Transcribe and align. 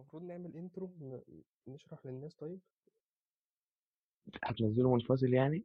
المفروض 0.00 0.22
نعمل 0.22 0.56
انترو 0.56 0.86
ن- 1.00 1.42
نشرح 1.66 2.06
للناس 2.06 2.34
طيب؟ 2.34 2.60
هتنزله 4.44 4.94
منفصل 4.94 5.26
يعني؟ 5.34 5.64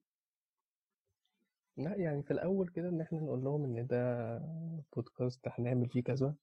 لا 1.77 1.95
يعني 1.95 2.23
في 2.23 2.31
الأول 2.31 2.67
كده 2.69 2.89
إن 2.89 3.01
إحنا 3.01 3.19
نقول 3.19 3.43
لهم 3.43 3.63
إن 3.63 3.87
ده 3.87 4.37
بودكاست 4.95 5.47
هنعمل 5.47 5.89
فيه 5.89 6.03
كذا 6.03 6.35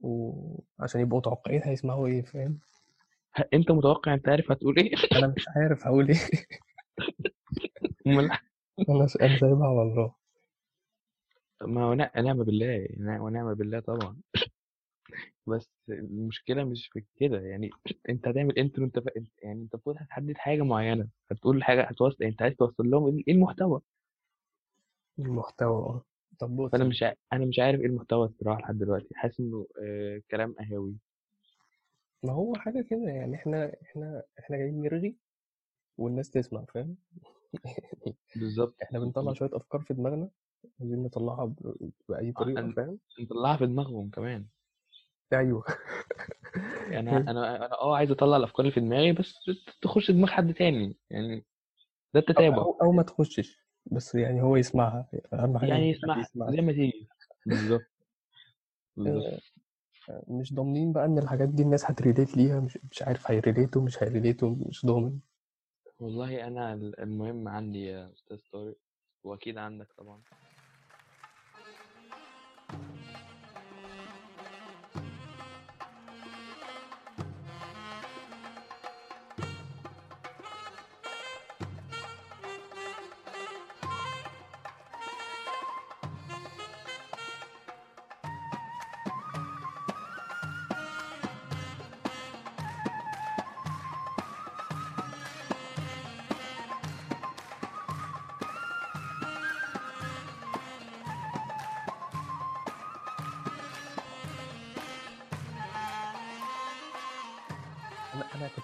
وعشان 0.00 1.00
يبقوا 1.00 1.18
متوقعين 1.18 1.62
هيسمعوا 1.64 2.06
إيه 2.06 2.22
فاهم؟ 2.22 2.58
ه- 3.36 3.48
أنت 3.54 3.70
متوقع 3.70 4.14
أنت 4.14 4.28
عارف 4.28 4.50
هتقول 4.50 4.76
إيه؟ 4.78 4.90
أنا 5.24 5.26
مش 5.36 5.44
عارف 5.56 5.86
هقول 5.86 6.14
أمال؟ 8.06 8.30
أنا 8.88 9.06
س- 9.06 9.16
أنا 9.16 9.38
سايبها 9.38 9.66
على 9.68 9.82
الله. 9.82 10.14
ما 11.62 11.84
هو 11.84 11.94
نع- 11.94 12.20
نعم 12.20 12.44
بالله 12.44 12.88
نع- 12.98 13.20
ونعم 13.20 13.54
بالله 13.54 13.80
طبعا. 13.80 14.16
بس 15.46 15.70
المشكلة 15.88 16.64
مش 16.64 16.88
في 16.92 17.04
كده 17.16 17.40
يعني 17.40 17.70
أنت 18.08 18.28
هتعمل 18.28 18.58
انترو 18.58 18.84
انت 18.84 18.98
ف... 18.98 19.06
يعني 19.42 19.62
أنت 19.62 19.74
المفروض 19.74 19.96
هتحدد 19.98 20.36
حاجة 20.38 20.62
معينة 20.62 21.08
هتقول 21.30 21.64
حاجة 21.64 21.82
هتوصل 21.84 22.24
أنت 22.24 22.42
عايز 22.42 22.54
توصل 22.56 22.90
لهم 22.90 23.24
إيه 23.28 23.34
المحتوى؟ 23.34 23.80
المحتوى 25.18 25.76
آه. 25.76 26.02
طب 26.38 26.56
بص 26.56 26.72
فأنا 26.72 26.84
مش 26.84 27.02
ع... 27.02 27.12
أنا 27.32 27.44
مش 27.46 27.58
عارف 27.58 27.80
إيه 27.80 27.86
المحتوى 27.86 28.26
الصراحة 28.26 28.60
لحد 28.60 28.78
دلوقتي 28.78 29.08
حاسس 29.14 29.40
إنه 29.40 29.66
آه 29.82 30.22
كلام 30.30 30.54
قهاوي. 30.58 30.96
ما 32.22 32.32
هو 32.32 32.54
حاجة 32.54 32.82
كده 32.90 33.02
يعني 33.08 33.36
إحنا 33.36 33.72
إحنا 33.82 34.22
إحنا 34.38 34.56
جايين 34.56 34.82
نرغي 34.82 35.16
والناس 35.98 36.30
تسمع 36.30 36.64
فاهم؟ 36.74 36.96
بالظبط 38.34 38.76
إحنا 38.82 38.98
بنطلع 38.98 39.32
شوية 39.32 39.50
أفكار 39.52 39.80
في 39.80 39.94
دماغنا 39.94 40.30
عايزين 40.80 41.02
نطلعها 41.02 41.44
ب- 41.44 41.90
بأي 42.08 42.32
طريقة 42.32 42.68
أن- 42.68 42.74
فاهم؟ 42.76 42.98
نطلعها 43.20 43.56
في 43.56 43.66
دماغهم 43.66 44.10
كمان. 44.10 44.46
أيوه. 45.32 45.64
يعني 46.90 47.10
أنا 47.30 47.56
أنا 47.56 47.72
آه 47.80 47.96
عايز 47.96 48.10
أطلع 48.10 48.36
الأفكار 48.36 48.60
اللي 48.60 48.72
في 48.72 48.80
دماغي 48.80 49.12
بس 49.12 49.34
تخش 49.82 50.10
دماغ 50.10 50.30
حد 50.30 50.54
تاني 50.54 50.96
يعني 51.10 51.44
ده 52.14 52.20
التتابع. 52.20 52.56
أو, 52.56 52.78
أو 52.82 52.92
ما 52.92 53.02
تخشش 53.02 53.58
بس 53.86 54.14
يعني 54.14 54.42
هو 54.42 54.56
يسمعها 54.56 55.08
أهم 55.32 55.58
حاجة 55.58 55.68
إن 55.68 55.74
يعني 55.74 55.92
حد 55.92 55.96
يسمع 55.98 56.20
يسمعها. 56.20 56.50
زي 56.50 56.60
ما 56.60 56.72
تيجي. 56.72 57.08
بالظبط. 57.46 57.86
بالظبط. 58.96 59.42
آه، 60.10 60.24
مش 60.28 60.54
ضامنين 60.54 60.92
بقى 60.92 61.04
إن 61.04 61.18
الحاجات 61.18 61.48
دي 61.48 61.62
الناس 61.62 61.84
هتريليت 61.90 62.36
ليها 62.36 62.60
مش 62.60 62.78
مش 62.90 63.02
عارف 63.02 63.30
هيريليتوا 63.30 63.82
مش 63.82 64.02
هيريليتوا 64.02 64.56
مش 64.58 64.86
ضامن. 64.86 65.18
والله 65.98 66.46
أنا 66.46 66.72
المهم 66.74 67.48
عندي 67.48 67.84
يا 67.86 68.12
أستاذ 68.12 68.38
طارق 68.52 68.76
وأكيد 69.24 69.58
عندك 69.58 69.88
طبعا. 69.98 70.22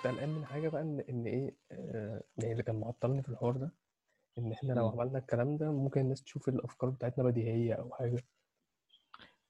كنت 0.03 0.07
قلقان 0.13 0.29
من 0.35 0.47
حاجة 0.47 0.69
بقى 0.69 0.83
إن 0.83 1.01
إن 1.09 1.27
إيه 1.27 1.57
آه، 1.73 2.23
يعني 2.39 2.53
اللي 2.53 2.63
كان 2.63 2.81
معطلني 2.81 3.23
في 3.23 3.29
الحوار 3.29 3.57
ده 3.57 3.73
إن 4.39 4.53
إحنا 4.53 4.73
لو 4.73 4.89
مم. 4.89 5.01
عملنا 5.01 5.19
الكلام 5.19 5.57
ده 5.57 5.73
ممكن 5.73 6.01
الناس 6.01 6.23
تشوف 6.23 6.49
الأفكار 6.49 6.91
بتاعتنا 6.91 7.25
بديهية 7.25 7.75
أو 7.75 7.91
حاجة. 7.95 8.25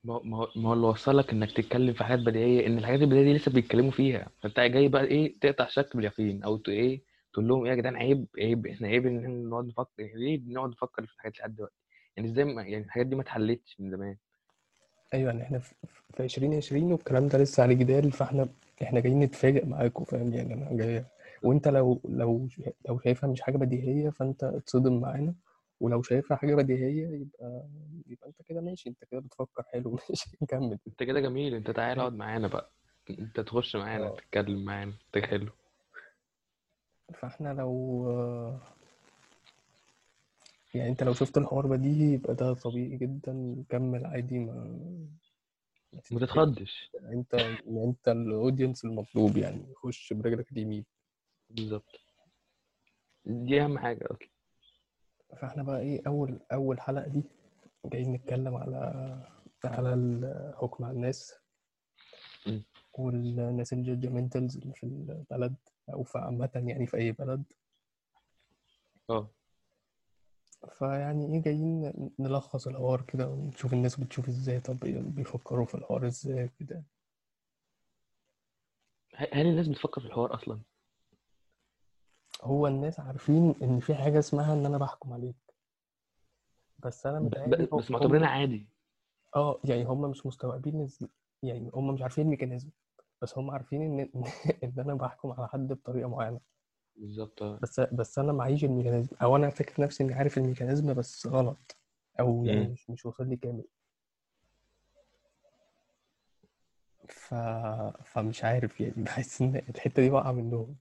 ما 0.05 0.15
هو 0.15 0.23
ما 0.23 0.37
هو 0.37 0.49
ما 0.57 0.69
هو 0.69 0.73
اللي 0.73 0.87
وصلك 0.87 1.31
إنك 1.33 1.53
تتكلم 1.53 1.95
في 1.95 2.05
حاجات 2.05 2.19
بديهية 2.19 2.67
إن 2.67 2.79
الحاجات 2.79 3.01
البديهية 3.01 3.25
دي 3.25 3.35
لسه 3.35 3.51
بيتكلموا 3.53 3.91
فيها. 3.91 4.29
فأنت 4.43 4.61
جاي 4.61 4.89
بقى 4.89 5.05
إيه 5.05 5.39
تقطع 5.41 5.67
شك 5.69 5.97
باليقين 5.97 6.43
أو 6.45 6.57
ت- 6.57 6.69
إيه 6.69 7.03
تقول 7.33 7.49
لهم 7.49 7.65
إيه 7.65 7.71
يا 7.71 7.77
جدعان 7.77 7.97
عيب 7.97 8.27
عيب 8.39 8.67
إحنا 8.67 8.89
عيب 8.89 9.07
إن 9.07 9.19
إحنا 9.19 9.29
نقعد 9.29 9.65
نفكر 9.67 10.03
يعني 10.03 10.15
ليه 10.21 10.39
بنقعد 10.39 10.71
نفكر 10.71 11.07
في 11.07 11.15
الحاجات 11.15 11.39
لحد 11.39 11.55
دلوقتي؟ 11.57 11.75
يعني 12.17 12.29
إزاي 12.31 12.45
ما- 12.45 12.63
يعني 12.63 12.85
الحاجات 12.85 13.07
دي 13.07 13.17
ما 13.17 13.23
اتحلتش 13.23 13.77
من 13.81 13.91
زمان؟ 13.91 14.17
أيوه 15.15 15.31
يعني 15.31 15.43
إحنا 15.43 15.59
في 15.59 15.75
في 16.15 16.23
2020 16.23 16.93
والكلام 16.93 17.29
ده 17.29 17.39
لسه 17.39 17.63
عليه 17.63 17.75
جدال 17.75 18.13
فإحنا 18.13 18.49
إحنا 18.83 19.01
جايين 19.01 19.21
نتفاجئ 19.21 19.67
معاكم 19.67 20.05
فاهم؟ 20.05 20.33
يعني 20.35 20.55
أنا 20.55 20.77
جاي 20.77 21.05
وأنت 21.43 21.69
لو 21.69 22.01
لو 22.05 22.49
لو 22.89 22.99
شايفها 22.99 23.31
مش 23.31 23.41
حاجة 23.41 23.57
بديهية 23.57 24.11
فأنت 24.11 24.45
اتصدم 24.45 25.01
معانا 25.01 25.35
ولو 25.81 26.03
شايفها 26.03 26.37
حاجة 26.37 26.55
بديهية 26.55 27.09
يبقى 27.09 27.67
يبقى 28.07 28.29
أنت 28.29 28.43
كده 28.43 28.61
ماشي 28.61 28.89
أنت 28.89 29.05
كده 29.05 29.21
بتفكر 29.21 29.63
حلو 29.63 29.91
ماشي 30.11 30.37
نكمل 30.43 30.79
أنت 30.89 31.03
كده 31.03 31.21
جميل 31.21 31.55
أنت 31.55 31.71
تعالى 31.71 32.01
اقعد 32.01 32.13
معانا 32.15 32.49
بقى. 32.49 32.71
أنت 33.11 33.41
تخش 33.41 33.77
معانا 33.77 34.07
آه. 34.07 34.17
تتكلم 34.17 34.65
معانا 34.65 34.93
أنت 35.17 35.25
حلو. 35.25 35.49
فإحنا 37.15 37.49
لو 37.55 38.07
يعني 40.75 40.91
أنت 40.91 41.03
لو 41.03 41.13
شفت 41.15 41.39
الحوار 41.39 41.67
بديهي 41.67 42.13
يبقى 42.15 42.35
ده 42.35 42.55
طبيعي 42.55 42.97
جدا 42.97 43.65
كمل 43.69 44.07
عادي 44.07 44.39
ما 44.39 44.79
ما 45.93 46.01
تتخضش. 46.21 46.91
انت 47.13 47.35
انت 47.67 48.09
ال 48.09 48.17
audience 48.17 48.85
المطلوب 48.85 49.37
يعني 49.37 49.75
خش 49.77 50.13
برجلك 50.13 50.53
اليمين. 50.53 50.85
بالظبط. 51.51 52.01
دي 53.25 53.63
أهم 53.63 53.79
حاجة 53.79 54.05
أصلا. 54.05 54.29
فاحنا 55.41 55.63
بقى 55.63 55.81
إيه 55.81 56.03
أول 56.07 56.41
أول 56.53 56.81
حلقة 56.81 57.09
دي 57.09 57.25
جايين 57.85 58.13
نتكلم 58.13 58.55
على 58.55 58.77
على 59.65 59.95
الحكم 59.95 60.85
على 60.85 60.95
الناس. 60.97 61.35
والناس 62.93 63.73
ال 63.73 63.80
judgmentals 63.80 64.57
اللي 64.57 64.75
في 64.75 64.83
البلد 64.85 65.55
أو 65.93 66.03
في 66.05 66.19
عامة 66.19 66.51
يعني 66.55 66.87
في 66.87 66.97
أي 66.97 67.13
بلد. 67.13 67.45
آه. 69.11 69.31
فيعني 70.71 71.35
إيه 71.35 71.43
جايين 71.43 71.93
نلخص 72.19 72.67
الحوار 72.67 73.01
كده 73.03 73.29
ونشوف 73.29 73.73
الناس 73.73 74.01
بتشوف 74.01 74.29
إزاي 74.29 74.61
طب 74.61 74.79
بيفكروا 75.15 75.67
في 75.67 75.75
الحوار 75.75 76.07
إزاي 76.07 76.51
كده. 76.61 76.83
هل 79.15 79.47
الناس 79.47 79.69
بتفكر 79.69 80.01
في 80.01 80.07
الحوار 80.07 80.35
أصلا؟ 80.35 80.61
هو 82.43 82.67
الناس 82.67 83.01
عارفين 83.01 83.55
إن 83.63 83.81
في 83.81 83.95
حاجة 83.95 84.19
اسمها 84.19 84.55
إن 84.55 84.67
أنا 84.67 84.79
بحكم 84.79 85.13
عليك. 85.13 85.37
بس 86.79 87.07
أنا 87.07 87.21
متهيألي 87.21 87.69
بس 87.73 87.91
معتبرينها 87.91 88.29
عادي. 88.29 88.67
آه 89.37 89.61
يعني 89.65 89.85
هم 89.85 90.11
مش 90.11 90.27
مستوعبين 90.27 90.89
يعني 91.43 91.71
هم 91.75 91.95
مش 91.95 92.03
عارفين 92.03 92.25
الميكانيزم 92.25 92.71
بس 93.23 93.39
هم 93.39 93.51
عارفين 93.51 93.83
إن 93.83 94.11
إن 94.65 94.73
أنا 94.79 94.95
بحكم 94.95 95.33
على 95.33 95.49
حد 95.49 95.69
بطريقة 95.69 96.09
معينة. 96.09 96.41
بالظبط 96.97 97.43
آه. 97.43 97.59
بس 97.63 97.81
بس 97.81 98.19
أنا 98.19 98.33
معيش 98.33 98.65
ال 98.65 98.70
mechanism 98.70 99.17
أو 99.23 99.37
أنا 99.37 99.51
فاكر 99.51 99.83
نفسي 99.83 100.05
إني 100.05 100.15
عارف 100.15 100.39
ال 100.39 100.44
mechanism 100.44 100.95
بس 100.95 101.27
غلط 101.27 101.77
أو 102.21 102.45
يعني. 102.47 102.69
مش 102.69 102.91
مش 102.91 103.07
واصل 103.07 103.29
لي 103.29 103.37
كامل. 103.37 103.65
ف... 107.09 107.35
فمش 108.05 108.45
عارف 108.45 108.81
يعني 108.81 108.95
بحس 109.05 109.43
إن 109.43 109.63
الحتة 109.69 110.03
دي 110.03 110.11
واقعة 110.11 110.33
منهم. 110.33 110.77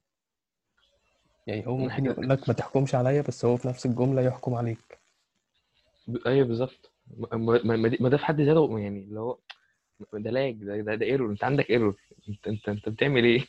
يعني 1.47 1.67
هو 1.67 1.77
ممكن 1.77 2.05
يقول 2.05 2.29
لك 2.29 2.47
ما 2.49 2.53
تحكمش 2.53 2.95
عليا 2.95 3.21
بس 3.21 3.45
هو 3.45 3.57
في 3.57 3.67
نفس 3.67 3.85
الجملة 3.85 4.21
يحكم 4.21 4.53
عليك. 4.53 4.99
ب- 6.07 6.27
أيوه 6.27 6.47
بالظبط. 6.47 6.91
ما 8.03 8.09
ده 8.09 8.17
في 8.17 8.25
حد 8.25 8.41
ذاته 8.41 8.79
يعني 8.79 8.99
اللي 8.99 9.19
هو 9.19 9.37
ده 10.13 10.31
lag 10.31 10.63
ده 10.63 10.81
ده, 10.81 10.95
ده 10.95 11.05
error 11.05 11.31
أنت 11.31 11.43
عندك 11.43 11.69
error 11.69 11.95
أنت 12.29 12.47
أنت 12.47 12.69
أنت 12.69 12.89
بتعمل 12.89 13.23
إيه. 13.23 13.45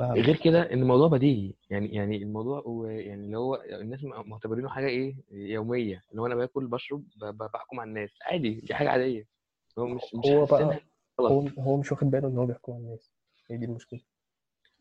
غير 0.00 0.36
كده 0.36 0.72
إن 0.72 0.82
الموضوع 0.82 1.08
بديهي 1.08 1.52
يعني 1.70 1.94
يعني 1.94 2.16
الموضوع 2.16 2.60
هو 2.60 2.86
يعني 2.86 3.24
اللي 3.24 3.38
هو 3.38 3.54
الناس 3.54 4.04
معتبرينه 4.04 4.68
حاجة 4.68 4.86
إيه 4.86 5.14
يومية 5.30 6.02
اللي 6.10 6.22
هو 6.22 6.26
أنا 6.26 6.34
باكل 6.34 6.66
بشرب 6.66 7.04
بحكم 7.20 7.80
على 7.80 7.88
الناس 7.88 8.10
عادي 8.22 8.54
دي 8.54 8.74
حاجة 8.74 8.90
عادية. 8.90 9.26
هو 9.78 9.86
مش 9.86 10.02
مش 10.14 10.26
هو 10.26 10.44
بقى 10.44 10.80
هو 11.20 11.48
هو 11.58 11.76
مش 11.76 11.92
واخد 11.92 12.10
باله 12.10 12.28
إن 12.28 12.38
هو 12.38 12.46
بيحكم 12.46 12.72
على 12.72 12.82
الناس. 12.82 13.10
هي 13.50 13.56
دي 13.56 13.64
المشكلة. 13.64 14.00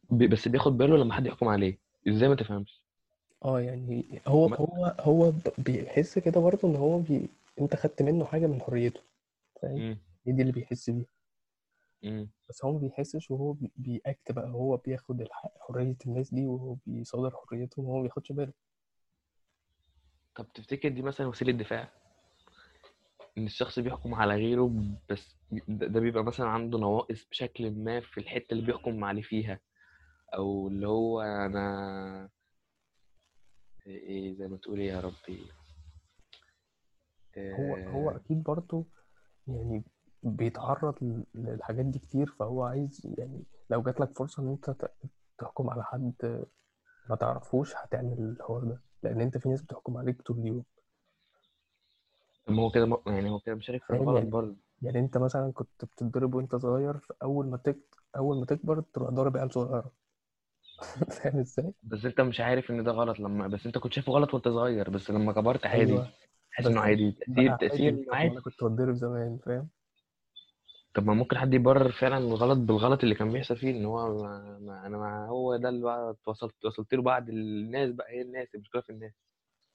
ب- 0.10 0.30
بس 0.30 0.48
بياخد 0.48 0.78
باله 0.78 0.98
لما 0.98 1.14
حد 1.14 1.26
يحكم 1.26 1.48
عليه. 1.48 1.78
إزاي 2.08 2.30
ما 2.30 2.36
تفهمش؟ 2.36 2.82
آه 3.46 3.62
يعني 3.62 4.22
هو 4.28 4.46
هو 4.48 4.96
هو 5.00 5.34
بيحس 5.58 6.20
كده 6.20 6.42
برضه 6.42 6.68
إن 6.68 6.76
هو 6.76 7.00
بي... 7.00 7.28
أنت 7.62 7.76
خدت 7.76 8.02
منه 8.02 8.26
حاجة 8.26 8.48
من 8.48 8.62
حريته 8.62 9.00
فاهم. 9.62 9.98
هي 10.28 10.34
دي 10.34 10.42
اللي 10.42 10.52
بيحس 10.54 10.90
بيها. 10.90 11.06
بس 12.50 12.66
هو 12.66 12.72
ما 12.72 12.80
بيحسش 12.80 13.32
وهو 13.32 13.54
بي- 13.54 13.72
بيأكت 13.76 14.32
بقى 14.32 14.50
هو 14.50 14.78
بياخد 14.78 15.22
الحق 15.22 15.52
حرية 15.60 15.96
الناس 16.06 16.34
دي 16.34 16.46
وهو 16.46 16.76
بيصادر 16.86 17.36
حريتهم 17.36 17.86
وهو 17.86 17.98
ما 17.98 18.04
بياخدش 18.04 18.32
باله. 18.32 18.54
طب 20.36 20.48
تفتكر 20.54 20.90
دي 20.90 21.02
مثلا 21.02 21.28
وسيلة 21.28 21.52
دفاع؟ 21.52 21.90
إن 23.38 23.46
الشخص 23.46 23.80
بيحكم 23.80 24.16
على 24.16 24.36
غيره 24.36 24.74
بس 25.10 25.36
ده 25.68 25.88
ده 25.88 26.00
بيبقى 26.00 26.24
مثلا 26.24 26.48
عنده 26.48 26.78
نواقص 26.80 27.26
بشكل 27.32 27.72
ما 27.72 28.00
في 28.00 28.20
الحتة 28.20 28.54
اللي 28.54 28.66
بيحكم 28.66 29.04
عليه 29.04 29.22
فيها. 29.22 29.60
أو 30.36 30.68
اللي 30.68 30.88
هو 30.88 31.22
أنا 31.22 32.30
إيه 33.88 34.34
زي 34.34 34.48
ما 34.48 34.58
تقول 34.58 34.80
إيه 34.80 34.88
يا 34.88 35.00
ربي؟ 35.00 35.48
هو 37.38 37.76
هو 37.76 38.10
آه، 38.10 38.16
أكيد 38.16 38.44
برضه 38.44 38.86
يعني 39.48 39.84
بيتعرض 40.24 41.24
للحاجات 41.36 41.86
دي 41.86 42.00
كتير 42.00 42.28
فهو 42.40 42.64
عايز 42.64 43.02
يعني 43.18 43.44
لو 43.70 43.82
جات 43.84 44.00
لك 44.00 44.18
فرصة 44.18 44.44
إن 44.44 44.50
أنت 44.50 44.70
ت- 44.70 44.92
تحكم 45.38 45.70
على 45.70 45.84
حد 45.84 46.14
ما 47.10 47.16
تعرفوش 47.16 47.76
هتعمل 47.78 48.20
الحوار 48.20 48.64
ده 48.64 48.82
لأن 49.04 49.22
أنت 49.22 49.38
في 49.38 49.50
ناس 49.50 49.62
بتحكم 49.64 49.98
عليك 49.98 50.22
طول 50.22 50.40
اليوم. 50.40 50.66
طب 52.46 52.54
ما 52.54 52.64
هو 52.64 52.72
كده 52.72 52.86
م- 52.86 53.02
يعني 53.08 53.30
هو 53.30 53.40
كده 53.40 53.56
مشارك 53.56 53.84
في 53.84 53.90
فاهم؟ 53.90 53.94
الغلط 53.94 54.24
يعني 54.24 54.32
برضه. 54.32 54.56
يعني 54.82 55.00
أنت 55.00 55.18
مثلا 55.18 55.52
كنت 55.54 55.86
بتتضرب 55.86 56.36
وأنت 56.36 56.56
صغير 56.56 56.98
فاول 57.00 57.48
ما 57.48 57.58
تك... 57.58 57.80
أول 58.18 58.40
ما 58.40 58.46
تكبر 58.46 58.82
تروح 58.82 59.10
ضارب 59.10 59.38
عيال 59.38 59.54
صغيرة. 59.54 59.92
فاهم 61.12 61.40
إزاي؟ 61.40 61.74
بس 61.84 62.06
أنت 62.06 62.22
مش 62.22 62.40
عارف 62.40 62.72
إن 62.72 62.84
ده 62.84 62.92
غلط 62.92 63.20
لما 63.20 63.48
بس 63.48 63.66
أنت 63.66 63.78
كنت 63.78 63.94
شايفه 63.94 64.12
غلط 64.14 64.34
وأنت 64.34 64.48
صغير 64.48 64.90
بس 64.90 65.10
لما 65.12 65.34
كبرت 65.34 65.66
عادي 65.66 66.02
أيوه. 66.02 66.14
تحس 66.52 66.70
إنه 66.70 66.82
بس 66.82 66.82
عادي 66.82 67.18
تأثير 67.20 67.52
بقى 67.52 67.60
تأثير 67.60 67.98
عادي 67.98 68.06
طب 68.22 68.32
ما 68.32 68.42
عادي 68.42 68.42
كنت 68.42 68.64
بتضرب 68.64 68.96
زمان 68.96 69.38
فاهم؟ 69.46 69.70
طب 70.94 71.06
ما 71.06 71.14
ممكن 71.14 71.38
حد 71.38 71.54
يبرر 71.54 71.92
فعلا 71.92 72.18
الغلط 72.18 72.58
بالغلط 72.58 73.04
اللي 73.04 73.16
كان 73.16 73.32
بيحصل 73.32 73.58
فيه 73.58 73.72
إن 73.72 73.86
هو 73.86 74.24
ما 74.24 74.60
ما 74.62 74.86
أنا 74.88 74.98
ما 74.98 75.28
هو 75.28 75.56
ده 75.58 75.70
اللي 75.70 75.82
بقى 75.84 76.16
وصلت 76.26 76.66
وصلت 76.66 76.94
له 76.94 77.02
بعد 77.02 77.30
الناس 77.30 77.92
بقى 77.92 78.10
هي 78.12 78.22
الناس 78.22 78.56
المشكلة 78.56 78.82
في 78.82 78.90
الناس 78.90 79.14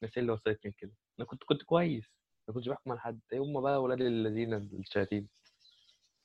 الناس 0.03 0.19
هي 0.19 0.23
اللي 0.23 0.33
وصلتني 0.33 0.71
لكده 0.71 0.93
أنا 1.19 1.27
كنت 1.27 1.45
كنت 1.45 1.63
كويس 1.63 2.05
ما 2.49 2.55
كنتش 2.55 2.69
بحكم 2.69 2.91
على 2.91 3.01
حد 3.01 3.21
هم 3.35 3.61
بقى 3.61 3.83
ولاد 3.83 4.01
الذين 4.01 4.55
الشياطين؟ 4.55 5.29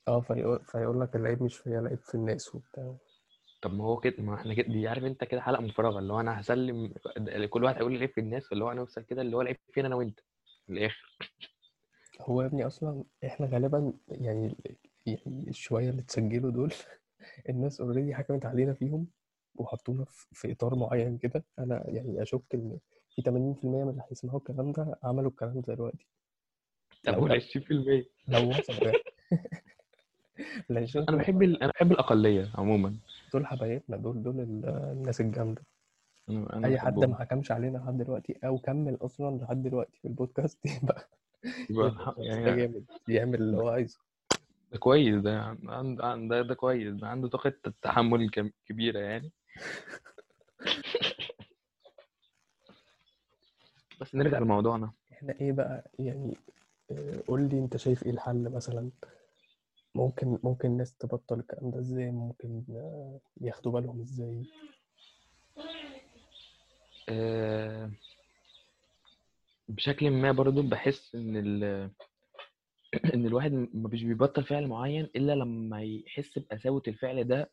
آه 0.07 0.19
فيقول, 0.21 0.59
فيقول 0.65 1.01
لك 1.01 1.15
العيب 1.15 1.44
مش 1.44 1.57
فيا 1.57 1.80
العيب 1.80 2.00
في 2.00 2.15
الناس 2.15 2.56
وبتاع. 2.56 2.95
طب 3.62 3.74
ما 3.74 3.83
هو 3.83 3.97
كده 3.97 4.24
ما 4.24 4.36
إحنا 4.36 4.53
كده 4.53 4.68
دي 4.68 4.88
عارف 4.88 5.03
أنت 5.03 5.24
كده 5.24 5.41
حلقة 5.41 5.62
مفرغة 5.62 6.00
اللي 6.00 6.13
هو 6.13 6.19
أنا 6.19 6.39
هسلم 6.41 6.94
كل 7.50 7.63
واحد 7.63 7.75
هيقول 7.75 7.95
العيب 7.95 8.09
في 8.09 8.21
الناس 8.21 8.51
واللي 8.51 8.63
هو 8.65 8.71
أنا 8.71 8.81
أوصل 8.81 9.01
كده 9.01 9.21
اللي 9.21 9.38
هو 9.38 9.41
العيب 9.41 9.57
فينا 9.74 9.88
أنا 9.88 9.95
وأنت 9.95 10.19
في 10.65 10.74
الآخر. 10.74 11.18
هو 12.21 12.42
يا 12.42 12.48
ابني 12.48 12.68
أصلا 12.68 13.04
إحنا 13.25 13.45
غالبا 13.45 13.94
يعني 14.07 14.56
يعني 15.06 15.45
الشويه 15.50 15.89
اللي 15.89 16.01
اتسجلوا 16.01 16.51
دول 16.51 16.74
الناس 17.50 17.81
اوريدي 17.81 18.16
حكمت 18.16 18.45
علينا 18.45 18.74
فيهم 18.74 19.07
وحطونا 19.56 20.06
في 20.06 20.27
في 20.33 20.51
إطار 20.51 20.75
معين 20.75 21.18
كده. 21.18 21.44
أنا 21.60 21.83
يعني 21.89 22.21
أشك 22.21 22.42
إن 22.54 22.77
في 23.16 23.21
80% 23.21 23.83
من 23.83 23.89
اللي 23.89 24.04
هيسمعوا 24.10 24.39
الكلام 24.39 24.71
ده 24.71 25.00
عملوا 25.04 25.30
الكلام 25.30 25.62
ده 25.62 25.74
دلوقتي. 25.75 26.07
طب 27.04 27.13
لو 27.13 27.24
وال 27.24 27.31
20% 27.31 28.06
لو 28.27 28.50
وصلوا 28.50 28.80
يعني 28.88 28.98
ال 30.69 30.77
أنا 30.77 30.83
20% 30.88 31.18
بحب 31.18 31.44
ال... 31.44 31.63
أنا 31.63 31.72
بحب 31.75 31.92
الأقلية 31.92 32.50
عموما. 32.56 32.95
دول 33.33 33.48
حبايبنا 33.48 33.98
دول 33.98 34.24
دول 34.24 34.39
ال- 34.39 34.65
الناس 34.65 35.22
الجامدة. 35.22 35.62
أنا 36.30 36.54
أنا 36.54 36.68
أي 36.68 36.80
حد 36.80 36.94
بحبهم 36.94 37.10
ما 37.10 37.18
حكمش 37.19 37.51
علينا 37.51 37.77
لحد 37.77 37.98
دلوقتي 37.98 38.36
أو 38.44 38.57
كمل 38.57 38.98
أصلا 39.01 39.38
لحد 39.38 39.63
دلوقتي 39.63 40.00
في 40.01 40.07
البودكاست 40.07 40.60
يبقى 40.83 41.10
يعني 42.18 42.56
جامد 42.56 42.86
يعمل 43.07 43.36
اللي 43.36 43.57
هو 43.57 43.69
عايزه. 43.69 44.00
ده 44.71 44.77
كويس 44.77 45.15
ده 45.21 45.41
عند... 45.68 46.01
عند... 46.01 46.30
ده, 46.33 46.41
ده 46.41 46.53
كويس 46.56 46.95
ده 46.95 47.07
عنده 47.07 47.27
طاقة 47.27 47.53
تحمل 47.81 48.31
كبيرة 48.68 49.00
يعني. 49.00 49.31
بس 54.01 54.15
نرجع 54.15 54.39
لموضوعنا. 54.39 54.91
إحنا 55.12 55.36
إيه 55.41 55.51
بقى 55.51 55.91
يعني 56.00 56.38
آه، 56.91 57.24
قول 57.27 57.50
لي 57.50 57.59
انت 57.59 57.77
شايف 57.77 58.03
إيه 58.03 58.12
الحل 58.12 58.50
مثلا؟ 58.50 58.89
ممكن 59.95 60.38
ممكن 60.44 60.68
الناس 60.68 60.95
تبطل 60.97 61.39
الكلام 61.39 61.71
ده 61.71 61.80
إزاي؟ 61.80 62.12
ممكن 62.12 62.63
آه، 62.69 63.19
ياخدوا 63.41 63.71
بالهم 63.71 64.01
إزاي؟ 64.01 64.44
أه... 67.09 67.91
بشكل 69.69 70.12
ما 70.12 70.31
برضو 70.31 70.62
بحس 70.62 71.16
إن 71.16 71.38
ال... 71.38 71.63
إن 73.16 73.25
الواحد 73.25 73.51
مش 73.74 74.04
بيبطل 74.04 74.44
فعل 74.44 74.68
معين 74.68 75.04
إلا 75.16 75.36
لما 75.36 75.83
يحس 75.83 76.39
بقساوة 76.39 76.81
الفعل 76.88 77.24
ده 77.24 77.51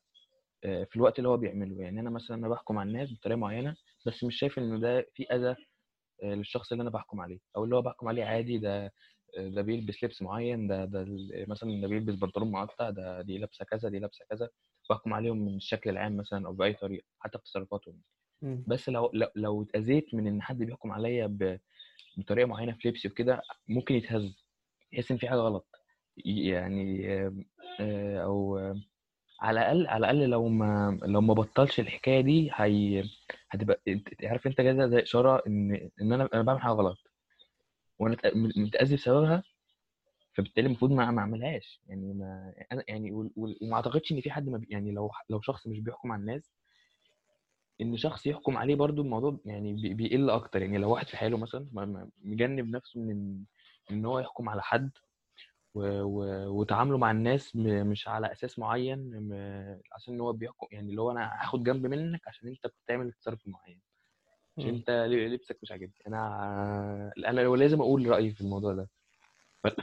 آه، 0.65 0.85
في 0.85 0.97
الوقت 0.97 1.19
اللي 1.19 1.29
هو 1.29 1.37
بيعمله. 1.37 1.83
يعني 1.83 2.01
أنا 2.01 2.11
مثلا 2.11 2.37
أنا 2.37 2.49
بحكم 2.49 2.79
على 2.79 2.89
الناس 2.89 3.13
بطريقة 3.13 3.39
معينة 3.39 3.77
بس 4.07 4.25
مش 4.25 4.39
شايف 4.39 4.59
إن 4.59 4.81
ده 4.81 5.07
في 5.15 5.25
أذى 5.33 5.57
آه، 6.23 6.35
للشخص 6.35 6.73
اللي 6.73 6.83
أنا 6.83 6.91
بحكم 6.91 7.21
عليه. 7.21 7.39
أو 7.57 7.65
اللي 7.65 7.77
هو 7.77 7.83
بحكم 7.83 8.09
عليه 8.09 8.25
عادي 8.25 8.59
ده 8.59 8.85
آه، 9.39 9.49
ده 9.49 9.63
بيلبس 9.63 10.05
لبس 10.05 10.23
معين 10.23 10.69
ده 10.69 10.85
ده 10.85 11.07
مثلا 11.49 11.81
ده 11.83 11.89
بيلبس 11.89 12.15
بنطلون 12.15 12.51
مقطع 12.53 12.91
ده 12.91 13.23
دي 13.23 13.39
لابسة 13.39 13.65
كذا 13.65 13.89
دي 13.89 13.99
لابسة 13.99 14.25
كذا. 14.31 14.49
بحكم 14.91 15.15
عليهم 15.15 15.39
من 15.47 15.57
الشكل 15.57 15.91
العام 15.91 16.17
مثلا 16.17 16.47
أو 16.49 16.53
بأي 16.53 16.75
طريقة 16.75 17.05
حتى 17.21 17.39
في 17.39 17.45
تصرفاتهم. 17.45 18.03
بس 18.67 18.89
لو 18.89 19.11
لو, 19.15 19.29
لو 19.37 19.63
اتأذيت 19.63 20.15
من 20.15 20.27
إن 20.27 20.43
حد 20.43 20.59
بيحكم 20.59 20.93
عليا 20.93 21.37
بطريقة 22.19 22.47
معينة 22.47 22.73
في 22.81 22.89
لبسي 22.89 23.09
وكده 23.09 23.43
ممكن 23.69 23.95
يتهز 23.95 24.37
يحس 24.93 25.11
إن 25.11 25.17
في 25.17 25.29
حاجة 25.29 25.39
غلط. 25.39 25.67
يعني 26.25 27.09
آه، 27.81 28.19
أو 28.25 28.59
على 29.41 29.61
الأقل 29.61 29.87
على 29.87 29.99
الأقل 30.11 30.31
لو 30.31 30.49
ما 30.49 30.99
لو 31.03 31.21
ما 31.21 31.35
بطلش 31.35 31.81
الحكاية 31.81 32.21
دي 32.21 32.51
هي 32.55 33.05
هتبقى 33.51 33.81
عارف 34.25 34.47
أنت 34.47 34.61
كده 34.61 34.87
زي 34.89 35.03
إشارة 35.03 35.43
إن 35.47 35.91
إن 36.01 36.13
أنا 36.13 36.29
أنا 36.35 36.43
بعمل 36.43 36.61
حاجة 36.61 36.73
غلط. 36.73 36.99
وأنا 37.99 38.17
متأذي 38.57 38.97
بسببها 38.97 39.43
فبالتالي 40.35 40.67
المفروض 40.67 40.93
ما 40.93 41.11
ما 41.11 41.21
أعملهاش. 41.21 41.81
يعني 41.89 42.13
ما 42.15 42.55
أنا 42.73 42.85
يعني 42.89 43.13
وما 43.37 43.75
أعتقدش 43.77 44.13
إن 44.13 44.21
في 44.21 44.31
حد 44.31 44.49
ما 44.49 44.61
يعني 44.69 44.93
لو 44.93 45.11
لو 45.31 45.41
شخص 45.41 45.67
مش 45.67 45.81
بيحكم 45.81 46.13
على 46.13 46.21
الناس 46.21 46.53
إن 47.81 47.97
شخص 47.97 48.27
يحكم 48.27 48.57
عليه 48.57 48.75
برضو 48.75 49.03
الموضوع 49.03 49.39
يعني 49.45 49.73
بي- 49.73 49.95
بيقل 49.95 50.31
أكتر. 50.31 50.63
يعني 50.63 50.79
لو 50.79 50.93
واحد 50.93 51.07
في 51.07 51.17
حاله 51.17 51.39
مثلا 51.39 51.67
مجنب 52.25 52.71
نفسه 52.71 53.01
من 53.01 53.45
إن 53.91 54.05
هو 54.05 54.19
يحكم 54.19 54.49
على 54.49 54.63
حد 54.63 54.91
وتعامله 55.75 56.99
مع 56.99 57.11
الناس 57.11 57.57
مش 57.57 58.09
على 58.09 58.33
أساس 58.33 58.59
معين 58.59 58.99
عشان 59.93 60.15
إن 60.15 60.21
هو 60.21 60.33
بيحكم 60.33 60.67
يعني 60.73 60.91
اللي 60.91 61.01
هو 61.03 61.11
أنا 61.11 61.31
هاخد 61.43 61.65
جنب 61.65 61.87
منك 61.87 62.29
عشان 62.29 62.49
أنت 62.49 62.67
بتعمل 62.85 63.13
تصرف 63.13 63.49
معين 63.49 63.81
عشان. 64.59 64.69
أنت 64.69 64.91
لبسك 65.11 65.59
مش 65.63 65.73
عاجبني. 65.73 65.95
أنا 66.07 67.13
أنا 67.19 67.41
لازم 67.41 67.81
أقول 67.81 68.07
رأيي 68.11 68.31
في 68.31 68.41
الموضوع 68.41 68.73
ده. 68.75 68.89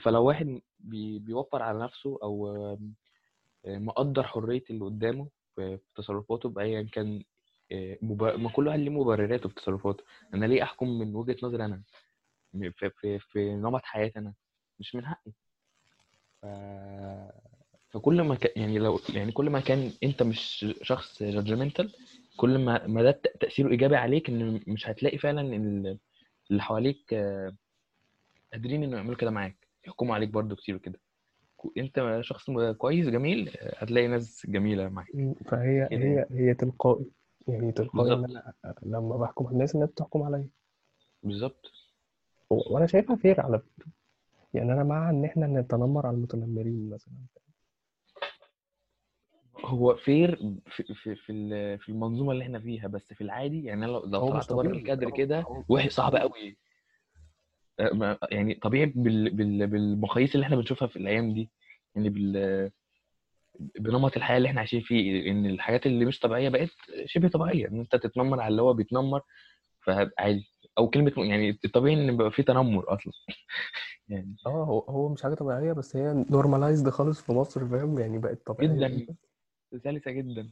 فلو 0.01 0.23
واحد 0.25 0.61
بي 0.79 1.19
بيوفر 1.19 1.61
على 1.63 1.79
نفسه 1.79 2.19
أو 2.23 2.77
مقدر 3.65 4.23
حرية 4.23 4.63
اللي 4.69 4.85
قدامه 4.85 5.27
في 5.55 5.79
تصرفاته 5.95 6.49
بأيا 6.49 6.81
كان 6.81 7.23
ما 8.01 8.49
كل 8.49 8.67
واحد 8.67 8.79
ليه 8.79 8.89
مبرراته 8.89 9.49
في 9.49 9.55
تصرفاته. 9.55 10.03
أنا 10.33 10.45
ليه 10.45 10.63
أحكم 10.63 10.99
من 10.99 11.15
وجهة 11.15 11.37
نظري 11.43 11.65
أنا؟ 11.65 11.81
في, 12.71 12.89
في, 12.89 13.19
في 13.19 13.55
نمط 13.55 13.81
حياتي 13.83 14.19
أنا 14.19 14.33
مش 14.79 14.95
من 14.95 15.05
حقي. 15.05 15.31
ف... 16.41 16.45
فكل 17.89 18.21
ما 18.21 18.35
كان 18.35 18.51
يعني 18.61 18.79
لو 18.79 18.99
يعني 19.13 19.31
كل 19.31 19.49
ما 19.49 19.59
كان 19.59 19.91
أنت 20.03 20.23
مش 20.23 20.65
شخص 20.81 21.23
جادجمنتال 21.23 21.93
كل 22.37 22.57
ما 22.57 22.87
ما 22.87 23.03
ده 23.03 23.11
ت- 23.11 23.37
تأثيره 23.39 23.69
إيجابي 23.69 23.95
عليك 23.95 24.29
إن 24.29 24.59
مش 24.67 24.89
هتلاقي 24.89 25.17
فعلا 25.17 25.41
ال- 25.41 25.99
اللي 26.51 26.61
حواليك 26.61 27.13
قادرين 28.53 28.83
إنه 28.83 28.97
يعملوا 28.97 29.15
كده 29.15 29.31
معاك. 29.31 29.67
يحكموا 29.87 30.15
عليك 30.15 30.29
برضو 30.29 30.55
كتير 30.55 30.75
وكده. 30.75 30.99
أنت 31.77 32.19
شخص 32.21 32.45
كويس 32.77 33.07
جميل 33.07 33.51
هتلاقي 33.77 34.07
ناس 34.07 34.45
جميلة 34.49 34.89
معاك. 34.89 35.07
فهي 35.45 35.77
يعني 35.91 36.03
هي 36.05 36.25
هي 36.31 36.53
تلقائي. 36.53 37.05
يعني 37.47 37.71
تلقائي 37.71 38.13
إن 38.13 38.21
بالظبط. 38.21 38.43
أنا 38.65 38.75
لما 38.83 39.17
بحكم 39.17 39.45
على 39.47 39.53
الناس 39.53 39.75
الناس 39.75 39.89
بتحكم 39.89 40.23
عليا. 40.23 40.49
بالظبط. 41.23 41.71
و- 42.49 42.73
وأنا 42.73 42.85
شايفها 42.85 43.15
fair 43.15 43.41
على 43.41 43.59
فكرة. 43.59 43.87
يعني 44.53 44.73
أنا 44.73 44.83
مع 44.83 45.09
إن 45.09 45.25
إحنا 45.25 45.47
نتنمر 45.47 46.07
على 46.07 46.15
المتنمرين 46.15 46.89
مثلا. 46.89 47.13
هو 49.65 49.95
fair 49.95 50.35
في 50.67 50.83
في 50.93 51.15
في 51.15 51.31
ال- 51.31 51.79
في 51.79 51.89
المنظومة 51.89 52.31
اللي 52.31 52.43
إحنا 52.43 52.59
فيها 52.59 52.87
بس 52.87 53.13
في 53.13 53.21
العادي 53.21 53.63
يعني 53.63 53.85
أنا 53.85 53.91
لو 53.91 54.05
لو 54.05 54.19
هو 54.19 54.37
مش 54.37 54.47
طلعت 54.47 54.53
بره 54.53 54.67
طبيعي. 54.67 54.77
الكادر 54.81 55.07
هو 55.07 55.13
كده 55.13 55.41
هو 55.41 55.63
وحش 55.69 55.91
صعب 55.91 56.15
قوي 56.15 56.57
أه، 57.79 57.93
ما- 57.93 58.17
يعني 58.31 58.53
طبيعي 58.53 58.85
بال 58.85 59.29
بال 59.29 59.67
بالمقاييس 59.67 60.35
اللي 60.35 60.45
إحنا 60.45 60.55
بنشوفها 60.55 60.87
في 60.87 60.95
الأيام 60.95 61.33
دي. 61.33 61.49
يعني 61.95 62.09
بال 62.09 62.71
بنمط 63.59 64.17
الحياة 64.17 64.37
اللي 64.37 64.49
إحنا 64.49 64.59
عايشين 64.59 64.81
فيه 64.81 65.31
إن 65.31 65.45
الحاجات 65.45 65.85
اللي 65.85 66.05
مش 66.05 66.19
طبيعية 66.19 66.49
بقت 66.49 66.69
شبه 67.05 67.27
طبيعية 67.27 67.67
إن 67.67 67.79
أنت 67.79 67.95
تتنمر 67.95 68.41
على 68.41 68.51
اللي 68.51 68.61
هو 68.61 68.73
بيتنمر 68.73 69.21
فعادي 69.81 70.47
أو 70.77 70.89
كلمة 70.89 71.11
يعني 71.17 71.59
الطبيعي 71.65 71.95
إن 71.95 72.13
يبقى 72.13 72.31
في 72.31 72.43
تنمر 72.43 72.93
أصلا. 72.95 73.13
يعني 74.09 74.35
آه 74.45 74.63
هو 74.63 74.79
هو 74.79 75.09
مش 75.09 75.23
حاجة 75.23 75.33
طبيعية 75.33 75.73
بس 75.73 75.95
هي 75.95 76.25
normalized 76.29 76.89
خالص 76.89 77.21
في 77.21 77.31
مصر 77.31 77.67
فاهم؟ 77.67 77.99
يعني 77.99 78.17
بقت 78.17 78.45
طبيعية 78.45 78.87
جدا. 78.87 79.15
سلسة 79.83 80.11
جدا. 80.11 80.49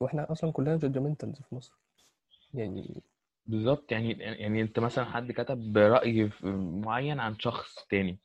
وإحنا 0.00 0.32
أصلا 0.32 0.52
كلنا 0.52 0.76
judgmentals 0.76 1.40
في 1.42 1.54
مصر. 1.54 1.72
يعني 2.54 3.02
بالظبط. 3.46 3.92
يعني 3.92 4.12
يعني 4.18 4.62
أنت 4.62 4.78
مثلا 4.78 5.04
حد 5.04 5.32
كتب 5.32 5.72
في- 6.28 6.46
معين 6.84 7.20
عن 7.20 7.38
شخص 7.38 7.86
تاني. 7.90 8.18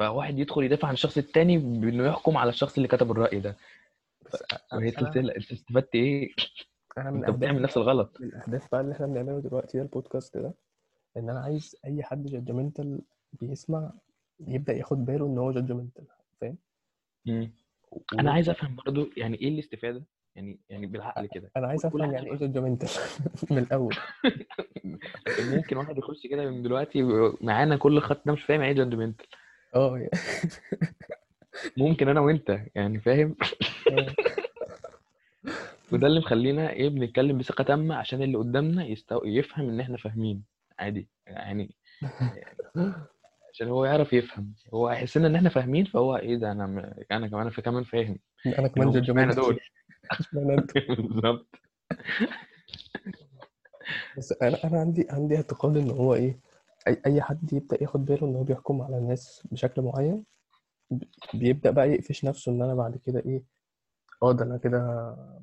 فواحد 0.00 0.38
يدخل 0.38 0.64
يدافع 0.64 0.88
عن 0.88 0.94
الشخص 0.94 1.18
التاني 1.18 1.58
بإنه 1.58 2.06
يحكم 2.06 2.36
على 2.36 2.48
الشخص 2.48 2.76
اللي 2.76 2.88
كتب 2.88 3.10
الرأي 3.10 3.40
ده. 3.40 3.56
وهي 4.72 4.88
أنا 4.88 5.10
سلسلة 5.10 5.36
أنت 5.36 5.52
استفدت 5.52 5.94
إيه؟ 5.94 6.30
أنا 6.98 7.10
من 7.10 7.24
أنت 7.24 7.36
بتعمل 7.36 7.62
نفس 7.62 7.76
الغلط. 7.76 8.16
من 8.20 8.28
الاهداف 8.28 8.68
بقى 8.72 8.80
اللي 8.80 8.92
إحنا 8.92 9.06
بنعمله 9.06 9.40
دلوقتي 9.40 9.78
ده 9.78 9.84
البودكاست 9.84 10.38
ده 10.38 10.54
إن 11.16 11.30
أنا 11.30 11.40
عايز 11.40 11.76
أي 11.84 12.02
حد 12.02 12.26
judgmental 12.26 13.00
بيسمع 13.32 13.92
يبدأ 14.40 14.72
ياخد 14.72 15.04
باله 15.04 15.26
إن 15.26 15.38
هو 15.38 15.52
judgmental 15.52 16.04
فاهم. 16.40 16.56
أنا 18.18 18.32
عايز 18.32 18.50
أفهم 18.50 18.76
برضو 18.76 19.06
يعني 19.16 19.36
إيه 19.36 19.48
الاستفادة؟ 19.48 20.02
يعني 20.36 20.58
يعني 20.68 20.86
بالعقل 20.86 21.26
كده. 21.26 21.50
أنا 21.56 21.66
عايز 21.66 21.86
أفهم 21.86 22.12
يعني 22.12 22.30
إيه 22.30 22.36
جادجمنتال 22.36 22.88
من 23.50 23.58
الأول. 23.58 23.96
ممكن 25.54 25.76
واحد 25.76 25.98
يخش 25.98 26.26
كده 26.26 26.50
من 26.50 26.62
دلوقتي 26.62 27.02
معانا 27.40 27.76
كل 27.76 27.96
الخط 27.96 28.26
ده 28.26 28.32
مش 28.32 28.42
فاهم 28.42 28.60
يعني 28.60 28.72
إيه 28.72 28.78
judgmental 28.78 29.26
آه. 29.74 30.08
ممكن 31.76 32.08
أنا 32.08 32.20
وأنت 32.20 32.60
يعني 32.74 33.00
فاهم؟ 33.00 33.36
آه. 33.90 34.06
وده 35.92 36.06
اللي 36.06 36.20
مخلينا 36.20 36.70
إيه 36.70 36.88
بنتكلم 36.88 37.38
بثقة 37.38 37.64
تامة 37.64 37.94
عشان 37.94 38.22
اللي 38.22 38.38
قدامنا 38.38 38.84
يستو... 38.86 39.24
يفهم 39.24 39.68
إن 39.68 39.80
إحنا 39.80 39.96
فاهمين 39.96 40.44
عادي 40.78 41.08
يعني 41.26 41.74
عشان 43.52 43.68
هو 43.68 43.84
يعرف 43.84 44.12
يفهم. 44.12 44.54
هو 44.74 44.88
هيحسنا 44.88 45.26
إن 45.26 45.34
إحنا 45.34 45.48
فاهمين 45.48 45.84
فهو 45.84 46.16
إيه 46.16 46.36
ده 46.36 46.52
أنا 46.52 46.66
م... 46.66 46.94
أنا 47.12 47.28
كمان 47.28 47.50
في 47.50 47.62
كمان 47.62 47.84
فاهم. 47.84 48.18
أنا 48.46 48.58
ان 48.58 48.68
كمان 48.68 48.88
اشمعنى 48.88 49.34
جادجمنتال 49.34 49.42
دول. 49.42 49.60
بالظبط. 51.06 51.56
بس 54.18 54.34
أنا 54.42 54.64
أنا 54.64 54.80
عندي 54.80 55.06
عندي 55.10 55.36
اعتقاد 55.36 55.76
إن 55.76 55.90
هو 55.90 56.14
إيه 56.14 56.38
اي 56.88 57.02
أي 57.06 57.22
حد 57.22 57.52
يبدأ 57.52 57.82
ياخد 57.82 58.04
باله 58.04 58.26
إن 58.26 58.36
هو 58.36 58.42
بيحكم 58.42 58.82
على 58.82 58.98
الناس 58.98 59.46
بشكل 59.52 59.82
معين 59.82 60.24
بيبدأ 61.34 61.70
بقى 61.70 61.90
يقفش 61.90 62.24
نفسه 62.24 62.52
إن 62.52 62.62
أنا 62.62 62.74
بعد 62.74 62.96
كده 62.96 63.20
إيه 63.20 63.42
آه 64.22 64.32
ده 64.32 64.44
أنا 64.44 64.56
كده 64.56 64.78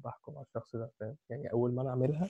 بحكم 0.04 0.38
على 0.38 0.46
الشخص 0.46 0.76
ده 0.76 0.92
فاهم؟ 1.00 1.18
يعني 1.30 1.52
أول 1.52 1.74
ما 1.74 1.82
أنا 1.82 1.90
أعملها 1.90 2.30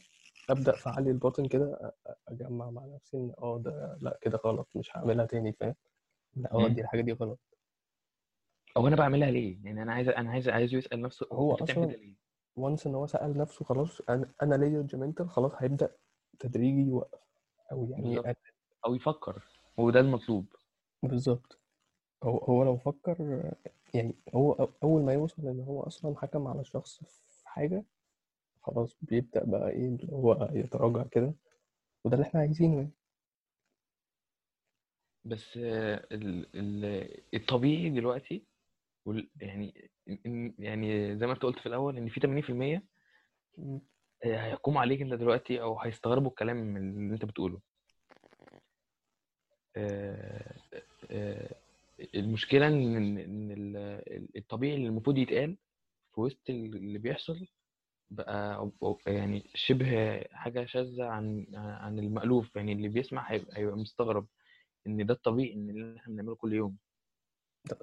أبدأ 0.50 0.72
في 0.72 0.90
عقلي 0.90 1.12
الباطن 1.12 1.48
كده 1.48 1.96
أجمع 2.28 2.70
مع 2.70 2.86
نفسي 2.86 3.18
إن 3.18 3.34
آه 3.38 3.60
ده 3.60 3.98
لأ 4.02 4.18
كده 4.22 4.40
غلط 4.46 4.68
مش 4.76 4.98
هعملها 4.98 5.26
تاني 5.26 5.54
فاهم؟ 5.54 5.76
لا 6.36 6.54
آه. 6.54 6.68
دي 6.68 6.82
الحاجة 6.82 7.02
دي 7.02 7.12
غلط. 7.12 7.40
أو 8.78 8.88
أنا 8.88 8.96
بعملها 8.96 9.32
ليه؟ 9.32 9.66
يعني 9.66 9.84
أنا 9.84 9.94
عايز 9.94 10.10
أنا 10.10 10.30
عايز 10.32 10.50
عايزه 10.50 10.78
يسأل 10.78 11.02
نفسه 11.02 11.28
هو 11.32 11.56
أصلا 11.56 12.16
وانس 12.56 12.88
إن 12.88 12.96
هو 12.96 13.08
سأل 13.08 13.38
نفسه 13.38 13.66
خلاص 13.66 14.02
أنا 14.42 14.56
ليا 14.56 14.70
جادجمنتال 14.70 15.30
خلاص 15.30 15.52
هيبدأ 15.58 15.96
تدريجي 16.40 16.82
يوقف 16.82 17.20
أو 17.72 17.88
يعني 17.92 18.20
أو 18.86 18.96
يفكر 18.96 19.43
وده 19.77 20.00
المطلوب 20.00 20.46
بالظبط 21.03 21.60
هو 22.24 22.38
هو 22.38 22.63
لو 22.63 22.77
فكر 22.77 23.43
يعني 23.93 24.15
هو 24.36 24.69
أول 24.84 25.01
ما 25.03 25.13
يوصل 25.13 25.48
إن 25.48 25.60
هو 25.60 25.81
أصلا 25.81 26.17
حكم 26.17 26.48
على 26.48 26.62
الشخص 26.62 27.03
في 27.03 27.50
حاجة 27.50 27.84
خلاص 28.62 28.98
بيبدأ 29.01 29.43
بقى 29.46 29.69
إيه 29.69 29.88
اللي 29.88 30.13
هو 30.13 30.50
يتراجع 30.53 31.03
كده 31.03 31.34
وده 32.03 32.15
اللي 32.17 32.27
إحنا 32.27 32.39
عايزينه 32.39 32.75
يعني 32.75 32.91
بس 35.25 35.57
ال... 35.57 36.48
ال... 36.55 36.86
الطبيعي 37.34 37.89
دلوقتي. 37.89 38.43
يعني 39.41 39.89
يعني 40.60 41.17
زي 41.17 41.27
ما 41.27 41.34
أنت 41.34 41.43
قلت 41.43 41.60
في 41.60 41.65
الأول 41.65 41.98
إن 41.98 42.10
في 42.10 42.19
80% 42.19 42.84
م. 43.57 43.79
هيحكموا 44.24 44.81
عليك 44.81 45.01
أنت 45.01 45.13
دلوقتي 45.13 45.62
أو 45.62 45.79
هيستغربوا 45.79 46.29
الكلام 46.29 46.77
اللي 46.77 47.13
أنت 47.13 47.25
بتقوله 47.25 47.60
آه، 49.77 50.55
آه، 51.12 51.55
المشكلة 52.15 52.67
إن 52.67 52.96
إن 52.96 53.17
إن 53.17 53.51
ال- 53.51 54.38
الطبيعي 54.38 54.75
اللي 54.75 54.88
المفروض 54.88 55.17
يتقال 55.17 55.57
في 56.15 56.22
وسط 56.22 56.50
اللي 56.50 57.00
بيحصل 57.00 57.48
بقى 58.12 58.69
يعني 59.07 59.43
شبه 59.55 60.22
حاجة 60.31 60.65
شاذة 60.65 61.05
عن 61.05 61.46
عن 61.55 62.00
المألوف 62.00 62.55
يعني 62.55 62.74
اللي 62.74 62.88
بيسمع 62.89 63.31
هيبقى, 63.31 63.57
هيبقى 63.57 63.77
مستغرب 63.77 64.27
إن 64.88 65.05
ده 65.05 65.13
الطبيعي 65.13 65.53
إن 65.53 65.69
اللي 65.69 65.98
إحنا 66.00 66.13
بنعمله 66.13 66.36
كل 66.36 66.53
يوم. 66.53 66.77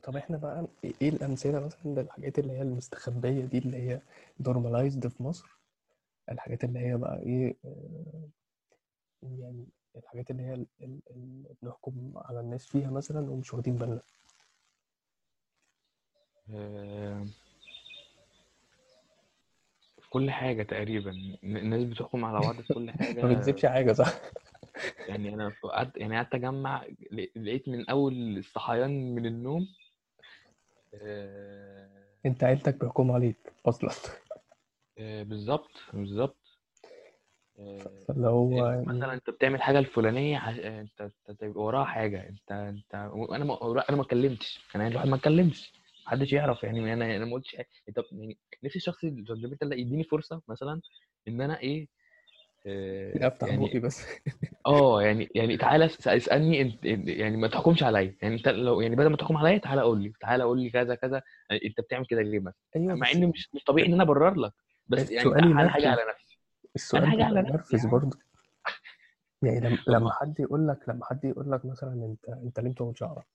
طب 0.05 0.17
إحنا 0.17 0.37
بقى 0.37 0.67
إيه 1.03 1.09
الأمثلة 1.09 1.61
مثلا 1.67 2.01
للحاجات 2.01 2.39
اللي 2.39 2.53
هي 2.53 2.63
المستخبية 2.63 3.45
دي 3.45 3.59
اللي 3.59 3.77
هي 3.77 4.01
نورماليزد 4.41 5.07
في 5.09 5.23
مصر؟ 5.23 5.59
الحاجات 6.31 6.65
اللي 6.65 6.79
هي 6.79 6.97
بقى 6.97 7.19
إيه 7.23 7.57
آه، 7.65 8.29
يعني 9.23 9.67
الحاجات 9.97 10.31
اللي 10.31 10.43
هي 10.43 10.55
ال- 10.55 10.67
ال- 10.81 11.01
اللي 11.11 11.55
بنحكم 11.63 12.13
على 12.17 12.41
الناس 12.41 12.67
فيها 12.67 12.91
مثلا 12.91 13.31
ومش 13.31 13.55
واخدين 13.55 13.77
بالنا. 13.77 14.01
آه، 16.55 17.27
في 20.01 20.11
كل 20.11 20.31
حاجة 20.31 20.63
تقريبا. 20.63 21.37
الناس 21.45 21.85
بتحكم 21.85 22.25
على 22.25 22.41
بعض 22.41 22.61
في 22.61 22.75
كل 22.75 22.87
ما 22.91 22.93
حاجة 22.93 23.27
بنسيبش 23.27 23.67
حاجة 23.67 23.93
صح؟ 23.93 24.21
يعني 25.09 25.35
أنا 25.35 25.53
قعدت 25.63 25.97
يعني 25.97 26.17
قعدت 26.17 26.35
أجمع 26.35 26.87
لقيت 27.37 27.69
من 27.69 27.91
أول 27.91 28.39
الصحيان 28.39 29.15
من 29.15 29.27
النوم 29.27 29.69
آه، 30.95 31.89
أنت 32.27 32.45
عيلتك 32.45 32.75
بيحكموا 32.75 33.15
عليك 33.15 33.37
أصلا. 33.67 33.91
آه، 34.99 35.23
بالظبط 35.23 35.71
بالظبط. 35.93 36.37
آه، 36.37 36.44
فاللي 37.57 38.29
هو 38.29 38.69
إن 38.69 38.85
مثلا 38.85 38.99
يعني 39.01 39.13
أنت 39.13 39.31
بتعمل 39.31 39.63
حاجة 39.63 39.79
الفلانية 39.79 40.39
ح- 40.39 40.49
آه، 40.49 40.81
أنت 40.81 41.01
أنت 41.01 41.41
تبقى 41.41 41.63
وراها 41.65 41.85
حاجة 41.85 42.29
أنت 42.29 42.53
أنت 42.53 42.95
أنا 42.95 43.45
ما 43.45 43.85
أنا 43.89 43.97
ما 43.97 44.03
اتكلمتش. 44.03 44.61
أنا 44.77 44.89
الواحد 44.89 45.09
ما 45.09 45.17
اتكلمش. 45.17 45.73
محدش 46.07 46.33
يعرف 46.33 46.63
يعني 46.65 46.93
أنا 46.93 47.17
أنا 47.17 47.25
ما 47.25 47.33
قلتش 47.33 47.57
حاجة. 47.57 47.69
أنت 47.89 48.01
يعني 48.13 48.39
نفسي 48.65 48.79
الشخص 48.79 49.05
ده 49.05 49.77
يديني 49.77 50.05
فرصة 50.05 50.43
مثلا 50.49 50.81
إن 51.29 51.41
أنا 51.41 51.59
إيه 51.61 51.89
آه، 52.67 53.27
افتح 53.27 53.47
بقي 53.47 53.65
يعني 53.65 53.79
بس. 53.81 54.07
آه 54.67 55.03
يعني 55.03 55.29
يعني 55.35 55.57
تعالى 55.57 55.85
اس- 55.85 56.09
اسألني 56.09 56.61
انت 56.63 56.85
يعني 57.09 57.37
ما 57.37 57.49
تحكمش 57.49 57.83
عليا. 57.83 58.17
يعني 58.23 58.35
أنت 58.35 58.49
لو 58.49 58.81
يعني 58.81 58.97
بدل 58.97 59.11
ما 59.11 59.17
تحكم 59.17 59.37
عليا 59.37 59.59
تعالى 59.59 59.83
قول 59.83 60.03
لي. 60.03 60.13
تعالى 60.21 60.45
قول 60.45 60.61
لي 60.61 60.71
كذا 60.71 60.95
كذا. 60.95 61.23
آه، 61.51 61.61
أنت 61.65 61.81
بتعمل 61.81 62.07
كده 62.07 62.23
ليه 62.23 62.39
مثلا؟ 62.39 62.55
أيوه 62.77 62.95
مع 62.95 63.11
إن 63.13 63.27
مش 63.27 63.49
مش 63.55 63.65
طبيعي 63.65 63.89
إن 63.89 63.93
أنا 63.93 64.03
أبرر 64.03 64.35
لك. 64.35 64.53
بس 64.89 65.11
يعني 65.11 65.71
حاجة 65.71 65.89
على 65.89 66.01
نفسي. 66.09 66.24
السؤال 66.75 67.21
يا 67.21 67.27
ينرفز 67.29 67.85
عم 67.85 67.91
برضه. 67.91 68.19
يعني 69.43 69.79
لما 69.89 70.13
حد 70.13 70.41
يقول 70.41 70.69
لك 70.69 70.89
لما 70.89 71.05
حد 71.05 71.25
يقول 71.25 71.53
لك 71.53 71.65
مثلا 71.65 71.93
أنت 71.93 72.29
أنت 72.29 72.61
ليه 72.61 72.71
بتقعد 72.71 72.97
شعرك 72.97 73.27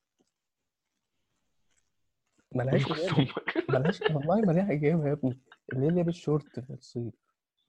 ملهاش 2.55 2.83
ملهاش 3.69 4.01
والله 4.01 4.41
ما 4.41 4.51
ليها 4.51 4.71
إجابة 4.71 5.07
يا 5.07 5.13
ابني. 5.13 5.39
اللي 5.73 5.85
هي 5.85 5.89
لابس 5.89 6.13
شورت 6.13 6.59
في 6.59 6.73
الصيف 6.73 7.13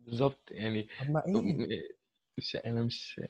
بالظبط 0.00 0.50
يعني 0.50 0.88
طب 1.00 1.10
ما 1.10 1.26
إيه؟ 1.26 1.82
مش 2.38 2.56
أنا 2.56 2.82
مش 2.82 3.20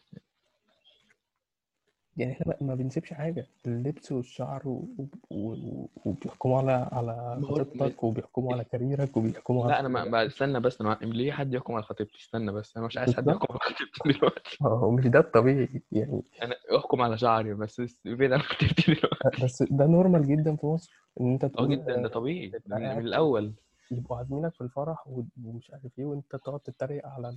يعني 2.21 2.33
إحنا 2.33 2.55
ما 2.61 2.75
بنسيبش 2.75 3.13
حاجة. 3.13 3.47
اللبس 3.67 4.13
والشعر 4.13 4.69
و... 4.69 4.89
و... 4.99 5.05
و... 5.31 5.89
وبيحكموا 6.05 6.59
على 6.59 6.89
على 6.93 7.41
خطيبتك 7.43 8.05
وبيحكموا 8.05 8.53
على 8.53 8.65
كاريرك 8.65 9.17
وبيحكموا 9.17 9.65
على 9.65 9.73
لا 9.73 9.81
أنا 9.81 9.89
ما 9.89 10.05
ما- 10.05 10.27
استنى 10.27 10.61
بس 10.61 10.81
أنا 10.81 10.99
ليه 11.03 11.33
حد 11.33 11.55
يحكم 11.55 11.75
على 11.75 11.83
خطيبتي؟ 11.83 12.19
استنى 12.19 12.53
بس 12.53 12.77
أنا 12.77 12.87
مش 12.87 12.99
عايز 12.99 13.15
حد 13.17 13.27
يحكم 13.29 13.47
على 13.51 13.61
خطيبتي 13.61 14.19
دلوقتي. 14.19 14.57
هو 14.63 14.91
مش 14.91 15.07
ده 15.07 15.19
الطبيعي 15.19 15.83
يعني. 15.93 16.23
أنا 16.43 16.55
أحكم 16.77 17.03
على 17.03 17.19
شعري 17.19 17.55
بس 17.55 17.83
بعيد 18.05 18.33
عن 18.33 18.39
خطيبتي 18.41 18.95
دلوقتي؟ 18.95 19.43
بس 19.45 19.63
ده 19.63 19.87
normal 19.87 20.29
جدا 20.29 20.57
في 20.57 20.67
مصر 20.67 20.93
إن 21.21 21.33
أنت 21.33 21.45
آه 21.45 21.49
تقول 21.49 21.71
جدا 21.71 22.03
ده 22.03 22.09
طبيعي. 22.09 22.53
من, 22.67 22.99
الأول. 22.99 23.53
يبقوا 23.91 24.17
عازمينك 24.17 24.55
في 24.55 24.61
الفرح 24.61 25.09
ومش 25.45 25.71
عارف 25.71 25.99
إيه 25.99 26.05
وأنت 26.05 26.37
تقعد 26.37 26.61
تتريق 26.61 27.07
على. 27.07 27.35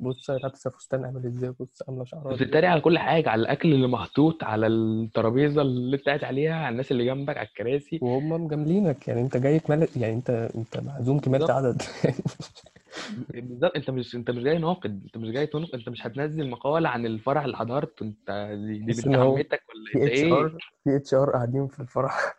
بص 0.00 0.30
لابسه 0.30 0.70
فستان 0.70 1.04
عامل 1.04 1.26
إزاي؟ 1.26 1.54
بص 1.60 1.82
عاملة 1.88 2.04
شعرها 2.04 2.32
بتتريق 2.32 2.70
على 2.70 2.80
كل 2.80 2.98
حاجة 2.98 3.30
على 3.30 3.42
الأكل 3.42 3.72
اللي 3.72 3.86
محطوط 3.86 4.44
على 4.44 4.66
الترابيزة 4.66 5.62
اللي 5.62 5.96
انت 5.96 6.06
قاعد 6.06 6.24
عليها 6.24 6.54
على 6.54 6.68
الناس 6.72 6.92
اللي 6.92 7.04
جنبك 7.04 7.36
على 7.36 7.46
الكراسي. 7.48 7.98
وهم 8.02 8.28
مجاملينك 8.44 9.08
يعني 9.08 9.20
انت 9.20 9.36
جاي 9.36 9.58
كمال 9.58 9.88
يعني 9.96 10.14
انت 10.14 10.30
انت 10.30 10.78
معزوم 10.80 11.18
كمالة 11.18 11.46
بالظبط. 11.46 11.56
عدد 11.64 11.82
بالظبط. 13.42 13.76
انت 13.76 13.90
مش 13.90 14.14
انت 14.14 14.30
مش 14.30 14.42
جاي 14.42 14.58
ناقد 14.58 15.02
انت 15.04 15.16
مش 15.16 15.30
جاي 15.30 15.46
تنقد 15.46 15.74
انت 15.74 15.88
مش 15.88 16.06
هتنزل 16.06 16.50
مقال 16.50 16.86
عن 16.86 17.06
الفرح 17.06 17.44
اللي 17.44 17.56
حضرته. 17.56 18.02
انت 18.04 18.50
دي, 18.66 18.78
دي 18.78 19.02
بنت 19.02 19.16
عمتك 19.16 19.62
ولا 19.68 19.90
في 19.92 19.98
انت 19.98 20.12
HR 20.12 20.58
في 20.84 20.96
HR 20.96 21.30
قاعدين 21.30 21.66
في 21.68 21.80
الفرح. 21.80 22.36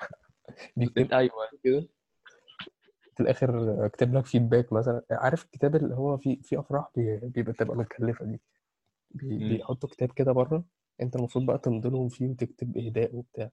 أيوه. 1.13 1.31
كده. 1.63 1.87
في 3.17 3.23
الآخر 3.23 3.85
اكتب 3.85 4.13
لك 4.15 4.25
feedback 4.25 4.73
مثلا. 4.73 5.01
عارف 5.11 5.45
الكتاب 5.45 5.75
اللي 5.75 5.95
هو 5.95 6.17
في 6.17 6.39
في 6.43 6.59
أفراح 6.59 6.89
بي- 6.95 7.19
بيبقى 7.23 7.53
تبقى 7.53 7.77
متكلفه 7.77 8.25
دي. 8.25 8.41
بي-. 9.11 9.49
بيحطوا 9.49 9.89
كتاب 9.89 10.11
كده 10.11 10.31
بره. 10.31 10.63
أنت 11.01 11.15
المفروض 11.15 11.45
بقى 11.45 11.57
تمضي 11.57 11.89
لهم 11.89 12.09
فيه 12.09 12.27
وتكتب 12.27 12.77
إهداء 12.77 13.15
وبتاع. 13.15 13.49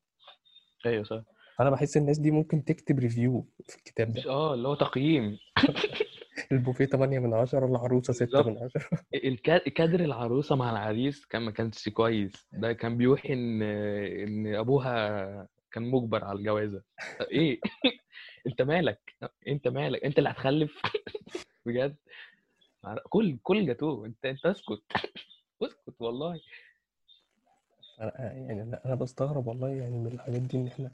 أيوه 0.87 1.05
صح. 1.05 1.23
فانا 1.59 1.71
بحس 1.71 1.97
الناس 1.97 2.19
دي 2.19 2.31
ممكن 2.31 2.65
تكتب 2.65 2.99
review 2.99 3.47
في 3.69 3.77
الكتاب 3.77 4.13
ده. 4.13 4.31
آه 4.31 4.55
اللي 4.55 4.69
هو 4.69 4.75
تقييم. 4.75 5.39
البوفيه 6.53 6.85
8 6.85 7.19
من 7.19 7.35
10 7.35 7.67
العروسة 7.67 8.13
6 8.13 8.25
بالظبط. 8.27 8.47
من 8.47 8.59
10 8.59 8.89
الكا- 9.15 9.69
كادر 9.69 10.01
العروسة 10.01 10.57
مع 10.57 10.71
العريس 10.71 11.27
كان 11.27 11.43
ما 11.43 11.51
كانش 11.51 11.89
كويس. 11.89 12.49
ده 12.53 12.73
كان 12.73 12.97
بيوحي 12.97 13.33
إن 13.33 13.63
إن 13.63 14.55
أبوها 14.55 15.49
كان 15.73 15.83
مجبر 15.91 16.25
على 16.25 16.39
الجوازة. 16.39 16.83
إيه؟ 17.33 17.61
أنت 18.47 18.63
مالك؟ 18.63 19.15
أنت 19.49 19.69
مالك؟ 19.69 20.05
أنت 20.05 20.19
اللي 20.19 20.29
هتخلف؟ 20.31 20.83
بجد؟ 21.67 21.97
كل 23.09 23.39
كل 23.43 23.67
جاتوه 23.67 24.07
أنت 24.07 24.27
أنت 24.27 24.47
اسكت. 24.47 24.83
اسكت 25.63 25.95
والله. 26.01 26.41
أنا- 28.01 28.21
يعني 28.21 28.63
أنا 28.63 28.85
أنا 28.85 28.95
بستغرب 28.95 29.47
والله 29.47 29.69
يعني 29.69 29.99
من 29.99 30.07
الحاجات 30.13 30.41
دي 30.43 30.57
إن 30.57 30.67
إحنا 30.67 30.91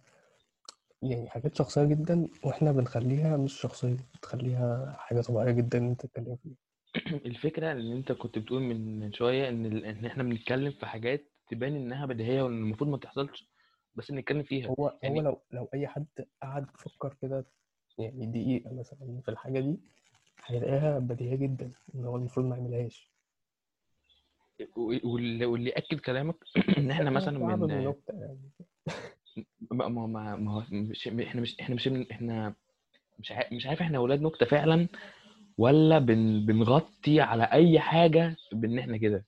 يعني 1.03 1.31
حاجات 1.31 1.55
شخصية 1.57 1.85
جدا 1.85 2.29
وإحنا 2.45 2.73
بنخليها 2.73 3.37
مش 3.37 3.61
شخصية 3.61 3.97
بتخليها 4.15 4.97
حاجة 4.99 5.21
طبيعية 5.21 5.51
جدا 5.53 5.79
إن 5.79 5.89
أنت 5.89 6.01
تتكلم 6.07 6.37
فيها. 6.37 6.55
الفكرة 7.27 7.73
إن 7.73 7.93
أنت 7.93 8.13
كنت 8.13 8.39
بتقول 8.39 8.63
من 8.63 9.13
شوية 9.13 9.49
إن 9.49 9.85
إن 9.85 10.07
إحنا 10.07 10.23
بنتكلم 10.23 10.71
في 10.73 10.87
حاجات 10.87 11.31
تبان 11.49 11.77
إنها 11.77 12.07
بديهية 12.07 12.43
وإن 12.43 12.53
المفروض 12.59 12.91
ما 12.91 12.99
تحصلش. 12.99 13.50
بس 13.95 14.11
نتكلم 14.11 14.43
فيها. 14.43 14.67
هو 14.69 14.75
هو 14.87 14.97
يعني 15.03 15.21
لو 15.21 15.41
لو 15.51 15.69
أي 15.75 15.87
حد 15.87 16.07
قعد 16.43 16.67
يفكر 16.75 17.17
كده 17.23 17.45
يعني 17.99 18.27
دقيقة 18.27 18.75
مثلا 18.75 19.21
في 19.25 19.31
الحاجة 19.31 19.61
دي 19.61 19.79
هيلاقيها 20.47 20.99
بديهية 20.99 21.37
جدا 21.37 21.73
إن 21.95 22.05
هو 22.05 22.17
المفروض 22.17 22.47
ما 22.47 22.57
يعملهاش. 22.57 23.11
واللي 24.77 25.71
يأكد 25.71 26.01
كلامك 26.01 26.37
إن 26.79 26.91
إحنا 26.91 27.11
مثلا 27.19 27.39
من 27.39 27.71
يعني. 27.71 27.95
ما 29.71 29.89
ما 29.89 30.07
ما 30.07 30.37
ما 30.37 30.53
هو 30.53 30.63
مش 30.71 31.09
إحنا 31.09 31.41
مش 31.41 31.61
إحنا 31.61 31.75
مش 31.75 31.89
إحنا 31.89 32.55
مش 33.19 33.33
عارف 33.33 33.53
مش 33.53 33.67
عارف 33.67 33.81
إحنا 33.81 33.99
أولاد 33.99 34.23
نكتة 34.23 34.47
فعلا 34.47 34.89
ولا 35.59 35.99
بن 35.99 36.47
بنغطي 36.47 37.21
على 37.21 37.45
أي 37.45 37.81
حاجة 37.81 38.37
بإن 38.53 38.79
إحنا 38.79 38.97
كده. 38.97 39.25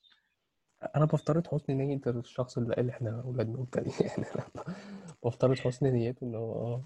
أنا 0.97 1.05
بفترض 1.05 1.47
حسن 1.47 1.73
نية 1.73 2.01
الشخص 2.07 2.59
اللي 2.59 2.75
قال 2.75 2.89
إحنا 2.91 3.23
أولاد 3.25 3.49
نكتة 3.49 3.83
دي 3.83 3.91
يعني 4.01 4.25
أنا 4.35 4.75
بفترض 5.25 5.59
حسن 5.59 5.87
نيته 5.87 6.25
ان 6.27 6.35
هو 6.35 6.53
آه 6.53 6.85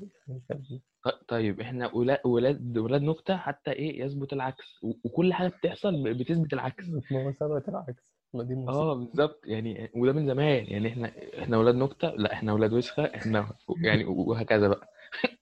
يعني 0.50 0.80
طيب 1.28 1.60
إحنا 1.60 1.94
ولاد 1.94 2.18
ولاد 2.24 2.78
ولاد 2.78 3.02
نكتة 3.02 3.36
حتى 3.36 3.72
إيه 3.72 4.00
يثبت 4.04 4.32
العكس. 4.32 4.84
و- 4.84 4.92
وكل 5.04 5.32
حاجة 5.34 5.48
بتحصل 5.48 6.14
بتثبت 6.14 6.52
العكس. 6.52 6.84
بمثابة 7.10 7.62
العكس. 7.68 8.02
ما 8.34 8.42
دي 8.42 8.54
المصيبة 8.54 8.82
آه 8.82 8.94
بالظبط 8.94 9.40
يعني 9.46 9.90
وده 9.96 10.12
من 10.12 10.26
زمان. 10.26 10.64
يعني 10.66 10.88
إحنا 10.88 11.12
إحنا 11.42 11.58
ولاد 11.58 11.74
نكتة؟ 11.74 12.08
لا 12.10 12.32
إحنا 12.32 12.52
ولاد 12.52 12.72
وسخة. 12.72 13.04
إحنا 13.04 13.52
يعني 13.84 14.04
وهكذا 14.04 14.68
بقى. 14.68 14.88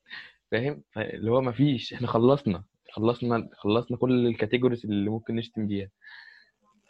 فاهم؟ 0.51 0.83
فاللي 0.93 1.31
هو 1.31 1.41
ما 1.41 1.53
فيش. 1.53 1.93
إحنا 1.95 2.07
خلصنا. 2.07 2.63
خلصنا 2.93 3.49
خلصنا 3.53 3.97
كل 3.97 4.27
الكاتيجوريز 4.27 4.85
اللي 4.87 5.11
ممكن 5.11 5.35
نشتم 5.37 5.67
بيها. 5.67 5.89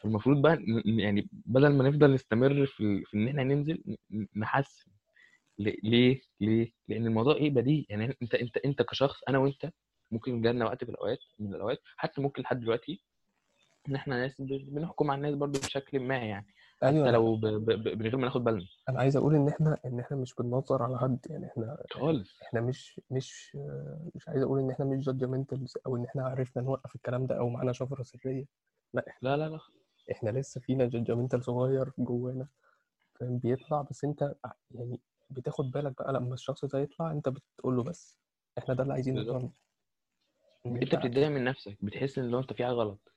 فالمفروض 0.04 0.42
بقى 0.42 0.58
يعني 0.84 1.28
بدل 1.32 1.68
ما 1.68 1.88
نفضل 1.88 2.14
نستمر 2.14 2.66
في, 2.66 2.80
ال... 2.80 3.04
في 3.06 3.16
إن 3.16 3.28
إحنا 3.28 3.44
ننزل 3.44 3.96
نحسن. 4.36 4.90
ليه؟ 5.58 6.20
ليه؟ 6.40 6.72
لأن 6.88 7.06
الموضوع 7.06 7.34
إيه 7.34 7.50
بديهي. 7.50 7.86
يعني 7.88 8.16
أنت 8.22 8.34
أنت 8.34 8.56
أنت 8.56 8.82
كشخص 8.82 9.20
أنا 9.28 9.38
وأنت 9.38 9.70
ممكن 10.10 10.42
جالنا 10.42 10.64
وقت 10.64 10.84
في 10.84 10.90
الأوقات 10.90 11.18
من 11.38 11.54
الأوقات 11.54 11.78
حتى 11.96 12.20
ممكن 12.20 12.42
لحد 12.42 12.60
دلوقتي 12.60 13.00
إن 13.88 13.94
إحنا 13.94 14.16
ناس 14.20 14.34
بنحكم 14.40 15.10
على 15.10 15.18
الناس 15.18 15.34
برضو 15.34 15.58
بشكل 15.58 16.00
ما 16.00 16.16
يعني. 16.16 16.46
أيوه. 16.82 17.04
حتى 17.04 17.12
لو 17.12 17.36
ب... 17.36 17.46
ب... 17.46 17.64
ب... 17.70 17.88
من 17.88 18.02
غير 18.02 18.16
ما 18.16 18.24
ناخد 18.24 18.44
بالنا. 18.44 18.66
أنا 18.88 18.98
عايز 19.00 19.16
أقول 19.16 19.34
إن 19.34 19.48
إحنا 19.48 19.78
إن 19.84 20.00
إحنا 20.00 20.16
مش 20.16 20.34
بننظر 20.34 20.82
على 20.82 20.98
حد. 20.98 21.18
يعني 21.30 21.46
إحنا 21.46 21.76
خالص. 21.92 22.42
إحنا 22.42 22.60
مش 22.60 23.00
مش 23.10 23.56
مش 24.14 24.28
عايز 24.28 24.42
أقول 24.42 24.60
إن 24.60 24.70
إحنا 24.70 24.84
مش 24.84 25.04
جادجمنتالز 25.04 25.74
أو 25.86 25.96
إن 25.96 26.04
إحنا 26.04 26.24
عرفنا 26.26 26.62
نوقف 26.62 26.94
الكلام 26.94 27.26
ده 27.26 27.38
أو 27.38 27.48
معانا 27.48 27.72
شفرة 27.72 28.02
سرية. 28.02 28.44
لا. 28.94 29.04
إحنا 29.08 29.28
لا 29.28 29.36
لا 29.36 29.48
لا 29.48 29.60
إحنا 30.12 30.30
لسه 30.30 30.60
فينا 30.60 30.86
جادجمنتال 30.88 31.44
صغير 31.44 31.92
جوانا 31.98 32.48
فاهم؟ 33.14 33.38
بيطلع 33.38 33.82
بس 33.82 34.04
أنت 34.04 34.34
يعني 34.70 35.00
بتاخد 35.30 35.70
بالك 35.70 35.98
بقى 35.98 36.12
لما 36.12 36.34
الشخص 36.34 36.64
ده 36.64 36.78
يطلع 36.78 37.10
أنت 37.12 37.28
بتقول 37.28 37.76
له 37.76 37.82
بس 37.82 38.18
إحنا 38.58 38.74
ده 38.74 38.82
اللي 38.82 38.94
عايزين 38.94 39.14
بالظبط. 39.14 39.34
نوصل 39.34 39.46
له 39.46 39.52
إن 40.66 40.76
أنت 40.82 40.94
أنت 40.94 41.06
بتتضايق 41.06 41.28
من 41.28 41.44
نفسك 41.44 41.78
بتحس 41.84 42.18
إن 42.18 42.28
لو 42.30 42.38
أنت 42.40 42.52
في 42.52 42.64
حاجة 42.64 42.72
غلط. 42.74 43.12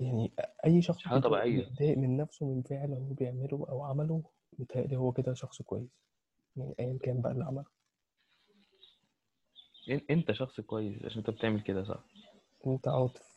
يعني 0.00 0.32
أي 0.64 0.82
شخص 0.82 1.02
حاجة 1.02 1.14
بيتضايق 1.20 1.42
طبيعية. 1.42 1.64
بيتضايق 1.68 1.98
من 1.98 2.16
نفسه 2.16 2.46
من 2.46 2.62
فعل 2.62 2.92
هو 2.92 3.14
بيعمله 3.14 3.66
أو 3.68 3.82
عمله 3.82 4.22
متهيألي 4.58 4.96
هو 4.96 5.12
كده 5.12 5.34
شخص 5.34 5.62
كويس. 5.62 5.88
يعني 6.56 6.74
ايا 6.80 6.98
كان 7.02 7.20
بقى 7.22 7.32
اللي 7.32 7.44
عمله. 7.44 7.64
أنت 10.10 10.32
شخص 10.32 10.60
كويس 10.60 11.04
عشان 11.04 11.18
أنت 11.18 11.30
بتعمل 11.30 11.60
كده 11.60 11.84
صح؟ 11.84 12.04
أنت 12.66 12.88
عاطف. 12.88 13.27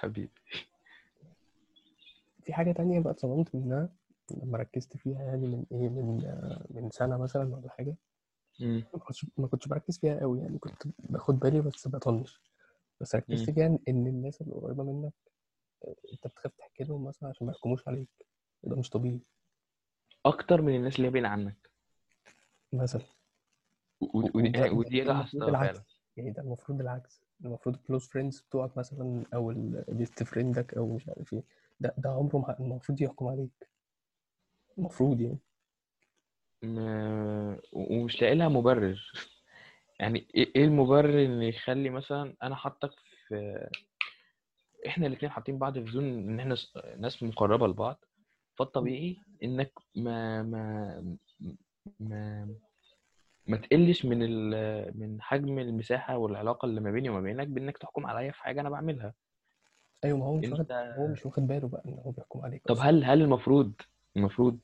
حبيبي. 0.00 0.30
في 2.44 2.52
حاجة 2.52 2.72
تانية 2.72 3.00
بقى 3.00 3.10
اتصدمت 3.12 3.54
منها 3.54 3.88
لما 4.42 4.58
ركزت 4.58 4.96
فيها 4.96 5.22
يعني 5.22 5.46
من 5.46 5.64
إيه 5.72 5.88
من 5.88 6.24
آه، 6.24 6.66
من 6.70 6.90
سنة 6.90 7.16
مثلا 7.18 7.54
ولا 7.56 7.68
حاجة. 7.70 7.96
مم. 8.60 8.84
ما 8.94 8.98
كنتش 8.98 9.26
ما 9.38 9.46
كنتش 9.46 9.68
بركز 9.68 9.98
فيها 9.98 10.20
قوي 10.20 10.40
يعني 10.40 10.58
كنت 10.58 10.82
باخد 10.98 11.38
بالي 11.38 11.60
بس 11.60 11.88
بطنش. 11.88 12.40
بس 13.00 13.14
ركزت 13.14 13.48
مم. 13.48 13.54
فيها 13.54 13.66
إن 13.88 14.06
الناس 14.06 14.40
اللي 14.40 14.54
قريبة 14.54 14.82
منك 14.84 15.12
آه، 15.84 15.94
أنت 16.12 16.26
بتخاف 16.26 16.52
تحكي 16.58 16.84
لهم 16.84 17.04
مثلا 17.04 17.28
عشان 17.28 17.46
ما 17.46 17.52
يحكموش 17.52 17.88
عليك 17.88 18.08
ده 18.64 18.76
مش 18.76 18.90
طبيعي. 18.90 19.20
أكتر 20.26 20.62
من 20.62 20.74
الناس 20.76 20.96
اللي 20.96 21.06
هي 21.06 21.10
بعيدة 21.12 21.28
عنك. 21.28 21.70
مثلا. 22.72 23.02
و- 24.00 24.04
و- 24.18 24.30
ودي 24.34 24.48
وده 24.48 24.58
يعني 24.58 24.68
ده 24.70 24.74
ودي 24.76 25.02
العكس 25.02 25.36
فعلا. 25.36 25.82
يعني 26.16 26.30
ده 26.30 26.42
المفروض 26.42 26.80
العكس 26.80 27.22
المفروض 27.44 27.74
ال 27.74 27.80
close 27.80 28.08
friends 28.08 28.40
بتوعك 28.40 28.78
مثلا 28.78 29.24
أو 29.34 29.50
ال 29.50 29.64
best 29.64 30.22
friend 30.22 30.67
ك 30.67 30.74
أو 30.74 30.94
مش 30.94 31.08
عارف 31.08 31.32
إيه. 31.32 31.42
ده 31.80 31.94
ده 31.98 32.10
عمره 32.10 32.38
ما 32.38 32.56
المفروض 32.60 33.00
يحكم 33.02 33.26
عليك. 33.26 33.68
المفروض 34.78 35.20
يعني. 35.20 35.38
ومش 37.72 38.22
لاقي 38.22 38.34
لها 38.34 38.48
مبرر. 38.48 39.12
يعني 40.00 40.26
إيه 40.34 40.52
إيه 40.56 40.64
المبرر 40.64 41.24
ان 41.24 41.42
يخلي 41.42 41.90
مثلا 41.90 42.36
أنا 42.42 42.54
حاطك 42.54 42.90
في 43.28 43.68
إحنا 44.86 45.06
الاثنين 45.06 45.32
حاطين 45.32 45.58
بعض 45.58 45.78
في 45.78 45.90
zone 45.92 46.04
إن 46.04 46.40
إحنا 46.40 46.56
ناس 46.98 47.22
مقربة 47.22 47.66
لبعض. 47.66 48.04
فالطبيعي 48.58 49.16
إنك 49.42 49.72
ما 49.96 50.42
ما 50.42 51.16
ما 52.00 52.48
ما 53.50 53.56
تقلش 53.56 54.04
من 54.06 54.22
ال... 54.22 55.00
من 55.00 55.22
حجم 55.22 55.58
المساحة 55.58 56.16
والعلاقة 56.16 56.66
اللي 56.66 56.80
ما 56.80 56.90
بيني 56.90 57.08
وما 57.08 57.20
بينك 57.20 57.46
بإنك 57.48 57.78
تحكم 57.78 58.06
عليا 58.06 58.30
في 58.32 58.42
حاجة 58.42 58.60
أنا 58.60 58.70
بعملها. 58.70 59.14
أيوه 60.04 60.18
ما 60.18 60.24
هو 60.24 60.34
مش 60.36 60.48
واخد 60.48 60.60
انت 60.72 60.94
هو 60.98 61.06
مش 61.06 61.26
واخد 61.26 61.46
باله 61.46 61.68
بقى 61.68 61.82
إن 61.86 61.98
هو 61.98 62.10
بيحكم 62.10 62.40
عليك 62.40 62.62
طب 62.66 62.74
أصلا. 62.74 62.90
هل 62.90 63.04
هل 63.04 63.22
المفروض 63.22 63.72
المفروض 64.16 64.58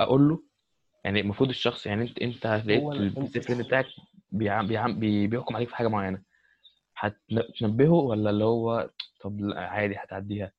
أقول 0.00 0.28
له؟ 0.28 0.42
يعني 1.04 1.20
المفروض 1.20 1.48
الشخص 1.48 1.86
يعني 1.86 2.02
أنت 2.02 2.18
أنت 2.18 2.46
لقيت 2.46 2.82
ال 2.92 3.01
best 3.01 3.36
انت 3.36 3.46
friend 3.46 3.62
بتاعك 3.66 3.86
بيعم 4.32 4.66
بيعم 4.66 4.98
بي- 5.00 5.26
بيحكم 5.26 5.56
عليك 5.56 5.68
في 5.68 5.76
حاجة 5.76 5.88
معينة. 5.88 6.22
هتنبهه 6.96 7.92
ولا 7.92 8.30
اللي 8.30 8.44
هو 8.44 8.90
طب 9.20 9.40
لا 9.40 9.60
عادي 9.60 9.94
هتعديها؟ 9.96 10.52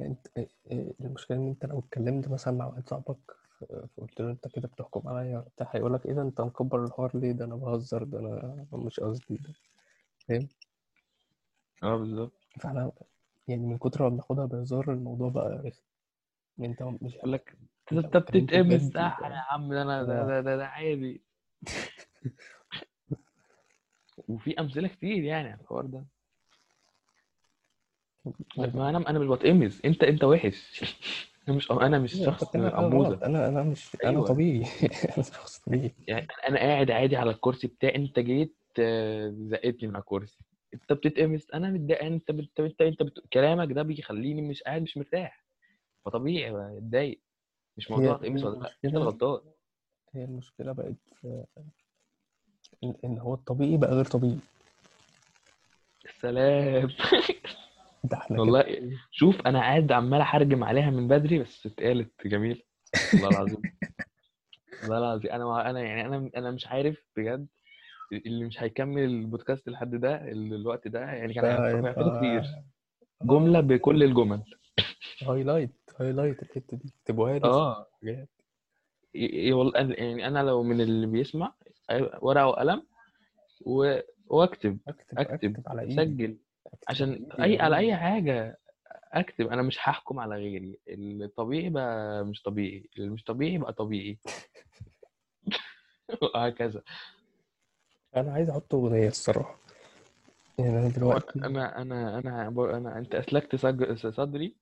أنت 0.00 0.26
إيه- 0.38 0.72
المشكلة 1.00 1.36
إن 1.36 1.48
أنت 1.48 1.66
لو 1.66 1.78
اتكلمت 1.78 2.28
مثلا 2.28 2.54
مع 2.54 2.66
واحد 2.66 2.88
صاحبك 2.88 3.18
فقلت 3.64 4.20
له 4.20 4.30
أنت 4.30 4.48
كده 4.48 4.68
بتحكم 4.68 5.08
عليا 5.08 5.38
ولا 5.38 5.48
بتاع 5.56 5.68
هيقول 5.74 5.94
لك 5.94 6.06
إيه 6.06 6.12
ده 6.12 6.22
أنت 6.22 6.40
مكبر 6.40 6.84
الحوار 6.84 7.10
ليه؟ 7.18 7.32
ده 7.32 7.44
أنا 7.44 7.54
بهزر 7.56 8.04
ده 8.04 8.18
أنا 8.18 8.66
مش 8.72 9.00
قصدي. 9.00 9.36
ده 9.36 9.52
فاهم؟ 10.28 10.48
آه 11.82 11.96
بالظبط. 11.96 12.32
فإحنا 12.60 12.92
يعني 13.48 13.66
من 13.66 13.78
كتر 13.78 14.02
ما 14.02 14.08
بناخدها 14.08 14.46
بهزار 14.46 14.92
الموضوع 14.92 15.28
بقى 15.28 15.62
رخم. 15.64 15.82
ان 16.58 16.64
أنت 16.64 16.82
مش 16.82 17.14
يقول 17.14 17.32
لك 17.32 17.54
أنت 17.92 18.16
بتتقمص 18.16 18.82
صح 18.92 19.20
يا 19.24 19.44
عم 19.50 19.72
ده 19.74 19.82
أنا 19.82 20.02
ده 20.02 20.22
آه. 20.22 20.26
ده, 20.26 20.40
ده, 20.40 20.56
ده 20.56 20.66
عادي. 20.66 21.22
وفي 24.28 24.60
أمثلة 24.60 24.88
كتير 24.88 25.24
يعني 25.24 25.48
على 25.48 25.60
الحوار 25.60 25.86
ده. 25.86 26.04
لا 28.56 28.76
ما 28.76 28.90
أنا 28.90 29.10
أنا 29.10 29.18
مش 29.18 29.26
بتقمص. 29.38 29.80
أنت 29.84 30.02
أنت 30.02 30.24
وحش. 30.24 30.84
أنا 31.50 31.56
مش 31.56 31.70
أنا 31.70 31.98
مش 31.98 32.12
شخص 32.12 32.56
اموزه 32.56 33.26
أنا 33.26 33.48
أنا 33.48 33.62
مش 33.62 33.96
أنا 34.04 34.10
أيوه. 34.10 34.26
طبيعي. 34.26 34.64
أنا 35.16 35.22
شخص 35.22 35.58
طبيعي. 35.58 35.94
يعني 36.08 36.26
أنا 36.48 36.58
قاعد 36.58 36.90
عادي 36.90 37.16
على 37.16 37.30
الكرسي 37.30 37.66
بتاعي 37.66 37.96
أنت 37.96 38.18
جيت 38.18 38.54
آه، 38.78 39.34
زقتني 39.36 39.88
من 39.88 39.94
على 39.94 40.00
الكرسي. 40.02 40.38
أنت 40.74 40.92
بتتقمص 40.92 41.50
أنا 41.54 41.70
متضايق 41.70 42.02
أنت 42.04 42.30
بت... 42.30 42.60
أنت 42.60 42.80
أنت 42.80 43.02
بت... 43.02 43.22
كلامك 43.32 43.72
ده 43.72 43.82
بيخليني 43.82 44.42
مش 44.42 44.62
قاعد 44.62 44.82
مش 44.82 44.96
مرتاح. 44.96 45.44
فطبيعي 46.04 46.78
اتضايق. 46.78 47.20
مش 47.76 47.90
موضوع 47.90 48.06
هي 48.12 48.14
اتقمص 48.16 48.44
ولا 48.44 48.58
لأ 48.58 48.72
أنت 48.84 48.94
الغلطان 48.94 49.40
هي 50.14 50.24
المشكلة 50.24 50.72
بقت 50.72 50.94
إن 53.04 53.18
هو 53.18 53.34
الطبيعي 53.34 53.76
بقى 53.76 53.94
غير 53.94 54.04
طبيعي. 54.04 54.38
السلام 56.04 56.90
ده 58.04 58.16
إحنا 58.16 58.36
كده 58.36 58.40
والله 58.42 58.64
شوف 59.10 59.40
أنا 59.46 59.58
قاعد 59.60 59.92
عمال 59.92 60.20
أحرجم 60.20 60.64
عليها 60.64 60.90
من 60.90 61.08
بدري 61.08 61.38
بس 61.38 61.66
اتقالت 61.66 62.26
جميل. 62.26 62.62
والله 63.14 63.28
العظيم. 63.28 63.62
والله 64.82 64.98
العظيم. 64.98 65.30
أنا 65.32 65.70
أنا 65.70 65.80
يعني 65.80 66.06
أنا 66.06 66.30
أنا 66.36 66.50
مش 66.50 66.66
عارف 66.66 67.06
بجد 67.16 67.46
اللي 68.26 68.44
مش 68.44 68.62
هيكمل 68.62 69.02
البودكاست 69.04 69.68
لحد 69.68 69.90
ده 69.94 70.14
ال- 70.32 70.54
الوقت 70.54 70.88
ده 70.88 71.00
يعني 71.00 71.34
كان 71.34 71.42
ده 71.44 71.68
هيفوت 71.68 71.78
يبقى 71.78 72.18
كتير. 72.18 72.44
جملة 73.22 73.60
بكل 73.60 74.02
الجمل. 74.02 74.42
highlight 75.22 75.70
highlight 76.00 76.42
الحتة 76.42 76.76
دي. 76.76 76.92
اكتبوها 77.00 77.38
لي. 77.38 77.44
آه. 77.44 77.86
يعني 79.14 80.26
أنا 80.26 80.38
لو 80.42 80.62
من 80.62 80.80
اللي 80.80 81.06
بيسمع 81.06 81.54
ورقة 82.20 82.46
وقلم. 82.46 82.82
وأكتب. 84.26 84.78
أكتب 84.88 85.18
أكتب 85.18 85.34
أكتب 85.50 85.62
على 85.66 85.88
أسجل. 85.88 86.24
أكتب 86.24 86.38
عشان 86.88 87.28
أي 87.40 87.58
على. 87.60 87.76
أي 87.76 87.96
حاجة 87.96 88.58
أكتب 89.12 89.46
أنا 89.48 89.62
مش 89.62 89.78
هحكم 89.78 90.18
على 90.18 90.34
غيري. 90.36 90.78
الطبيعي 90.88 91.70
بقى 91.70 92.24
مش 92.24 92.42
طبيعي 92.42 92.88
اللي 92.98 93.10
مش 93.10 93.24
طبيعي 93.24 93.58
بقى 93.58 93.72
طبيعي. 93.72 94.18
وهكذا. 96.22 96.82
أنا 98.16 98.32
عايز 98.32 98.50
أحط 98.50 98.74
أغنية 98.74 99.08
الصراحة. 99.08 99.58
يعني 100.58 100.78
أنا 100.78 100.88
دلوقتي 100.88 101.38
أنا 101.38 101.82
أنا 101.82 102.18
أنا 102.18 102.48
أنا 102.76 102.98
أنت 102.98 103.14
أسلكت 103.14 103.56
صدري 104.06 104.56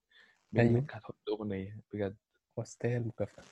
بإنك 0.53 0.95
هتحط 0.95 1.29
أغنية 1.29 1.81
بجد. 1.93 2.17
واستاهل 2.57 3.03
مكافأة. 3.07 3.45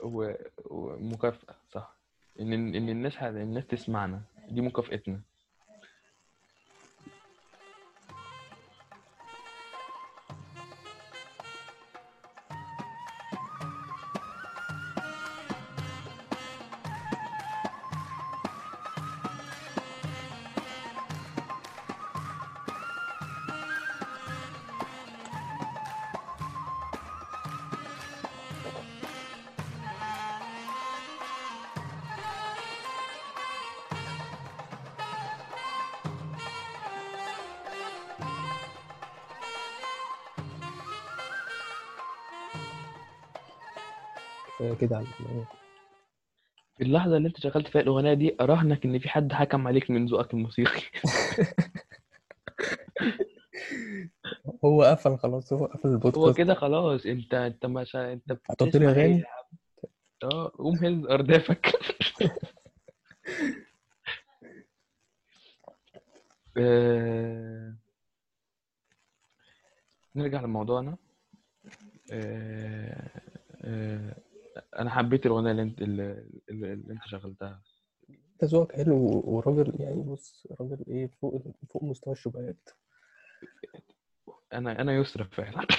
و- 0.00 0.34
ومكافأة 0.64 1.56
صح. 1.70 1.96
إن 2.40 2.52
إن 2.52 2.88
الناس 2.88 3.16
ه- 3.16 3.28
الناس 3.28 3.66
تسمعنا. 3.66 4.22
دي 4.48 4.60
مكافأتنا. 4.60 5.20
كده 44.80 44.96
على 44.96 45.06
الأغنية. 45.20 45.44
في 46.76 46.84
اللحظة 46.84 47.16
اللي 47.16 47.28
انت 47.28 47.40
شغلت 47.40 47.68
فيها 47.68 47.80
الأغنية 47.80 48.14
دي 48.14 48.36
أراهنك 48.40 48.84
إن 48.84 48.98
في 48.98 49.08
حد 49.08 49.32
حكم 49.32 49.68
عليك 49.68 49.90
من 49.90 50.06
ذوقك 50.06 50.34
الموسيقي. 50.34 50.82
هو 54.64 54.82
قفل 54.82 55.18
خلاص 55.18 55.52
هو 55.52 55.66
قفل 55.66 55.88
هو 55.88 55.94
البودكاست 55.94 56.36
كده 56.36 56.54
خلاص 56.54 57.06
انت 57.06 57.34
انت 57.34 57.66
مش 57.66 57.96
انت 57.96 58.32
هتحط 58.32 58.76
لي 58.76 58.88
أغاني؟ 58.88 59.24
آه 60.22 60.52
قوم 60.58 60.76
هز 60.76 61.06
أردافك. 61.06 61.72
آه، 66.56 67.74
نرجع 70.16 70.40
لموضوعنا. 70.40 70.96
آه، 72.12 73.10
آه، 73.64 74.16
أنا 74.78 74.90
حبيت 74.90 75.26
الأغنية 75.26 75.50
اللي 75.50 75.62
انت 75.62 75.82
اللي, 75.82 76.26
اللي 76.50 76.92
أنت 76.92 77.02
شغلتها. 77.06 77.62
انت 78.10 78.44
ذوقك 78.44 78.72
حلو 78.76 79.22
وراجل 79.24 79.80
يعني 79.80 80.02
بص 80.02 80.46
راجل 80.60 80.84
إيه 80.88 81.06
فوق 81.06 81.42
فوق 81.70 81.84
مستوى 81.84 82.12
الشبهات. 82.12 82.68
أنا 84.52 84.80
أنا 84.80 84.92
يسرى 84.96 85.24
فعلا. 85.24 85.66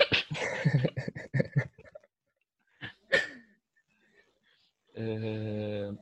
آه، 4.98 5.96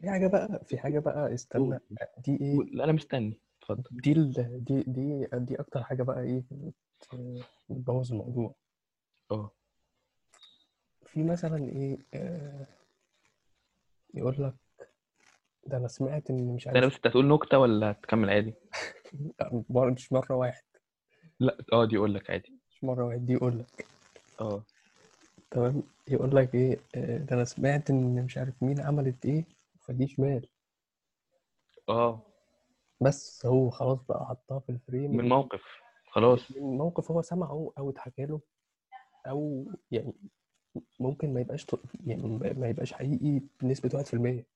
في 0.00 0.10
حاجة 0.10 0.26
بقى 0.26 0.64
في 0.64 0.78
حاجة 0.78 0.98
بقى 0.98 1.34
استنى 1.34 1.78
دي 2.18 2.36
إيه. 2.40 2.56
لا 2.72 2.84
أنا 2.84 2.92
مستني. 2.92 3.38
اتفضل. 3.62 3.82
دي 4.00 4.12
ال... 4.12 4.32
دي 4.64 4.82
دي 4.82 5.26
دي 5.32 5.60
أكتر 5.60 5.82
حاجة 5.82 6.02
بقى 6.02 6.22
إيه 6.22 6.44
بت- 6.50 7.44
بتبوظ 7.70 8.12
الموضوع. 8.12 8.54
آه. 9.30 9.50
في 11.12 11.22
مثلا 11.22 11.68
إيه 11.68 11.98
آه 12.14 12.66
يقول 14.14 14.34
لك 14.38 14.54
ده 15.66 15.76
أنا 15.76 15.88
سمعت 15.88 16.30
إن 16.30 16.54
مش 16.54 16.64
ده 16.64 16.70
عارف 16.70 16.86
بس 16.90 16.94
أنت 16.96 17.06
هتقول 17.06 17.28
نكتة 17.28 17.58
ولا 17.58 17.90
هتكمل 17.90 18.30
عادي؟ 18.30 18.54
مش 19.70 20.12
مرة 20.12 20.34
واحد. 20.34 20.62
لا 21.40 21.56
آه 21.72 21.84
دي 21.84 21.96
أقول 21.96 22.14
لك 22.14 22.30
عادي. 22.30 22.58
مش 22.70 22.84
مرة 22.84 23.04
واحد 23.04 23.26
دي 23.26 23.32
يقول 23.32 23.58
لك. 23.58 23.86
آه. 24.40 24.64
تمام؟ 25.50 25.82
يقول 26.08 26.36
لك 26.36 26.54
إيه 26.54 26.78
آه 26.94 27.16
ده 27.18 27.36
أنا 27.36 27.44
سمعت 27.44 27.90
إن 27.90 28.24
مش 28.24 28.38
عارف 28.38 28.62
مين 28.62 28.80
عملت 28.80 29.26
إيه 29.26 29.44
فدي 29.80 30.08
شمال. 30.08 30.46
آه. 31.88 32.22
بس 33.00 33.46
هو 33.46 33.70
خلاص 33.70 33.98
بقى 34.08 34.26
حطها 34.26 34.58
في 34.58 34.72
الفريم. 34.72 35.16
من 35.16 35.28
موقف 35.28 35.62
خلاص. 36.10 36.50
من 36.56 36.76
موقف 36.78 37.10
هو 37.10 37.22
سمعه 37.22 37.72
أو 37.78 37.90
اتحكى 37.90 38.26
له 38.26 38.40
أو 39.26 39.66
يعني 39.90 40.12
ممكن 41.00 41.34
ما 41.34 41.40
يبقاش 41.40 41.64
ط- 41.64 41.82
يعني 42.06 42.22
ما 42.56 42.68
يبقاش 42.68 42.92
حقيقي 42.92 43.40
بنسبة 43.62 43.90
واحد 43.94 44.06
في 44.06 44.14
المية 44.14 44.46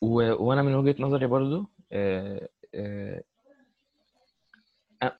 و... 0.00 0.44
وأنا 0.44 0.62
من 0.62 0.74
وجهة 0.74 1.02
نظري 1.02 1.26
برضو 1.26 1.70
آه... 1.92 2.48
آه... 2.74 3.22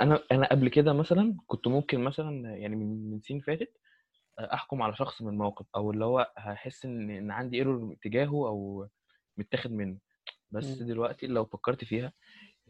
أنا 0.00 0.22
أنا 0.32 0.46
قبل 0.46 0.68
كده 0.68 0.92
مثلا 0.92 1.36
كنت 1.46 1.66
ممكن 1.68 2.00
مثلا 2.00 2.56
يعني 2.56 2.76
من 2.76 3.10
من 3.10 3.20
سنين 3.20 3.40
فاتت 3.40 3.72
أحكم 4.38 4.82
على 4.82 4.96
شخص 4.96 5.22
من 5.22 5.38
موقف 5.38 5.66
أو 5.76 5.90
اللي 5.90 6.04
هو 6.04 6.32
هحس 6.36 6.84
إن 6.84 7.10
إن 7.10 7.30
عندي 7.30 7.56
ايرور 7.56 7.96
تجاهه 8.02 8.48
أو 8.48 8.88
متاخد 9.36 9.72
منه 9.72 9.98
بس 10.50 10.80
مم. 10.82 10.86
دلوقتي 10.88 11.26
لو 11.26 11.44
فكرت 11.44 11.84
فيها 11.84 12.12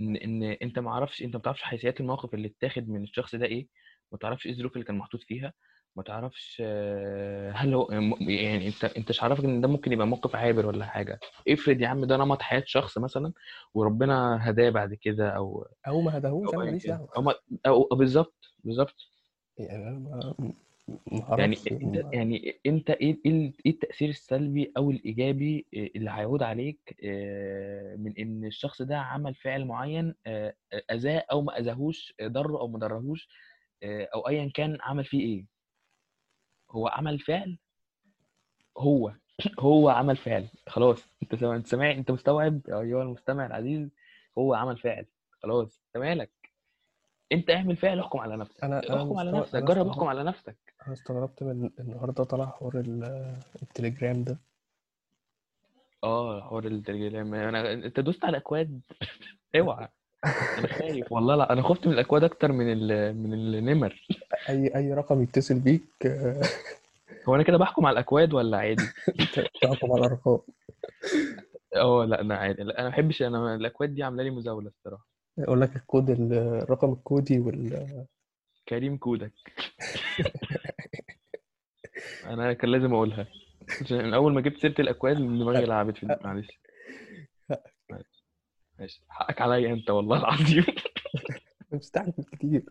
إن 0.00 0.16
إن 0.16 0.42
أنت 0.42 0.78
ما 0.78 0.90
عرفش 0.90 1.22
أنت 1.22 1.36
ما 1.36 1.42
تعرفش 1.42 1.62
حيثيات 1.62 2.00
الموقف 2.00 2.34
اللي 2.34 2.48
اتاخد 2.48 2.88
من 2.88 3.02
الشخص 3.02 3.34
ده 3.34 3.46
إيه 3.46 3.68
ما 4.12 4.18
تعرفش 4.18 4.46
إيه 4.46 4.52
الظروف 4.52 4.72
اللي 4.72 4.84
كان 4.84 4.98
محطوط 4.98 5.22
فيها 5.22 5.52
ما 5.96 6.02
تعرفش 6.02 6.62
آه، 6.66 7.50
هل 7.50 7.74
هو 7.74 7.88
يعني 8.20 8.66
انت 8.68 8.84
انت 8.84 9.08
مش 9.10 9.22
عارفك 9.22 9.44
ان 9.44 9.60
ده 9.60 9.68
ممكن 9.68 9.92
يبقى 9.92 10.06
موقف 10.06 10.36
عابر 10.36 10.66
ولا 10.66 10.84
حاجة. 10.86 11.20
افرض 11.48 11.80
يا 11.80 11.88
عم 11.88 12.04
ده 12.04 12.16
نمط 12.16 12.42
حياة 12.42 12.62
شخص 12.66 12.98
مثلا 12.98 13.32
وربنا 13.74 14.38
هداه 14.50 14.70
بعد 14.70 14.94
كده 14.94 15.28
أو 15.30 15.66
أو 15.86 16.00
ما 16.00 16.18
هداهوش 16.18 16.54
أنا 16.54 16.64
ماليش 16.64 16.86
دعوة. 16.86 17.08
أو 17.16 17.22
ما- 17.22 17.34
أو 17.66 17.88
بالظبط 17.92 18.54
بالظبط. 18.64 18.94
يعني 19.58 19.88
أنا 19.88 19.98
ما 19.98 20.44
يعني 21.38 21.56
أعرفش. 21.56 21.68
انت 21.72 22.04
يعني 22.12 22.60
انت 22.66 22.90
إيه 22.90 23.18
إيه 23.26 23.52
إيه 23.66 23.72
التأثير 23.72 24.08
السلبي 24.08 24.72
أو 24.76 24.90
الإيجابي 24.90 25.66
اللي 25.74 26.10
هيعود 26.10 26.42
عليك 26.42 26.96
آه، 27.04 27.96
من 27.96 28.14
إن 28.18 28.44
الشخص 28.44 28.82
ده 28.82 28.98
عمل 28.98 29.34
فعل 29.34 29.64
معين 29.64 30.14
آه، 30.26 30.54
أذاه 30.92 31.24
أو 31.32 31.42
ما 31.42 31.58
أذاهوش 31.58 32.14
ضره 32.22 32.58
أو 32.60 32.68
ما 32.68 32.78
ضرهوش 32.78 33.28
آه، 33.82 34.08
أو 34.14 34.28
ايا 34.28 34.50
كان 34.54 34.78
عمل 34.82 35.04
فيه 35.04 35.20
إيه؟ 35.20 35.53
هو 36.74 36.88
عمل 36.88 37.18
فعل؟ 37.18 37.58
هو. 38.78 39.12
هو 39.60 39.88
عمل 39.88 40.16
فعل. 40.16 40.48
خلاص. 40.66 41.08
انت 41.22 41.34
سامع 41.34 41.56
انت 41.56 41.66
سامع 41.66 41.90
انت 41.90 42.10
مستوعب؟ 42.10 42.60
ايها 42.68 43.02
المستمع 43.02 43.46
العزيز. 43.46 43.88
هو 44.38 44.54
عمل 44.54 44.78
فعل. 44.78 45.06
خلاص. 45.42 45.80
انت 45.86 46.02
مالك 46.04 46.30
انت 47.32 47.50
اعمل 47.50 47.76
فعل 47.76 48.00
احكم 48.00 48.18
على 48.18 48.36
نفسك. 48.36 48.64
أنا 48.64 48.78
احكم 48.78 49.18
على 49.18 49.30
مستوعب 49.32 49.42
نفسك. 49.42 49.62
جرب 49.62 49.68
احكم 49.88 49.90
استغربت 49.90 50.08
على 50.08 50.24
نفسك. 50.24 50.56
أنا 50.86 50.92
استغربت 50.92 51.42
من 51.42 51.70
النهارده 51.80 52.24
طلع 52.24 52.46
حوار 52.46 52.80
ال- 52.80 53.38
التليجرام 53.62 54.24
ده. 54.24 54.38
آه 56.04 56.40
حوار 56.40 56.64
التليجرام. 56.66 57.34
أنا 57.34 57.72
أنت 57.72 58.00
دوست 58.00 58.24
على 58.24 58.30
الاكواد 58.36 58.80
اوعى. 59.56 59.88
أنا 60.58 60.68
خايف. 60.68 61.12
والله 61.12 61.36
لا 61.36 61.52
أنا 61.52 61.62
خفت 61.62 61.86
من 61.86 61.92
الأكواد 61.92 62.24
أكتر 62.24 62.52
من 62.52 62.72
ال... 62.72 63.16
من 63.16 63.32
النمر 63.34 64.06
أي 64.48 64.76
أي 64.76 64.94
رقم 64.94 65.22
يتصل 65.22 65.60
بيك. 65.60 65.82
هو 67.28 67.34
أنا 67.34 67.42
كده 67.42 67.58
بحكم 67.58 67.86
على 67.86 67.92
الأكواد 67.94 68.34
ولا 68.34 68.56
عادي؟ 68.58 68.84
تحكم 69.62 69.92
على 69.92 70.06
الأرقام. 70.06 70.38
آه 71.76 72.04
لا 72.04 72.20
أنا 72.20 72.36
عادي. 72.36 72.62
لا 72.62 72.78
أنا 72.78 72.88
ما 72.88 72.94
بحبش 72.94 73.22
أنا 73.22 73.54
الأكواد 73.54 73.94
دي 73.94 74.02
عاملة 74.02 74.22
لي 74.22 74.30
مزاولة 74.30 74.68
الصراحة. 74.68 75.06
يقول 75.38 75.60
لك 75.60 75.76
الكود 75.76 76.10
ال- 76.10 76.32
الرقم 76.62 76.92
الكودي 76.92 77.38
وال 77.38 78.06
كريم 78.68 78.96
كودك. 78.96 79.32
أنا 82.24 82.52
كان 82.52 82.70
لازم 82.70 82.94
أقولها. 82.94 83.26
عشان 83.80 84.14
أول 84.14 84.32
ما 84.34 84.40
جبت 84.40 84.58
سيرة 84.58 84.74
الأكواد 84.78 85.16
دماغي 85.16 85.64
لعبت 85.64 85.96
في 85.96 86.16
معلش. 86.24 86.48
ماشي. 88.78 89.02
حقك 89.08 89.40
عليا 89.40 89.72
انت 89.72 89.90
والله 89.90 90.18
العظيم. 90.18 90.64
مستعجل 91.72 92.24
كتير. 92.32 92.62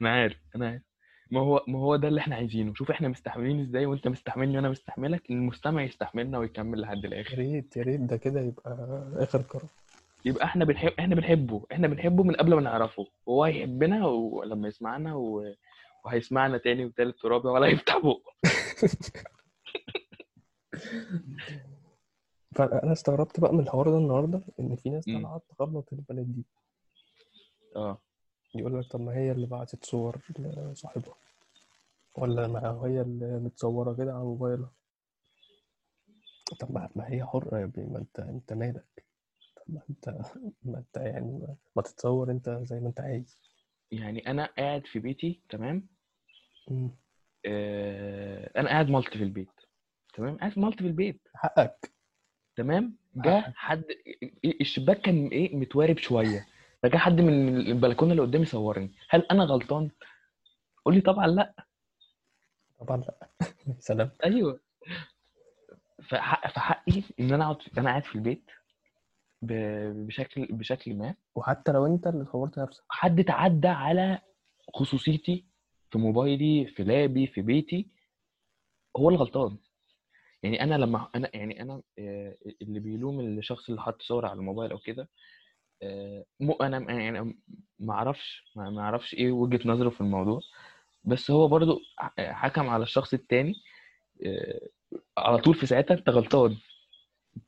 أنا 0.00 0.10
عارف 0.10 0.36
أنا 0.56 0.68
عارف. 0.68 0.82
ما 1.30 1.40
هو 1.40 1.64
ما 1.68 1.78
هو 1.78 1.96
ده 1.96 2.08
اللي 2.08 2.20
إحنا 2.20 2.36
عايزينه. 2.36 2.74
شوف 2.74 2.90
إحنا 2.90 3.08
مستحملين 3.08 3.60
إزاي 3.60 3.86
وأنت 3.86 4.08
مستحملني 4.08 4.56
وأنا 4.56 4.68
مستحملك. 4.68 5.30
المستمع 5.30 5.82
يستحملنا 5.82 6.38
ويكمل 6.38 6.80
لحد 6.80 7.04
يا 7.04 7.08
الآخر 7.08 7.38
ريت 7.38 7.76
يا 7.76 7.82
ريت. 7.82 8.00
ده 8.00 8.16
كده 8.16 8.40
يبقى 8.40 8.78
آخر 9.16 9.38
قرار. 9.38 9.64
يبقى 10.24 10.44
إحنا 10.44 10.64
بنحب 10.64 10.92
إحنا 10.98 11.14
بنحبه. 11.14 11.66
إحنا 11.72 11.88
بنحبه 11.88 12.22
من 12.22 12.34
قبل 12.34 12.54
ما 12.54 12.60
نعرفه. 12.60 13.06
وهو 13.26 13.44
هيحبنا 13.44 14.06
ولما 14.06 14.68
يسمعنا 14.68 15.14
و... 15.14 15.54
وهيسمعنا 16.04 16.58
تاني 16.58 16.84
وتالت 16.84 17.24
ورابع 17.24 17.50
ولا 17.50 17.66
هيفتح 17.66 17.98
بقه. 17.98 18.22
فأنا 22.56 22.92
استغربت 22.92 23.40
بقى 23.40 23.54
من 23.54 23.60
الحوار 23.60 23.90
ده 23.90 23.98
النهارده 23.98 24.40
إن 24.60 24.76
في 24.76 24.90
ناس. 24.90 25.04
طالعة 25.04 25.40
تغلط 25.58 25.92
البنات 25.92 26.26
دي. 26.26 26.44
آه. 27.76 27.98
يقول 28.54 28.78
لك 28.78 28.86
طب 28.86 29.00
ما 29.00 29.14
هي 29.14 29.32
اللي 29.32 29.46
بعتت 29.46 29.84
صور 29.84 30.22
لصاحبها 30.38 31.14
ولا 32.14 32.46
ما 32.46 32.80
هي 32.84 33.00
اللي 33.00 33.38
متصورة 33.38 33.94
كده 33.94 34.12
على 34.14 34.24
موبايلها. 34.24 34.72
طب 36.60 36.72
ما 36.72 37.08
هي 37.12 37.24
حرة 37.24 37.58
يا 37.58 37.64
ابني 37.64 37.86
ما 37.86 37.98
أنت 37.98 38.20
أنت 38.20 38.52
مالك؟ 38.52 39.04
طب 39.56 39.62
ما 39.74 39.80
أنت 39.90 40.08
ما 40.62 40.78
أنت 40.78 40.96
يعني 40.96 41.56
ما, 41.76 41.82
تتصور 41.82 42.30
أنت 42.30 42.50
زي 42.62 42.80
ما 42.80 42.88
أنت 42.88 43.00
عايز. 43.00 43.38
يعني 43.90 44.30
أنا 44.30 44.46
قاعد 44.58 44.86
في 44.86 44.98
بيتي 44.98 45.40
تمام. 45.48 45.86
آه... 47.46 48.50
أنا 48.56 48.68
قاعد 48.68 48.90
مالتي 48.90 49.18
في 49.18 49.24
البيت 49.24 49.60
تمام؟ 50.14 50.36
قاعد 50.36 50.58
مالتي 50.58 50.78
في 50.78 50.86
البيت. 50.86 51.28
حقك. 51.34 51.95
تمام؟ 52.56 52.96
جه 53.16 53.52
حد 53.56 53.84
الشباك 54.60 55.00
كان 55.00 55.26
إيه 55.26 55.56
متوارب 55.56 55.98
شوية. 55.98 56.46
فجاء 56.82 56.96
حد 56.96 57.20
من 57.20 57.48
البلكونة 57.60 58.10
اللي 58.10 58.22
قدامي 58.22 58.44
صورني. 58.44 58.90
هل 59.08 59.26
أنا 59.30 59.44
غلطان؟ 59.44 59.90
قول 60.84 60.94
لي 60.94 61.00
طبعا 61.00 61.26
لأ. 61.26 61.54
طبعا 62.80 62.96
لأ. 62.96 63.28
سلام. 63.78 64.10
أيوه. 64.24 64.60
فحق 66.02 66.48
فحقي 66.50 67.02
إن 67.20 67.32
أنا 67.32 67.44
أقعد 67.44 67.56
أنا 67.78 67.90
قاعد 67.90 68.04
في 68.04 68.14
البيت 68.14 68.50
بشكل 69.42 70.46
بشكل 70.50 70.94
ما. 70.94 71.14
وحتى 71.34 71.72
لو 71.72 71.86
أنت 71.86 72.06
اللي 72.06 72.24
صورت 72.32 72.58
نفسك. 72.58 72.84
حد 72.88 73.24
تعدى 73.24 73.68
على 73.68 74.18
خصوصيتي 74.74 75.44
في 75.90 75.98
موبايلي 75.98 76.66
في 76.66 76.84
لابي 76.84 77.26
في 77.26 77.42
بيتي 77.42 77.88
هو 78.96 79.08
اللي 79.08 79.20
غلطان. 79.20 79.56
يعني 80.46 80.62
أنا 80.62 80.74
لما 80.74 81.08
أنا 81.14 81.30
يعني 81.36 81.62
أنا 81.62 81.82
اللي 82.62 82.80
بيلوم 82.80 83.20
الشخص 83.20 83.68
اللي 83.68 83.80
حط 83.82 84.02
صور 84.02 84.26
على 84.26 84.38
الموبايل 84.38 84.70
أو 84.70 84.78
كده 84.78 85.08
مو 86.40 86.52
أنا 86.52 86.92
يعني 86.92 87.38
ما 87.78 87.94
أعرفش 87.94 88.44
ما 88.56 88.80
أعرفش 88.80 89.14
إيه 89.14 89.32
وجهة 89.32 89.68
نظره 89.68 89.90
في 89.90 90.00
الموضوع 90.00 90.40
بس 91.04 91.30
هو 91.30 91.48
برضو 91.48 91.80
حكم 92.18 92.68
على 92.68 92.82
الشخص 92.82 93.14
التاني 93.14 93.54
على 95.18 95.38
طول 95.38 95.54
في 95.54 95.66
ساعتها 95.66 95.94
أنت 95.94 96.08
غلطان. 96.08 96.56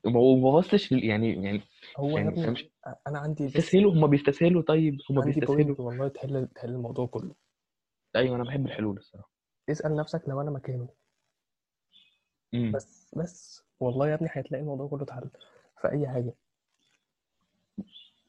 وما 0.05 0.63
لل- 0.93 1.05
يعني 1.05 1.45
يعني 1.45 1.61
هو 1.97 2.09
يا 2.09 2.17
يعني 2.17 2.29
ابني 2.29 2.71
أنا 3.07 3.19
عندي 3.19 3.45
بيستسهلوا 3.45 3.93
هم 3.93 4.07
بيستسهلوا؟ 4.07 4.63
طيب 4.63 4.99
هم 5.11 5.21
بيستسهلوا؟ 5.21 5.77
والله 5.79 6.09
تحل 6.09 6.49
تحل 6.55 6.69
الموضوع 6.69 7.07
كله. 7.07 7.35
أيوه 8.17 8.37
أنا 8.37 8.45
بحب 8.45 8.67
الحلول 8.67 8.97
الصراحة. 8.97 9.31
اسأل 9.71 9.97
نفسك 9.97 10.23
لو 10.29 10.41
أنا 10.41 10.51
مكانه. 10.51 10.89
امم 12.55 12.73
بس 12.73 13.15
بس. 13.17 13.65
والله 13.81 14.09
يا 14.09 14.15
ابني 14.15 14.29
هتلاقي 14.33 14.63
الموضوع 14.63 14.89
كله 14.89 15.03
اتحل 15.03 15.31
في 15.83 15.89
أي 15.93 16.09
حاجة. 16.09 16.35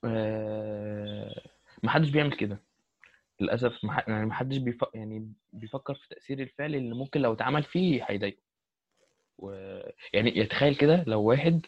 آه... 0.06 1.42
ما 1.84 1.90
حدش 1.90 2.10
بيعمل 2.10 2.34
كده. 2.38 2.60
للأسف 3.40 3.86
ما 3.86 3.94
ح- 3.94 4.10
يعني 4.10 4.26
ما 4.26 4.34
حدش 4.34 4.58
بيف... 4.58 4.86
يعني 4.94 5.34
بيفكر 5.54 5.94
في 5.96 6.10
تأثير 6.10 6.40
الفعل 6.40 6.76
اللي 6.76 6.96
ممكن 6.96 7.22
لو 7.22 7.34
اتعمل 7.34 7.64
فيه 7.64 8.04
هيضايقه. 8.10 8.42
و... 9.38 9.52
يعني 10.14 10.38
يتخيل 10.38 10.76
كده 10.76 11.04
لو 11.08 11.22
واحد 11.22 11.66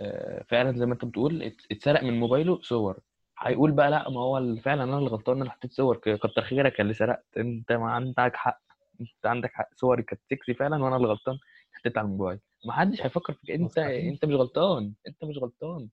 آه، 0.00 0.42
فعلا 0.48 0.78
زي 0.78 0.86
ما 0.86 0.92
انت 0.94 1.04
بتقول 1.04 1.42
ات- 1.42 1.62
اتسرق 1.72 2.02
من 2.02 2.20
موبايله 2.20 2.60
صور. 2.62 2.98
هيقول 3.38 3.72
بقى 3.72 3.90
لأ 3.90 4.10
ما 4.10 4.20
هو 4.20 4.38
ال- 4.38 4.60
فعلا 4.60 4.84
أنا 4.84 4.98
اللي 4.98 5.10
غلطان 5.10 5.40
أنا 5.42 5.50
حطيت 5.50 5.72
صور. 5.72 5.96
ك- 5.96 6.18
كتر 6.18 6.42
خيرك 6.42 6.80
اللي 6.80 6.94
سرقت. 6.94 7.24
انت 7.36 7.72
ما 7.72 7.90
عندك 7.90 8.36
حق. 8.36 8.60
انت 9.00 9.26
عندك 9.26 9.52
حق. 9.52 9.68
صوري 9.74 10.02
كانت 10.02 10.20
سكسي 10.30 10.54
فعلا 10.54 10.84
وأنا 10.84 10.96
اللي 10.96 11.08
غلطان. 11.08 11.38
حطيت 11.86 11.98
على 11.98 12.04
الموبايل. 12.04 12.38
ما 12.66 12.72
حدش 12.72 13.02
هيفكر 13.02 13.32
في 13.32 13.46
كده 13.46 13.56
انت. 13.56 13.78
انت 13.78 14.24
مش 14.24 14.34
غلطان. 14.34 14.92
انت 15.08 15.24
مش 15.24 15.38
غلطان. 15.38 15.88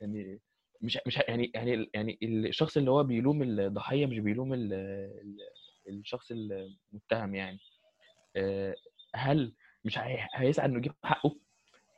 يعني 0.00 0.40
مش 0.82 0.98
مش 1.06 1.16
يعني 1.28 1.50
يعني 1.54 1.90
يعني 1.94 2.18
الشخص 2.22 2.76
اللي 2.76 2.90
هو 2.90 3.02
بيلوم 3.02 3.42
الضحية 3.42 4.06
مش 4.06 4.18
بيلوم 4.18 4.54
ال- 4.54 4.72
ال- 4.72 5.38
الشخص 5.98 6.30
المتهم 6.30 7.34
يعني. 7.34 7.58
آه، 8.36 8.74
هل 9.14 9.54
مش 9.84 9.98
هي- 9.98 10.28
هيسعى 10.34 10.66
إنه 10.66 10.78
يجيب 10.78 10.92
حقه؟ 11.04 11.36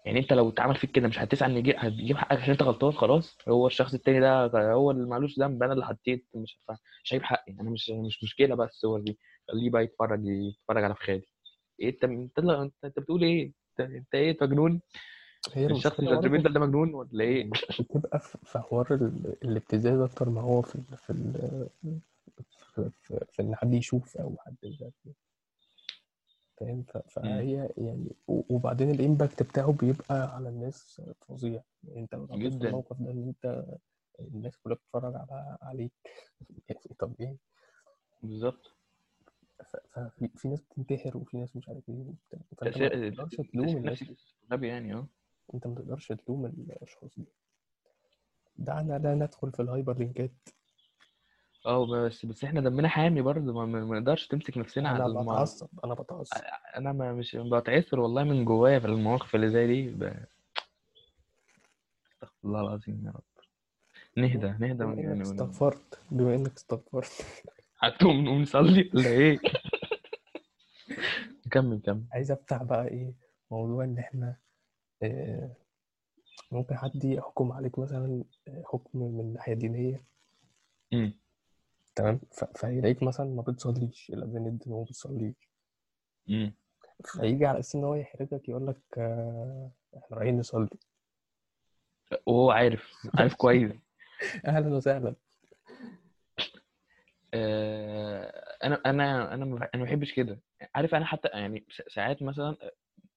يعني 0.07 0.18
انت 0.20 0.33
لو 0.33 0.48
اتعمل 0.48 0.77
فيك 0.77 0.90
كده 0.90 1.09
مش 1.09 1.18
هتسعى 1.18 1.51
ان 1.51 1.57
يجي- 1.57 1.74
هتجيب 1.77 2.16
حقك 2.16 2.38
عشان 2.38 2.51
انت 2.51 2.62
غلطان؟ 2.62 2.92
خلاص. 2.92 3.38
هو 3.48 3.66
الشخص 3.66 3.94
التاني 3.94 4.20
ده 4.20 4.46
هو 4.72 4.90
اللي 4.90 5.07
معلوش 5.09 5.38
ذنب. 5.38 5.62
أنا 5.62 5.72
اللي 5.72 5.87
حطيت. 5.87 6.27
مش 6.35 6.61
مش 7.05 7.12
هجيب 7.12 7.22
حقي. 7.22 7.53
أنا 7.61 7.70
مش 7.70 7.90
مش 7.90 8.22
مشكلة 8.24 8.55
بقى 8.55 8.66
الصور 8.66 9.01
دي. 9.01 9.18
خليه 9.48 9.70
بقى 9.70 9.83
يتفرج 9.85 10.20
يتفرج 10.27 10.85
على 10.85 10.94
فخادي 10.94 11.29
إيه 11.80 11.88
أنت 11.90 12.04
أنت 12.04 12.38
انت, 12.38 12.74
أنت 12.84 12.98
بتقول 12.98 13.22
إيه؟ 13.24 13.52
أنت, 13.80 13.90
أنت 13.90 14.14
إيه 14.14 14.30
أنت 14.30 14.42
مجنون؟ 14.42 14.80
هي 15.52 15.66
الشخص 15.66 16.00
قدام 16.00 16.36
ده 16.42 16.60
مجنون 16.60 16.94
ولا 16.94 17.24
إيه؟ 17.24 17.50
بتبقى 17.80 18.18
في 18.20 18.58
حوار 18.58 18.94
ال- 18.94 19.36
الابتزاز 19.44 20.00
أكتر 20.00 20.28
ما 20.28 20.40
هو 20.40 20.62
في 20.62 20.74
ال- 20.74 20.82
في 20.96 21.10
ال- 21.10 21.68
في, 22.74 22.90
في, 23.02 23.20
في 23.32 23.42
إن 23.42 23.56
حد 23.56 23.74
يشوف 23.74 24.16
أو 24.16 24.36
حد 24.38 24.56
فاهم؟ 26.56 26.84
فهي 27.08 27.70
يعني 27.76 28.10
وبعدين 28.28 28.90
الامباكت 28.90 29.42
بتاعه 29.42 29.72
بيبقى 29.72 30.34
على 30.36 30.48
الناس 30.48 31.02
فظيع. 31.28 31.62
يعني 31.84 32.00
أنت 32.00 32.14
لو 32.14 32.26
جدا. 32.38 32.68
الموقف 32.68 32.96
ده 33.02 33.10
إن 33.10 33.22
أنت 33.28 33.64
الناس 34.20 34.56
كلها 34.56 34.76
بتتفرج 34.76 35.14
على 35.14 35.58
عليك. 35.62 35.92
يعني 36.68 36.80
طب 36.98 37.12
إيه؟ 37.20 37.36
بالظبط. 38.22 38.77
ففي 39.64 40.29
في 40.37 40.49
ناس 40.49 40.61
بتنتحر 40.61 41.16
وفي 41.16 41.37
ناس 41.37 41.57
مش 41.57 41.68
عارف 41.68 41.88
إيه 41.88 41.94
وبتاع. 41.94 42.40
فأنت 42.59 42.79
ما 42.79 42.88
تقدرش 42.88 43.37
تلوم 43.53 43.77
الناس. 43.77 44.05
غبي 44.53 44.68
يعني 44.68 44.94
آه. 44.94 45.07
انت 45.55 45.66
ما 45.66 45.75
تقدرش 45.75 46.09
تلوم 46.09 46.47
الأشخاص 46.47 47.11
دي. 47.18 47.25
دعنا 48.59 48.99
لا 48.99 49.14
ندخل 49.14 49.53
في 49.53 49.62
ال 49.62 49.98
hyperlink 49.98 50.25
ات. 50.25 50.31
آه 51.66 51.87
بس 51.87 52.27
بس 52.27 52.44
إحنا 52.44 52.61
دمنا 52.61 52.88
حامي 52.88 53.23
برضه 53.23 53.53
ما 53.64 53.99
نقدرش 53.99 54.27
نمسك 54.26 54.59
نفسنا 54.59 54.90
أنا 54.90 55.05
على 55.05 55.12
الم... 55.12 55.23
بتعصب 55.23 55.68
أنا 55.85 55.94
بتعصب. 55.94 56.37
أنا 56.77 56.92
ما 56.92 57.12
مش 57.12 57.37
بتعثر 57.37 58.01
والله 58.01 58.25
من 58.25 58.44
جوايا 58.44 58.79
في 58.79 58.87
المواقف 58.87 59.35
اللي 59.35 59.51
زي 59.51 59.66
دي 59.66 59.88
ب... 59.88 60.03
استغفر 62.12 62.35
الله 62.44 62.61
العظيم 62.61 63.03
يا 63.07 63.11
رب. 63.11 63.23
نهدى 64.16 64.47
نهدى 64.66 64.75
بما 64.75 64.87
من- 64.87 64.99
إنك 64.99 65.05
يعني 65.05 65.23
استغفرت 65.23 66.01
بما 66.11 66.35
إنك 66.35 66.57
استغفرت. 66.57 67.12
هتقوم 67.80 68.24
نقوم 68.24 68.42
نصلي 68.42 68.90
ولا 68.94 69.10
إيه؟ 69.10 69.38
كمل 71.52 71.80
كمل. 71.84 72.04
عايز 72.12 72.30
أفتح 72.30 72.62
بقى 72.62 72.88
إيه 72.88 73.14
موضوع 73.50 73.84
إن 73.84 73.98
إحنا 73.98 74.36
آه، 75.02 75.56
ممكن 76.52 76.76
حد 76.76 77.04
يحكم 77.04 77.52
عليك 77.52 77.78
مثلا 77.78 78.24
آه، 78.48 78.62
حكم 78.66 78.98
من 78.98 79.32
ناحية 79.32 79.54
دينية 79.54 80.04
امم 80.92 81.12
تمام؟ 81.96 82.20
فيلاقيك 82.56 83.02
مثلا 83.02 83.26
ما 83.26 83.42
بتصليش 83.42 84.10
الأذان 84.10 84.46
يدن 84.46 84.72
وما 84.72 84.84
بتصليش. 84.84 85.34
فيجي 87.04 87.46
على 87.46 87.58
أساس 87.58 87.74
إن 87.74 87.84
هو 87.84 87.94
يحرجك 87.94 88.48
يقول 88.48 88.66
لك 88.66 88.80
آه، 88.98 89.70
إحنا 89.96 90.16
رايحين 90.16 90.38
نصلي. 90.38 90.68
وهو 92.26 92.50
عارف 92.50 92.92
عارف 93.14 93.34
كويس. 93.34 93.72
أهلا 94.46 94.76
وسهلا. 94.76 95.14
أنا 97.34 98.80
أنا 98.86 99.34
أنا 99.34 99.44
ما 99.44 99.68
أنا 99.74 99.82
ما 99.82 99.84
بحبش 99.84 100.12
كده. 100.12 100.40
عارف 100.74 100.94
أنا 100.94 101.04
حتى 101.04 101.28
يعني 101.28 101.64
ساعات 101.88 102.22
مثلا 102.22 102.56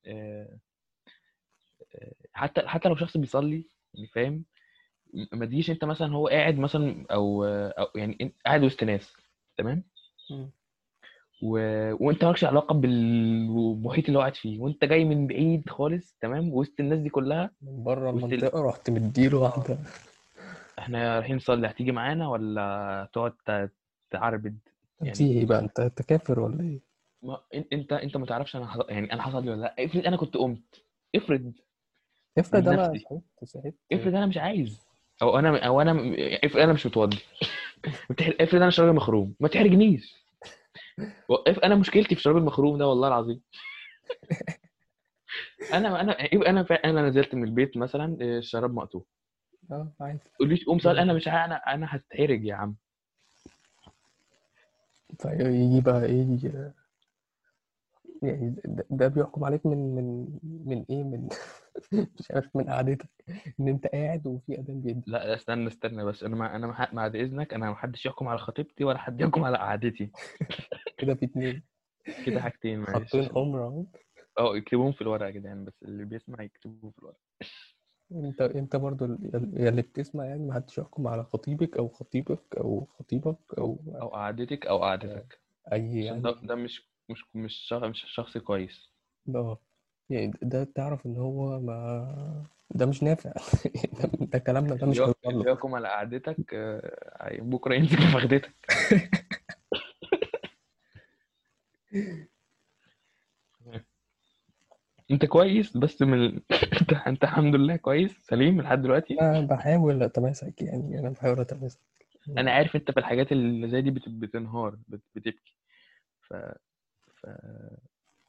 آه، 0.07 0.57
آه، 1.95 2.13
حتى 2.33 2.67
حتى 2.67 2.89
لو 2.89 2.95
شخص 2.95 3.17
بيصلي 3.17 3.69
يعني 3.93 4.07
فاهم 4.07 4.45
ما 5.33 5.45
تجيش 5.45 5.69
أنت 5.69 5.85
مثلا 5.85 6.13
هو 6.13 6.27
قاعد 6.27 6.57
مثلا 6.57 7.05
أو 7.11 7.45
أو 7.45 7.87
يعني 7.95 8.33
قاعد 8.45 8.63
وسط 8.63 8.83
ناس 8.83 9.13
تمام؟ 9.57 9.83
و... 11.43 11.57
وأنت 12.05 12.25
مالكش 12.25 12.43
علاقة 12.43 12.73
بالمحيط 12.73 14.05
اللي 14.05 14.17
هو 14.17 14.21
قاعد 14.21 14.35
فيه 14.35 14.59
وأنت 14.59 14.85
جاي 14.85 15.05
من 15.05 15.27
بعيد 15.27 15.69
خالص 15.69 16.17
تمام؟ 16.21 16.53
وسط 16.53 16.79
الناس 16.79 16.99
دي 16.99 17.09
كلها 17.09 17.51
من 17.61 17.83
بره 17.83 18.11
وسط 18.11 18.33
ال- 18.33 18.53
رحت 18.55 18.89
مديله 18.89 19.37
واحدة. 19.37 19.77
إحنا 20.79 21.15
رايحين 21.19 21.35
نصلي 21.35 21.67
هتيجي 21.67 21.91
معانا 21.91 22.27
ولا 22.29 23.09
تقعد 23.13 23.31
ت- 23.45 23.71
تعربد 24.11 24.59
يعني 25.01 25.19
إيه 25.19 25.45
بقى؟ 25.45 25.59
أنت 25.59 25.79
أنت 25.79 26.01
كافر 26.01 26.39
ولا 26.39 26.63
إيه؟ 26.63 26.79
ما 27.23 27.41
انت 27.73 27.93
إنت 27.93 28.17
ما 28.17 28.25
تعرفش 28.25 28.55
أنا 28.55 28.67
حص... 28.67 28.79
يعني 28.89 29.13
أنا 29.13 29.21
حصل 29.21 29.45
لي 29.45 29.51
ولا 29.51 29.61
لأ. 29.61 29.85
افرض 29.85 30.05
أنا 30.05 30.17
كنت 30.17 30.37
قمت. 30.37 30.83
افرض 31.15 31.53
افرض 32.37 32.69
نفسي. 32.69 32.99
صحيت 32.99 33.21
صحيت. 33.43 33.75
افرض 33.91 34.15
أنا 34.15 34.25
مش 34.25 34.37
عايز. 34.37 34.87
أو 35.21 35.39
أنا 35.39 35.65
أو 35.67 35.81
أنا 35.81 36.15
افرض 36.43 36.61
أنا 36.61 36.73
مش 36.73 36.85
متوضي. 36.85 37.17
افرض 38.41 38.61
أنا 38.61 38.69
شرايي 38.69 38.91
مخروم. 38.91 39.35
ما 39.39 39.47
تحرجنيش. 39.47 40.15
وقف 41.29 41.59
أنا 41.59 41.75
مشكلتي 41.75 42.15
في 42.15 42.19
الشراب 42.19 42.37
المخروم 42.37 42.77
ده 42.77 42.87
والله 42.87 43.07
العظيم. 43.07 43.41
أنا 45.73 46.01
أنا 46.01 46.33
يبقى 46.35 46.49
أنا 46.49 46.65
أنا 46.85 47.09
نزلت 47.09 47.35
من 47.35 47.43
البيت 47.43 47.77
مثلا 47.77 48.17
آه، 48.21 48.37
الشراب 48.37 48.73
مقطوع. 48.73 49.05
آه 49.71 49.91
عادي. 49.99 50.19
تقوليش 50.35 50.65
قوم 50.65 50.79
سؤال 50.79 50.99
أنا 50.99 51.13
مش 51.13 51.27
أنا 51.27 51.55
أنا 51.55 51.87
هتحرج 51.89 52.45
يا 52.45 52.55
عم. 52.55 52.75
فيجي 55.19 55.81
بقى 55.81 56.05
إيه 56.05 56.73
يعني 58.23 58.55
ده, 58.65 58.85
ده 58.89 59.07
بيحكم 59.07 59.43
عليك 59.43 59.65
من 59.65 59.95
من 59.95 60.27
من 60.43 60.85
إيه 60.89 61.03
من 61.03 61.29
مش 62.19 62.31
عارف 62.31 62.55
من 62.55 62.69
قعدتك 62.69 63.09
إن 63.59 63.67
أنت 63.67 63.87
قاعد 63.87 64.27
وفي 64.27 64.59
أذان 64.59 64.81
بيدي. 64.81 65.03
لا 65.11 65.35
استنى 65.35 65.67
استنى 65.67 66.03
بس 66.05 66.23
أنا 66.23 66.35
ما 66.35 66.55
أنا 66.55 66.87
بعد 66.93 67.15
إذنك 67.15 67.53
أنا 67.53 67.69
ما 67.69 67.75
حدش 67.75 68.05
يحكم 68.05 68.27
على 68.27 68.39
خطيبتي 68.39 68.83
ولا 68.83 68.97
حد 68.97 69.21
يحكم 69.21 69.43
على 69.43 69.57
قعدتي. 69.57 70.11
كده 70.97 71.15
في 71.15 71.25
اتنين. 71.25 71.63
كده 72.25 72.41
حاجتين 72.41 72.79
معلش 72.79 73.15
عشان- 73.15 73.29
حمر 73.35 73.63
أهو. 73.63 73.85
أه 74.37 74.57
اكتبوهم 74.57 74.91
في 74.91 75.01
الورقة 75.01 75.25
يا 75.25 75.31
جدعان 75.31 75.65
بس 75.65 75.83
اللي 75.83 76.05
بيسمع 76.05 76.43
يكتبوهم 76.43 76.91
في 76.91 76.99
الورقة. 76.99 77.19
انت 78.11 78.41
انت 78.41 78.75
برضو 78.75 79.05
ال- 79.05 79.67
اللي 79.67 79.81
بتسمع 79.81 80.25
يعني 80.25 80.47
محدش 80.47 80.77
يحكم 80.77 81.07
على 81.07 81.23
خطيبك 81.23 81.77
أو 81.77 81.87
خطيبك 81.89 82.39
أو 82.57 82.87
خطيبك 82.99 83.37
أو 83.57 83.77
أو 84.01 84.07
قعدتك 84.07 84.65
أو 84.67 84.77
قعدتك. 84.77 85.39
أي 85.73 85.79
عشان 85.89 86.01
يعني. 86.05 86.21
ده, 86.21 86.35
ده 86.43 86.55
مش 86.55 86.87
مش 87.09 87.25
مش 87.35 87.53
شخص 87.67 87.83
مش 87.83 88.05
شخص 88.07 88.37
كويس. 88.37 88.89
آه. 89.35 89.57
يعني 90.09 90.33
ده 90.41 90.63
تعرف 90.63 91.05
إن 91.05 91.17
هو 91.17 91.59
ما 91.59 92.43
ده 92.71 92.85
مش 92.85 93.03
نافع. 93.03 93.31
ده, 94.01 94.09
ده 94.25 94.39
كلامنا 94.39 94.75
ده 94.75 94.87
مش 94.87 94.97
اللي 94.99 95.05
هيوصل 95.07 95.19
يحكم- 95.25 95.39
اللي 95.39 95.51
يحكم 95.51 95.75
على 95.75 95.87
قعدتك 95.87 96.53
آه، 96.53 97.41
بكرة 97.41 97.75
يمسك 97.75 97.99
في 97.99 98.07
فخدتك 98.07 98.51
انت 105.11 105.25
كويس 105.25 105.77
بس 105.77 106.01
من 106.01 106.25
ال- 106.25 106.41
انت 106.81 106.93
انت 106.93 107.23
الحمد 107.23 107.55
لله 107.55 107.75
كويس 107.75 108.11
سليم 108.27 108.61
لحد 108.61 108.81
دلوقتي. 108.81 109.21
أنا 109.21 109.41
بحاول 109.41 110.03
اتماسك 110.03 110.61
يعني 110.61 110.99
أنا 110.99 111.09
بحاول 111.09 111.39
اتماسك. 111.39 111.79
أنا 112.37 112.51
عارف 112.51 112.75
انت 112.75 112.91
في 112.91 112.99
الحاجات 112.99 113.31
اللي 113.31 113.69
زي 113.69 113.81
دي 113.81 113.91
بت- 113.91 114.09
بتنهار 114.09 114.77
بت- 114.87 115.01
بتبكي. 115.15 115.55
ف 116.21 116.33
ف 117.21 117.25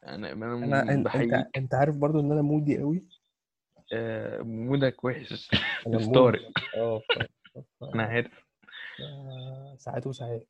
أنا 0.06 0.32
أنا 0.32 0.54
أنا 0.54 0.82
أن- 0.86 1.16
انت 1.16 1.46
انت 1.56 1.74
عارف 1.74 1.96
برضو 1.96 2.20
ان 2.20 2.32
أنا 2.32 2.42
مودي 2.42 2.78
قوي؟ 2.78 3.02
آه، 3.92 4.42
مودك 4.42 5.04
وحش. 5.04 5.50
طارق. 6.14 6.50
آه 6.76 7.02
أنا 7.94 8.02
عارف. 8.02 8.46
ساعات 9.78 10.06
وساعات. 10.06 10.48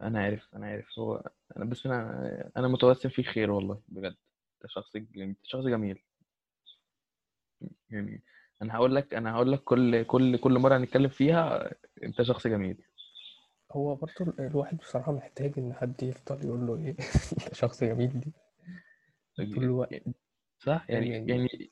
أنا 0.00 0.20
عارف 0.20 0.48
أنا 0.54 0.66
عارف. 0.66 0.98
هو 0.98 1.22
أنا 1.56 1.64
بس 1.64 1.86
أنا 1.86 2.50
أنا 2.56 2.68
متوسم 2.68 3.08
فيك 3.08 3.26
خير 3.26 3.50
والله 3.50 3.80
بجد. 3.88 4.14
انت 4.62 4.70
شخص 4.70 4.96
انت 4.96 5.38
شخص 5.42 5.64
جميل. 5.64 6.02
يعني 7.90 8.22
أنا 8.62 8.74
هقول 8.76 8.94
لك 8.94 9.14
أنا 9.14 9.32
هقول 9.34 9.52
لك 9.52 9.62
كل 9.64 10.02
كل 10.04 10.36
كل 10.38 10.58
مرة 10.58 10.76
هنتكلم 10.76 11.08
فيها 11.08 11.70
انت 12.02 12.22
شخص 12.22 12.46
جميل. 12.46 12.84
هو 13.72 13.94
برضو 13.94 14.14
ال- 14.20 14.40
الواحد 14.40 14.76
بصراحة 14.76 15.12
محتاج 15.12 15.52
ان 15.58 15.74
حد 15.74 16.02
يفضل 16.02 16.44
يقول 16.46 16.66
له 16.66 16.76
إيه 16.76 16.96
انت 17.46 17.54
شخص 17.54 17.84
جميل 17.84 18.20
دي. 18.20 18.32
طول 19.54 19.64
الوقت. 19.64 20.02
صح؟ 20.58 20.86
يعني 20.90 21.08
يعني- 21.10 21.30
يعني 21.30 21.70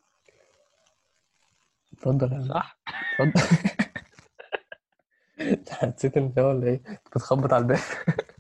اتفضل 1.93 2.33
يا 2.33 2.37
عم. 2.37 2.49
صح؟ 2.49 2.79
اتفضل. 3.21 3.41
حسيت 5.71 6.17
ان 6.17 6.33
هو 6.39 6.49
ولا 6.49 6.67
إيه 6.67 6.83
بتخبط 7.07 7.53
على 7.53 7.63
الباب. 7.63 7.79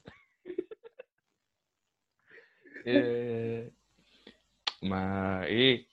إيه، 2.86 3.72
ما 4.82 5.44
إيه؟ 5.44 5.86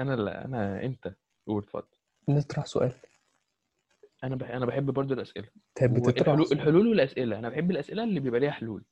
أنا 0.00 0.16
لا 0.16 0.44
أنا 0.44 0.82
انت 0.82 1.14
قول 1.46 1.62
اتفضل. 1.62 1.86
نطرح 2.28 2.66
سؤال. 2.66 2.92
أنا 4.24 4.36
بح... 4.36 4.50
أنا 4.50 4.66
بحب 4.66 4.86
برضو 4.90 5.14
الأسئلة. 5.14 5.48
تحب 5.74 5.98
تطرح؟ 5.98 6.28
والحلول 6.28 6.46
سؤال؟ 6.46 6.58
الحلول 6.58 6.88
والأسئلة. 6.88 7.38
أنا 7.38 7.48
بحب 7.48 7.70
الأسئلة 7.70 8.04
اللي 8.04 8.20
بيبقى 8.20 8.40
ليها 8.40 8.50
حلول. 8.50 8.84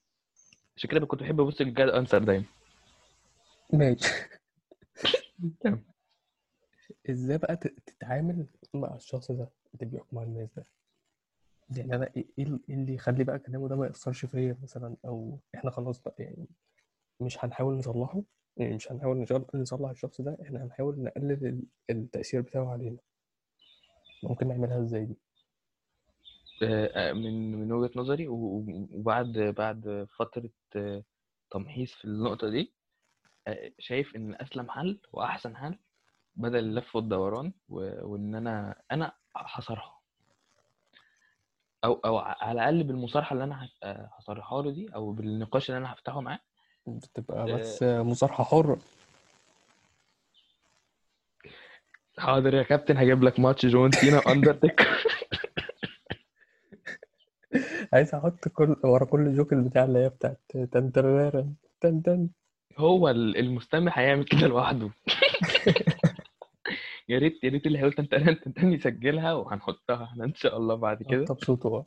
عشان 0.77 0.91
كده 0.91 1.07
كنت 1.07 1.21
بحب 1.21 1.41
أبص 1.41 1.61
للجاد 1.61 1.89
أنسر 1.89 2.19
دايما. 2.25 2.45
ماشي. 3.73 4.09
إزاي 7.11 7.39
بقى 7.39 7.57
تتعامل 7.57 8.47
مع 8.75 8.95
الشخص 8.95 9.31
ده؟ 9.33 9.49
اللي 9.75 9.87
بيحكم 9.87 10.19
على 10.19 10.29
الناس 10.29 10.49
ده. 10.57 10.67
يعني 11.77 11.95
أنا 11.97 12.11
إيه 12.17 12.27
إيه 12.39 12.45
اللي 12.69 12.95
يخلي 12.95 13.25
بقى 13.25 13.39
كلامه 13.39 13.69
ده 13.69 13.77
ما 13.77 13.87
يأثرش 13.87 14.25
فيا 14.25 14.57
مثلا؟ 14.63 14.97
أو 15.05 15.39
إحنا 15.55 15.71
خلاص 15.71 16.03
بقى 16.03 16.15
يعني 16.19 16.47
مش 17.23 17.45
هنحاول 17.45 17.75
نصلحه 17.79 18.23
يعني 18.57 18.75
مش 18.75 18.93
هنحاول 18.93 19.27
نصلح 19.55 19.91
الشخص 19.91 20.21
ده 20.21 20.39
إحنا 20.43 20.65
هنحاول 20.65 21.03
نقلل 21.03 21.47
ال- 21.47 21.63
التأثير 21.91 22.41
بتاعه 22.41 22.73
علينا. 22.73 22.97
ممكن 24.23 24.49
نعملها 24.49 24.83
إزاي 24.83 25.05
دي؟ 25.05 25.17
آه، 26.63 27.11
آه، 27.11 27.13
من 27.13 27.53
من 27.61 27.73
وجهة 27.73 27.91
نظري 27.97 28.27
وبعد 28.29 29.33
بعد 29.39 30.07
فترة 30.19 30.51
آه، 30.77 31.03
تمحيص 31.51 31.93
في 31.95 32.05
النقطة 32.05 32.49
دي 32.49 32.73
شايف 33.79 34.17
إن 34.17 34.35
أسلم 34.35 34.71
حل 34.71 35.01
وأحسن 35.13 35.57
حل 35.57 35.79
بدل 36.37 36.59
اللف 36.59 36.97
والدوران 36.97 37.53
وإن 37.69 38.35
أنا 38.35 38.83
أنا 38.93 39.13
هصارحه. 39.37 40.03
أو 41.85 41.93
أو 41.95 42.19
على 42.19 42.53
الأقل 42.53 42.85
بالمصارحة 42.85 43.33
اللي 43.35 43.45
أنا 43.45 43.69
هصارحها 44.19 44.63
له 44.63 44.71
دي 44.71 44.95
أو 44.95 45.13
بالنقاش 45.13 45.71
اللي 45.71 45.79
أنا 45.79 45.93
هفتحه 45.93 46.21
معاه 46.21 46.39
بتبقى 46.87 47.43
آه. 47.43 47.57
بس 47.57 47.83
مصارحة 47.83 48.45
حرة. 48.45 48.79
حاضر 52.19 52.55
يا 52.55 52.63
كابتن 52.63 52.97
هجيب 52.97 53.23
لك 53.23 53.41
ماتش 53.41 53.67
جون 53.67 53.91
سينا 53.93 54.23
أندرتيكر 54.33 54.89
عايز 57.93 58.15
أحط 58.15 58.49
كل 58.49 58.77
ورا 58.85 59.05
كل 59.05 59.35
جوك 59.35 59.53
البتاع 59.53 59.85
اللي 59.85 59.99
هي 59.99 60.09
بتاعت 60.09 60.41
تن 60.49 60.93
تن 60.93 62.03
تن 62.03 62.29
هو 62.79 63.09
ال- 63.09 63.37
المستمع 63.37 63.93
هيعمل 63.99 64.25
كده 64.25 64.47
لوحده. 64.47 64.91
يا 67.09 67.19
ريت 67.19 67.45
يا 67.45 67.51
ريت 67.51 67.67
اللي 67.67 67.79
هيقول 67.79 67.95
انت 67.99 68.15
انت 68.15 68.47
انت 68.47 68.59
يسجلها 68.63 69.33
وهنحطها 69.35 70.05
إحنا 70.05 70.25
إن 70.25 70.35
شاء 70.35 70.57
الله 70.57 70.75
بعد 70.75 71.03
كده. 71.03 71.25
طب 71.25 71.39
صوته 71.45 71.85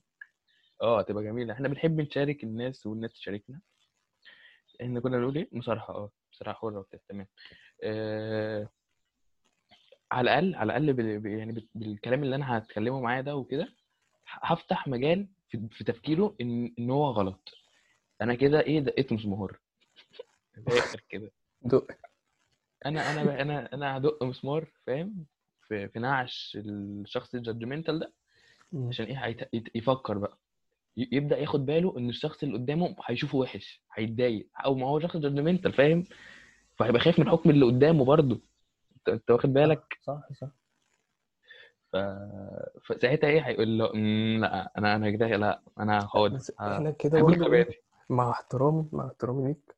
آه 0.81 1.01
تبقى 1.01 1.23
جميلة. 1.23 1.53
إحنا 1.53 1.67
بنحب 1.67 2.01
نشارك 2.01 2.43
الناس 2.43 2.85
والناس 2.85 3.13
تشاركنا. 3.13 3.59
إحنا 4.81 4.99
كنا 4.99 5.17
بنقول 5.17 5.35
إيه؟ 5.37 5.47
مصارحة 5.51 5.93
آه 5.95 6.11
مصارحة 6.33 6.53
حرة 6.59 6.79
وكده 6.79 7.01
تمام. 7.09 7.27
آه... 7.83 8.69
على 10.11 10.21
الأقل 10.39 10.55
على 10.55 10.65
الأقل 10.77 10.93
بال... 10.93 11.19
ب- 11.19 11.25
يعني 11.25 11.51
بال- 11.51 11.67
بالكلام 11.75 12.23
اللي 12.23 12.35
أنا 12.35 12.57
هتكلمه 12.57 12.99
معاه 13.01 13.21
ده 13.21 13.35
وكده 13.35 13.73
هفتح 14.27 14.87
مجال 14.87 15.27
في, 15.49 15.67
في 15.71 15.83
تفكيره 15.83 16.35
إن 16.41 16.73
إن 16.79 16.89
هو 16.89 17.05
غلط. 17.09 17.49
أنا 18.21 18.35
كده 18.35 18.59
إيه 18.61 18.79
دقيت 18.79 19.13
مسمار 19.13 19.59
من 20.57 20.63
الآخر 20.73 21.01
كده. 21.09 21.31
دق. 21.61 21.87
أنا 22.85 23.11
أنا 23.11 23.41
أنا 23.41 23.73
أنا 23.73 23.97
هدق 23.97 24.23
مسمار 24.23 24.67
فاهم؟ 24.87 25.25
في 25.67 25.87
في 25.87 25.99
نعش 25.99 26.57
الشخص 26.61 27.35
ال 27.35 27.41
judgmental 27.41 27.99
ده. 27.99 28.13
عشان 28.87 29.05
إيه؟ 29.05 29.37
يفكر 29.75 30.17
بقى. 30.17 30.37
يبدأ 30.97 31.37
ياخد 31.37 31.65
باله 31.65 31.97
إن 31.97 32.09
الشخص 32.09 32.43
اللي 32.43 32.55
قدامه 32.57 32.95
هيشوفه 33.05 33.37
وحش 33.37 33.81
هيتضايق 33.93 34.49
أو 34.65 34.75
ما 34.75 34.87
هو 34.87 34.99
شخص 34.99 35.17
judgmental 35.17 35.73
فاهم؟ 35.73 36.03
فهيبقى 36.75 36.99
خايف 37.01 37.19
من 37.19 37.29
حكم 37.29 37.49
اللي 37.49 37.65
قدامه 37.65 38.05
برضه. 38.05 38.41
انت 38.97 39.09
أنت 39.09 39.31
واخد 39.31 39.53
بالك؟ 39.53 39.97
صح 40.01 40.21
صح. 40.33 40.47
ف... 41.93 41.97
فساعتها 42.85 43.29
إيه 43.29 43.41
هيقول 43.41 43.77
له؟ 43.77 43.93
"أمم، 43.93 44.41
لأ 44.41 44.71
أنا 44.77 44.95
أنا 44.95 45.11
كده 45.11 45.27
لأ 45.27 45.61
أنا 45.79 45.99
هقعد 46.05 46.31
بس 46.33 46.51
ه- 46.59 46.75
إحنا 46.75 46.91
كده 46.91 47.21
برضه 47.21 47.53
إيه، 47.53 47.67
مع 48.09 48.29
احترامي 48.31 48.89
مع 48.91 49.07
احترامي 49.07 49.47
ليك 49.47 49.75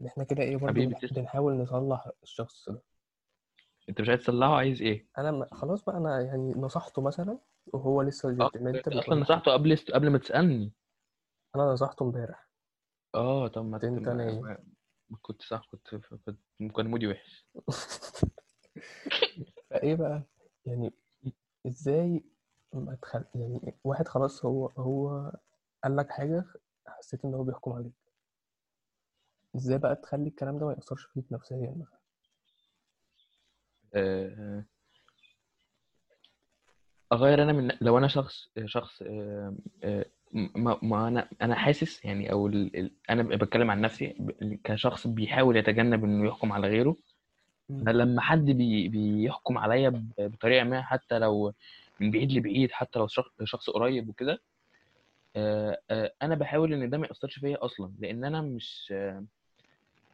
إن 0.00 0.06
إحنا 0.06 0.24
كده 0.24 0.42
إيه 0.42 0.56
برضه. 0.56 0.86
بنحاول 1.16 1.54
نصلح 1.54 2.10
الشخص 2.22 2.68
ده. 2.68 2.82
أنت 3.88 4.00
مش 4.00 4.08
عايز 4.08 4.20
تصلحه 4.20 4.54
عايز 4.54 4.82
إيه؟ 4.82 5.06
أنا 5.18 5.46
خلاص 5.52 5.84
بقى 5.84 5.96
أنا 5.96 6.20
يعني 6.20 6.54
نصحته 6.56 7.02
مثلا 7.02 7.38
وهو 7.72 8.02
لسه 8.02 8.28
آه 8.28 8.32
جادجمنتال 8.32 8.98
أصلا 8.98 9.14
نصحته 9.14 9.52
قبل 9.52 9.76
قبل 9.76 10.10
ما 10.10 10.18
تسألني. 10.18 10.72
أنا 11.56 11.72
نصحته 11.72 12.02
امبارح. 12.02 12.48
آه 13.14 13.48
طب 13.48 13.64
ما 13.64 13.80
أنت 13.84 14.08
نايم. 14.08 14.56
كنت 15.22 15.42
صح 15.42 15.68
كنت 15.70 16.02
كان 16.76 16.86
مودي 16.86 17.06
وحش. 17.06 17.46
فإيه 19.70 19.94
بقى؟ 19.94 20.22
يعني 20.66 20.92
إزاي 21.66 22.24
ما 22.72 22.94
تخل... 23.02 23.24
يعني 23.34 23.74
واحد 23.84 24.08
خلاص 24.08 24.44
هو 24.44 24.66
هو 24.66 25.32
قال 25.84 25.96
لك 25.96 26.10
حاجة 26.10 26.44
حسيت 26.86 27.24
إن 27.24 27.34
هو 27.34 27.44
بيحكم 27.44 27.72
عليك. 27.72 27.92
إزاي 29.56 29.78
بقى 29.78 29.96
تخلي 29.96 30.28
الكلام 30.28 30.58
ده 30.58 30.66
ما 30.66 30.72
يأثرش 30.72 31.04
فيك 31.04 31.32
نفسيا؟ 31.32 31.74
مثلا 31.78 31.98
آه، 33.94 34.64
أغير 37.12 37.42
أنا 37.42 37.52
من 37.52 37.72
لو 37.80 37.98
أنا 37.98 38.08
شخص 38.08 38.48
شخص 38.64 39.02
آه، 39.02 39.54
آه، 39.84 40.04
ما, 40.32 40.78
ما 40.82 41.08
أنا 41.08 41.28
أنا 41.42 41.54
حاسس 41.54 42.04
يعني 42.04 42.32
أو 42.32 42.46
ال... 42.46 42.76
ال... 42.76 42.90
أنا 43.10 43.22
بتكلم 43.22 43.70
عن 43.70 43.80
نفسي 43.80 44.16
كشخص 44.64 45.06
بيحاول 45.06 45.56
يتجنب 45.56 46.04
إنه 46.04 46.28
يحكم 46.28 46.52
على 46.52 46.68
غيره. 46.68 46.96
لما 47.70 48.20
حد 48.20 48.44
بي... 48.44 48.88
بيحكم 48.88 49.58
عليا 49.58 50.04
بطريقة 50.18 50.64
ما 50.64 50.82
حتى 50.82 51.18
لو 51.18 51.52
من 52.00 52.10
بعيد 52.10 52.32
لبعيد 52.32 52.72
حتى 52.72 52.98
لو 52.98 53.06
شخص, 53.06 53.30
شخص 53.44 53.70
قريب 53.70 54.08
وكده 54.08 54.42
آه، 55.36 56.12
أنا 56.22 56.34
بحاول 56.34 56.72
إن 56.72 56.90
ده 56.90 56.98
ما 56.98 57.06
يأثرش 57.06 57.38
فيا 57.38 57.64
أصلا 57.64 57.92
لأن 57.98 58.24
أنا 58.24 58.40
مش 58.40 58.94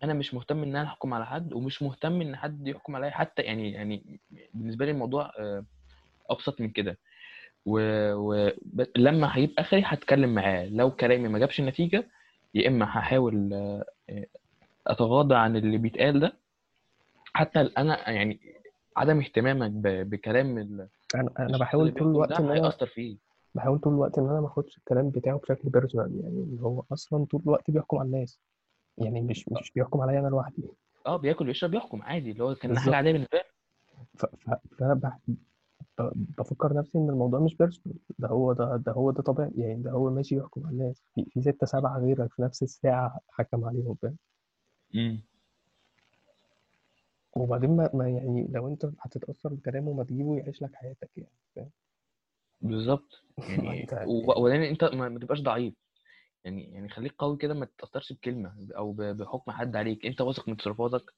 أنا 0.03 0.15
مش 0.15 0.35
مهتم 0.35 0.63
إن 0.63 0.77
أنا 0.77 0.89
أحكم 0.89 1.15
على 1.15 1.27
حد 1.27 1.53
ومش 1.53 1.83
مهتم 1.83 2.21
إن 2.21 2.37
حد 2.37 2.69
يحكم 2.69 2.97
عليا 2.97 3.11
حتى 3.11 3.43
يعني 3.43 3.73
يعني 3.73 4.21
بالنسبة 4.55 4.85
لي 4.85 4.91
الموضوع 4.91 5.33
أبسط 6.33 6.61
من 6.61 6.71
كده. 6.71 6.99
ولما 7.67 9.37
هيبقى 9.37 9.63
آخري 9.63 9.83
هتكلم 9.87 10.35
معاه. 10.35 10.67
لو 10.67 10.91
كلامي 10.91 11.29
ما 11.29 11.39
جابش 11.39 11.61
نتيجه 11.61 12.09
يا 12.55 12.69
إما 12.69 12.85
هحاول 12.85 13.51
آه، 13.55 13.85
أتغاضى 14.87 15.35
عن 15.35 15.57
اللي 15.57 15.79
بيتقال 15.79 16.21
ده. 16.21 16.33
حتى 17.35 17.61
أنا 17.61 18.11
يعني 18.11 18.41
عدم 18.97 19.21
اهتمامك 19.21 19.71
ب- 19.71 20.11
بكلام 20.11 20.59
ال- 20.59 20.89
أنا 21.15 21.31
أنا 21.39 21.59
بحاول 21.59 21.85
طول 21.85 21.93
بيحكم 21.95 22.11
الوقت 22.11 22.33
إن 22.33 22.45
أنا 22.51 22.55
هيأثر 22.55 22.87
فيه. 22.87 23.17
بحاول 23.55 23.79
طول 23.79 23.93
الوقت 23.93 24.19
إن 24.19 24.29
أنا 24.29 24.41
ما 24.41 24.47
آخدش 24.47 24.79
الكلام 24.79 25.11
بتاعه 25.11 25.39
بشكل 25.39 25.69
personal 25.69 26.21
يعني 26.23 26.29
اللي 26.43 26.63
هو 26.63 26.83
أصلا 26.93 27.25
طول 27.25 27.43
الوقت 27.47 27.71
بيحكم 27.71 27.97
على 27.99 28.07
الناس. 28.07 28.39
يعني 28.99 29.21
مش 29.21 29.49
مش 29.49 29.73
بيحكم 29.75 30.01
عليا 30.01 30.21
أنا 30.21 30.29
لوحدي. 30.29 30.63
آه 31.07 31.17
بياكل 31.17 31.47
ويشرب 31.49 31.75
يحكم 31.75 32.03
عادي. 32.03 32.31
اللي 32.31 32.45
هو 32.45 32.55
كان 32.55 32.79
حاجة 32.79 32.97
عاديه 32.97 33.13
بالنسبة 33.13 33.39
له 33.39 33.45
ف- 34.15 34.27
فأنا 34.79 34.95
ب- 36.01 36.13
بفكر 36.39 36.73
نفسي 36.75 36.99
إن 36.99 37.11
الموضوع 37.11 37.41
مش 37.41 37.57
personal 37.57 37.99
ده 38.19 38.29
هو 38.29 38.53
ده 38.53 38.77
ده 38.77 38.93
هو 38.93 39.11
ده 39.11 39.23
طبيعي 39.23 39.51
يعني 39.57 39.83
ده 39.83 39.91
هو 39.91 40.11
ماشي 40.11 40.37
يحكم 40.37 40.67
على 40.67 40.73
الناس. 40.75 41.03
في 41.15 41.25
في 41.31 41.43
ستة 41.43 41.67
سبعة 41.67 41.99
غيرك 41.99 42.33
في 42.33 42.43
نفس 42.43 42.63
الساعة 42.63 43.21
حكم 43.29 43.65
عليهم 43.65 43.95
فاهم؟ 44.03 44.17
امم 44.95 45.23
وبعدين 47.37 47.77
ما, 47.77 47.91
ما 47.95 48.09
يعني 48.09 48.49
لو 48.51 48.69
أنت 48.69 48.85
هتتأثر 49.01 49.49
بكلامه 49.55 49.93
ما 49.93 50.05
تجيبه 50.05 50.37
يعيش 50.39 50.63
لك 50.63 50.75
حياتك 50.75 51.11
يعني 51.17 51.31
فاهم؟ 51.57 51.71
بالظبط. 52.61 53.23
ما 53.39 53.65
يعني 53.65 53.83
أنت 53.83 53.93
و- 54.07 54.41
وبعدين 54.41 54.63
أنت 54.63 54.85
ما 54.85 55.09
ما 55.09 55.19
تبقاش 55.19 55.41
ضعيف. 55.41 55.75
يعني 56.45 56.65
يعني 56.75 56.89
خليك 56.89 57.15
قوي 57.19 57.37
كده 57.37 57.55
ما 57.55 57.67
تتأثرش 57.67 58.13
بكلمة 58.13 58.69
أو 58.77 58.93
ب- 58.93 59.03
بحكم 59.03 59.53
حد 59.53 59.77
عليك. 59.77 60.07
أنت 60.07 60.21
واثق 60.21 60.49
من 60.49 60.57
تصرفاتك. 60.57 61.15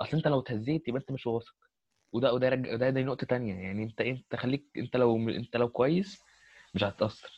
أصل 0.00 0.16
أنت 0.16 0.28
لو 0.28 0.40
اتهزيت 0.40 0.88
يبقى 0.88 1.00
أنت 1.00 1.12
مش 1.12 1.26
واثق. 1.26 1.54
وده 2.12 2.32
وده 2.34 2.46
يرجع 2.46 2.76
ده 2.76 2.90
دي 2.90 3.04
نقطة 3.04 3.26
تانية. 3.26 3.54
يعني 3.54 3.82
أنت 3.84 4.00
أنت 4.00 4.36
خليك 4.36 4.64
أنت 4.76 4.96
لو 4.96 5.16
أنت 5.28 5.56
لو 5.56 5.68
كويس 5.68 6.22
مش 6.74 6.84
هتتأثر. 6.84 7.30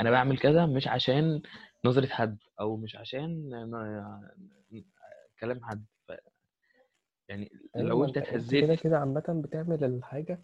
أنا 0.00 0.10
بعمل 0.10 0.38
كذا 0.38 0.66
مش 0.66 0.88
عشان 0.88 1.42
نظرة 1.84 2.06
حد 2.06 2.38
أو 2.60 2.76
مش 2.76 2.96
عشان 2.96 3.50
كلام 5.40 5.64
حد. 5.64 5.84
ف- 6.08 6.12
يعني 7.28 7.52
أيوه 7.76 7.88
لو 7.88 8.04
أنت 8.04 8.16
أنت 8.16 8.26
كده 8.26 8.32
اتهزيت 8.34 8.80
كده 8.80 8.98
عامة 8.98 9.42
بتعمل 9.44 9.84
الحاجة 9.84 10.40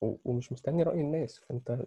و- 0.00 0.16
ومش 0.24 0.52
مستني 0.52 0.82
رأي 0.82 1.00
الناس. 1.00 1.38
فأنت 1.48 1.78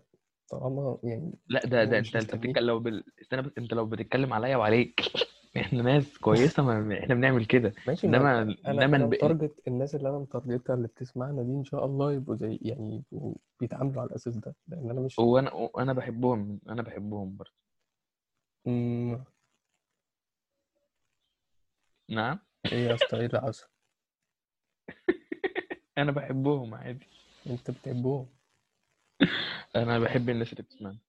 طالما 0.49 0.97
يعني 1.03 1.33
لا 1.47 1.65
ده 1.65 1.83
ده 1.83 1.97
أنت 1.99 2.15
أنت 2.15 2.35
بتتكلم 2.35 2.67
لو 2.67 2.79
بال... 2.79 3.03
استنى 3.21 3.41
بس 3.41 3.51
أنت 3.57 3.73
لو 3.73 3.85
بتتكلم 3.85 4.33
عليا 4.33 4.57
وعليك. 4.57 5.01
إحنا 5.57 5.83
ناس 5.83 6.17
كويسة 6.17 6.63
ما 6.63 6.99
إحنا 6.99 7.15
بنعمل 7.15 7.45
كده. 7.45 7.73
ماشي 7.87 8.07
ما 8.07 8.17
إنما 8.17 8.55
إنما 8.67 8.85
أنا 8.97 9.05
متارجت 9.05 9.61
الناس 9.67 9.95
اللي 9.95 10.09
أنا 10.09 10.17
متارجتها 10.19 10.73
اللي 10.73 10.87
بتسمعنا 10.87 11.43
دي 11.43 11.51
إن 11.51 11.63
شاء 11.63 11.85
الله 11.85 12.13
يبقوا 12.13 12.35
زي 12.35 12.59
يعني 12.61 13.03
يبقوا 13.11 13.35
بيتعاملوا 13.59 14.01
على 14.01 14.09
الأساس 14.09 14.37
ده 14.37 14.55
لأن 14.67 14.89
أنا 14.89 15.01
مش 15.01 15.19
وأنا 15.19 15.53
وأنا 15.53 15.93
بحبهم 15.93 16.59
أنا 16.69 16.81
بحبهم 16.81 17.37
برضه. 17.37 17.51
مم... 18.65 19.23
نعم. 22.09 22.39
إيه 22.71 22.87
يا 22.87 22.93
أسطى 22.95 23.17
إيه 23.19 23.25
اللي 23.25 23.41
حصل؟ 23.41 23.67
أنا 25.97 26.11
بحبهم 26.11 26.73
عادي. 26.75 27.07
أنت 27.47 27.71
بتحبهم؟ 27.71 28.25
أنا 29.75 29.99
بحب 29.99 30.29
الناس 30.29 30.51
اللي 30.53 30.63
بتسمعني 30.63 30.99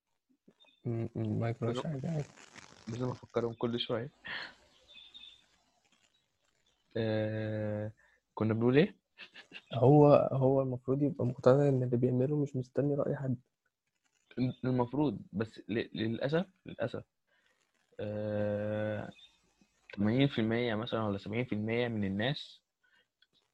مم، 0.85 1.09
مم، 1.15 1.41
ما 1.41 1.49
يجراش 1.49 1.77
لازم 1.77 1.89
حاجة 1.89 2.11
عادي. 2.11 2.29
لازم 2.89 3.09
افكرهم 3.11 3.53
كل 3.53 3.81
شوية. 3.81 4.11
آه... 6.97 7.93
كنا 8.35 8.55
بنقول 8.55 8.77
إيه؟ 8.79 8.97
هو 9.75 10.29
هو 10.33 10.63
المفروض 10.63 11.03
يبقى 11.03 11.27
مقتنع 11.27 11.69
إن 11.69 11.83
اللي 11.83 11.97
بيعمله 11.97 12.37
مش 12.37 12.57
مستني 12.57 12.95
رأي 12.95 13.17
حد. 13.17 13.37
المفروض 14.65 15.21
بس 15.33 15.61
ل... 15.69 15.75
للأسف 16.03 16.47
للأسف 16.67 17.05
آه... 18.01 19.11
80% 19.97 20.75
مثلا 20.75 21.03
ولا 21.05 21.19
70% 21.19 21.89
من 21.89 22.05
الناس 22.05 22.61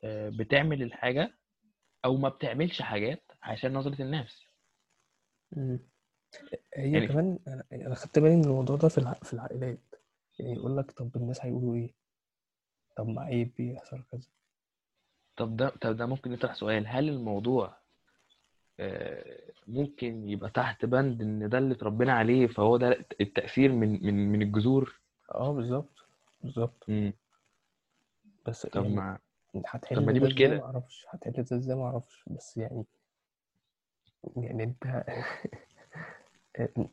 آه... 0.04 0.28
بتعمل 0.28 0.82
الحاجة 0.82 1.34
أو 2.04 2.16
ما 2.16 2.28
بتعملش 2.28 2.82
حاجات 2.82 3.22
عشان 3.42 3.72
نظرة 3.72 4.02
الناس. 4.02 4.44
مم. 5.52 5.78
هي 6.74 6.92
يعني 6.92 7.08
كمان 7.08 7.38
أنا 7.48 7.64
أنا 7.72 7.94
خدت 7.94 8.18
بالي 8.18 8.36
من 8.36 8.44
الموضوع 8.44 8.76
ده 8.76 8.88
في 8.88 8.98
الع... 8.98 9.12
في 9.12 9.32
العائلات. 9.32 9.78
يعني 10.38 10.52
يقول 10.52 10.76
لك 10.76 10.90
طب 10.90 11.16
الناس 11.16 11.40
هيقولوا 11.44 11.74
إيه؟ 11.74 11.92
طب 12.96 13.08
ما 13.08 13.22
عيب 13.22 13.50
بيحصل 13.58 14.02
كذا؟ 14.12 14.28
طب 15.36 15.56
ده 15.56 15.68
طب 15.68 15.96
ده 15.96 16.06
ممكن 16.06 16.30
نطرح 16.32 16.54
سؤال. 16.54 16.86
هل 16.86 17.08
الموضوع 17.08 17.76
آه، 18.80 19.40
ممكن 19.66 20.28
يبقى 20.28 20.50
تحت 20.50 20.84
بند 20.84 21.22
إن 21.22 21.48
ده 21.48 21.58
اللي 21.58 21.74
اتربينا 21.74 22.12
عليه 22.12 22.46
فهو 22.46 22.76
ده 22.76 23.04
التأثير 23.20 23.72
من 23.72 24.06
من 24.06 24.32
من 24.32 24.42
الجذور؟ 24.42 25.00
آه 25.34 25.52
بالظبط 25.52 26.04
بالظبط. 26.42 26.84
مم. 26.88 27.12
بس 28.46 28.66
طب 28.66 28.82
يعني 28.84 28.96
ما 28.96 29.18
طب 29.54 29.62
هتحل 29.66 30.06
ما 30.06 30.12
دي 30.12 30.18
ده 30.18 30.26
إزاي؟ 30.26 30.34
مشكلة. 30.48 30.58
معرفش 30.58 31.06
هتحل 31.08 31.32
ده 31.32 31.56
إزاي؟ 31.56 31.76
معرفش 31.76 32.24
بس 32.26 32.56
يعني 32.56 32.84
يعني 34.36 34.64
أنت 34.64 34.84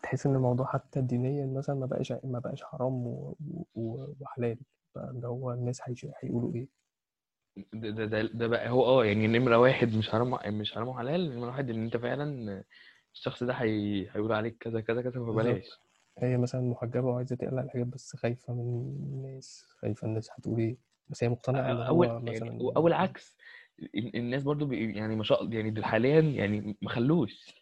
تحس 0.04 0.26
إن 0.26 0.36
الموضوع 0.36 0.66
حتى 0.66 1.02
دينيا 1.02 1.46
مثلا 1.46 1.76
ما 1.76 1.86
بقاش 1.86 2.12
ما 2.24 2.40
بقاش 2.40 2.64
حرام 2.64 3.08
و... 3.08 3.36
و... 3.76 4.14
وحلال. 4.20 4.58
بقى 4.96 5.10
اللي 5.10 5.28
هو 5.28 5.52
الناس 5.54 5.82
هيش... 5.84 6.06
هيقولوا 6.20 6.54
إيه؟ 6.56 6.68
ده 7.74 7.90
ده 7.90 8.06
ده, 8.06 8.22
ده 8.22 8.48
بقى 8.48 8.70
هو 8.70 8.86
آه 8.86 9.06
يعني 9.06 9.28
نمرة 9.28 9.58
واحد 9.58 9.96
مش 9.96 10.10
حرام 10.10 10.58
مش 10.60 10.74
حرام 10.74 10.88
وحلال 10.88 11.36
نمرة 11.36 11.48
واحد 11.48 11.70
إن 11.70 11.84
أنت 11.84 11.98
فعلا 11.98 12.64
الشخص 13.14 13.44
ده 13.44 13.54
هي... 13.54 14.02
هيقول 14.10 14.32
عليك 14.32 14.58
كذا 14.60 14.82
كذا 14.82 15.02
كذا 15.02 15.12
فبلاش. 15.12 15.48
بالظبط. 15.58 15.80
هي 16.18 16.38
مثلا 16.38 16.62
محجبة 16.62 17.08
وعايزة 17.08 17.36
تقلع 17.36 17.62
الحجاب 17.62 17.90
بس 17.90 18.16
خايفة 18.16 18.54
من 18.54 18.94
الناس 19.14 19.66
خايفة 19.80 20.08
الناس 20.08 20.32
هتقول 20.32 20.60
إيه. 20.60 20.78
بس 21.10 21.24
هي 21.24 21.30
مقتنعة 21.30 21.72
إن 21.72 21.78
أول 21.78 22.08
هو 22.08 22.14
يعني 22.14 22.30
مثلا 22.32 22.72
أو 22.78 22.88
العكس. 22.88 23.38
ال- 23.80 24.16
الناس 24.16 24.44
برضو 24.44 24.66
بي- 24.66 24.98
يعني 24.98 25.16
ما 25.16 25.24
شاء 25.24 25.44
الله 25.44 25.56
يعني 25.56 25.70
دول 25.72 25.86
حاليا 25.86 26.22
يعني 26.22 26.78
ما 26.82 26.90
خلوش. 26.90 27.60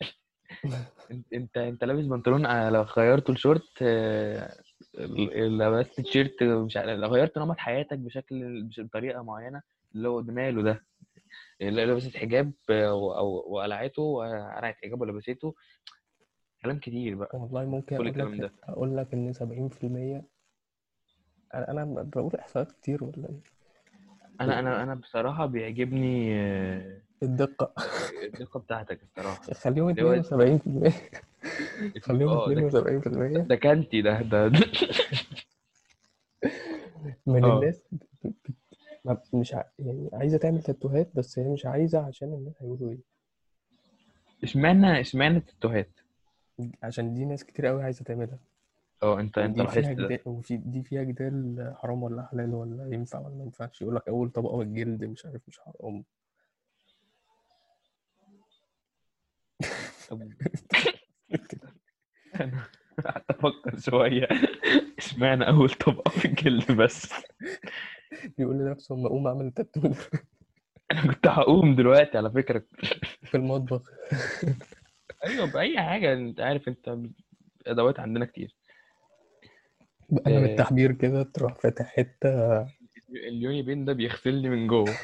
انت 1.34 1.58
انت 1.58 1.84
لابس 1.84 2.06
بنطلون 2.06 2.46
آه، 2.46 2.70
لو 2.70 2.82
غيرته 2.82 3.34
لشورت 3.34 3.64
آه، 3.82 4.58
لبست 4.96 5.96
تيشيرت 6.02 6.44
مش 6.44 6.78
عارف 6.78 7.00
لو 7.00 7.08
غيرت 7.10 7.38
نمط 7.38 7.58
حياتك 7.58 7.98
بشكل 7.98 8.64
بش- 8.64 8.80
بطريقة 8.80 9.24
معينة 9.24 9.62
اللي 9.96 10.08
هو 10.10 10.22
ماله 10.22 10.62
ده 10.64 10.86
اللي 11.62 11.86
لبست 11.86 12.18
حجاب 12.18 12.54
آه، 12.70 12.94
وقلعته 13.24 14.02
وقلعت 14.02 14.76
حجاب 14.84 15.02
ولبسته 15.02 15.56
كلام 16.62 16.80
كتير 16.80 17.16
بقى. 17.16 17.38
والله 17.38 17.66
ممكن 17.66 17.98
كل 17.98 18.08
أقول 18.08 18.08
الكلام 18.08 18.34
لك 18.36 18.42
ده. 18.42 18.52
أقول 18.64 18.98
لك 18.98 19.14
إن 19.14 19.34
70% 19.34 20.24
أنا 21.54 21.72
أنا 21.72 21.86
بقول 22.04 22.36
إحصائيات 22.36 22.72
كتير 22.72 23.04
ولا 23.04 23.30
إيه؟ 23.30 23.40
أنا 24.42 24.60
أنا 24.60 24.84
أنا 24.84 24.96
بصراحة 24.96 25.46
بيعجبني 25.46 26.34
آه، 27.24 27.26
الدقة. 27.26 27.74
الدقة 28.24 28.60
بتاعتك 28.60 29.00
الصراحة. 29.04 29.54
خليهم 29.54 29.90
اللي 29.90 30.04
هو 30.04 30.14
72% 30.22 30.92
خليهم 32.02 32.30
آه 32.30 32.54
ده 32.54 32.62
ده 32.62 33.42
72% 33.42 33.48
ده 33.48 33.56
كانتي 33.56 34.02
ده 34.02 34.22
ده. 34.22 34.52
من 37.28 37.44
آه. 37.44 37.56
الناس 37.60 37.82
مش 39.34 39.54
ع... 39.54 39.64
يعني 39.80 40.10
عايزة 40.14 40.38
تعمل 40.38 40.62
تاتوهات 40.64 41.10
بس 41.16 41.40
هي 41.40 41.48
مش 41.50 41.66
عايزة 41.66 42.06
عشان 42.06 42.34
الناس 42.34 42.54
هيقولوا 42.62 42.92
إيه. 42.92 42.98
اشمعنى 44.44 45.00
اشمعنى 45.02 45.38
التاتوهات؟ 45.38 45.90
عشان 46.84 47.14
دي 47.14 47.26
ناس 47.26 47.44
كتير 47.44 47.66
قوي 47.66 47.84
عايزة 47.84 48.04
تعملها. 48.04 48.40
آه 49.04 49.20
انت 49.20 49.38
انت 49.38 49.56
فيها 49.56 49.64
لاحظت 49.64 49.80
ده. 49.88 49.94
جدال 50.08 50.20
وفي 50.26 50.58
دي 50.58 50.84
فيها 50.84 51.04
جدال 51.04 51.74
حرام 51.78 52.04
ولا 52.04 52.26
حلال 52.26 52.54
ولا 52.54 52.94
ينفع 52.96 53.20
ولا 53.20 53.36
ما 53.36 53.44
ينفعش. 53.44 53.82
يقول 53.82 53.96
لك 53.96 54.08
أول 54.08 54.30
طبقة 54.30 54.58
من 54.58 54.68
الجلد 54.68 55.04
مش 55.04 55.26
عارف 55.26 55.42
مش 55.48 55.60
حرام 55.60 56.04
طب 59.62 59.66
أنا 62.42 62.64
قعدت 63.06 63.32
أفكر 63.32 63.80
شوية. 63.80 64.28
إشمعنى 64.98 65.48
أول 65.48 65.70
طبقة 65.70 66.10
في 66.10 66.26
الجلد 66.26 66.72
بس؟ 66.72 67.14
بيقول 68.38 68.56
لنفسه 68.56 68.96
أما 68.96 69.08
أقوم 69.08 69.28
أعمل 69.28 69.52
تاتو 69.52 69.82
أنا 70.92 71.14
كنت 71.14 71.28
هقوم 71.28 71.76
دلوقتي 71.76 72.18
على 72.18 72.32
فكرة. 72.32 72.64
في 73.24 73.38
المطبخ. 73.38 73.90
أيوه 75.26 75.46
بأي 75.46 75.82
حاجة. 75.82 76.14
أنت 76.14 76.42
عارف 76.42 76.68
أنت 76.68 76.98
أدوات 77.68 78.00
عندنا 78.00 78.26
كتير. 78.26 78.56
أنا 80.28 80.38
آه. 80.38 80.40
بالتحبير 80.40 80.92
كده 80.92 81.24
تروح 81.24 81.56
فاتح 81.56 81.86
حتة. 81.86 82.62
اليوني 83.10 83.62
بين 83.62 83.86
ده 83.86 83.94
بيغسلني 83.94 84.50
من 84.50 84.68
جوه. 84.68 84.94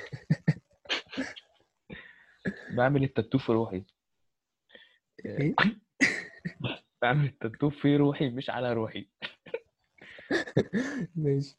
بعمل 2.76 3.04
التاتو 3.04 3.38
في 3.38 3.52
روحي. 3.52 3.84
بعمل 7.02 7.26
التاتو 7.26 7.70
في 7.70 7.96
روحي 7.96 8.30
مش 8.30 8.50
على 8.50 8.74
روحي. 8.74 9.08
ماشي. 11.16 11.58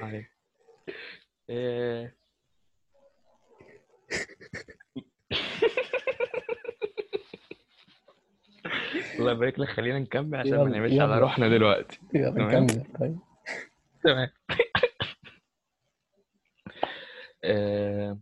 عليك. 0.00 0.30
آه، 1.50 2.12
الله 9.18 9.32
يبارك 9.32 9.58
لك. 9.58 9.68
خلينا 9.68 9.98
نكمل 9.98 10.38
عشان 10.38 10.56
ما 10.58 10.64
نعملش 10.64 11.00
على. 11.00 11.18
روحنا 11.18 11.48
دلوقتي. 11.48 11.98
يلا. 12.14 12.30
نكمل. 12.30 12.84
طيب. 13.00 13.18
تمام. 14.04 14.28
آه، 17.44 18.18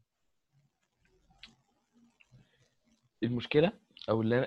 أو 4.09 4.23
اللي 4.23 4.39
أنا 4.39 4.47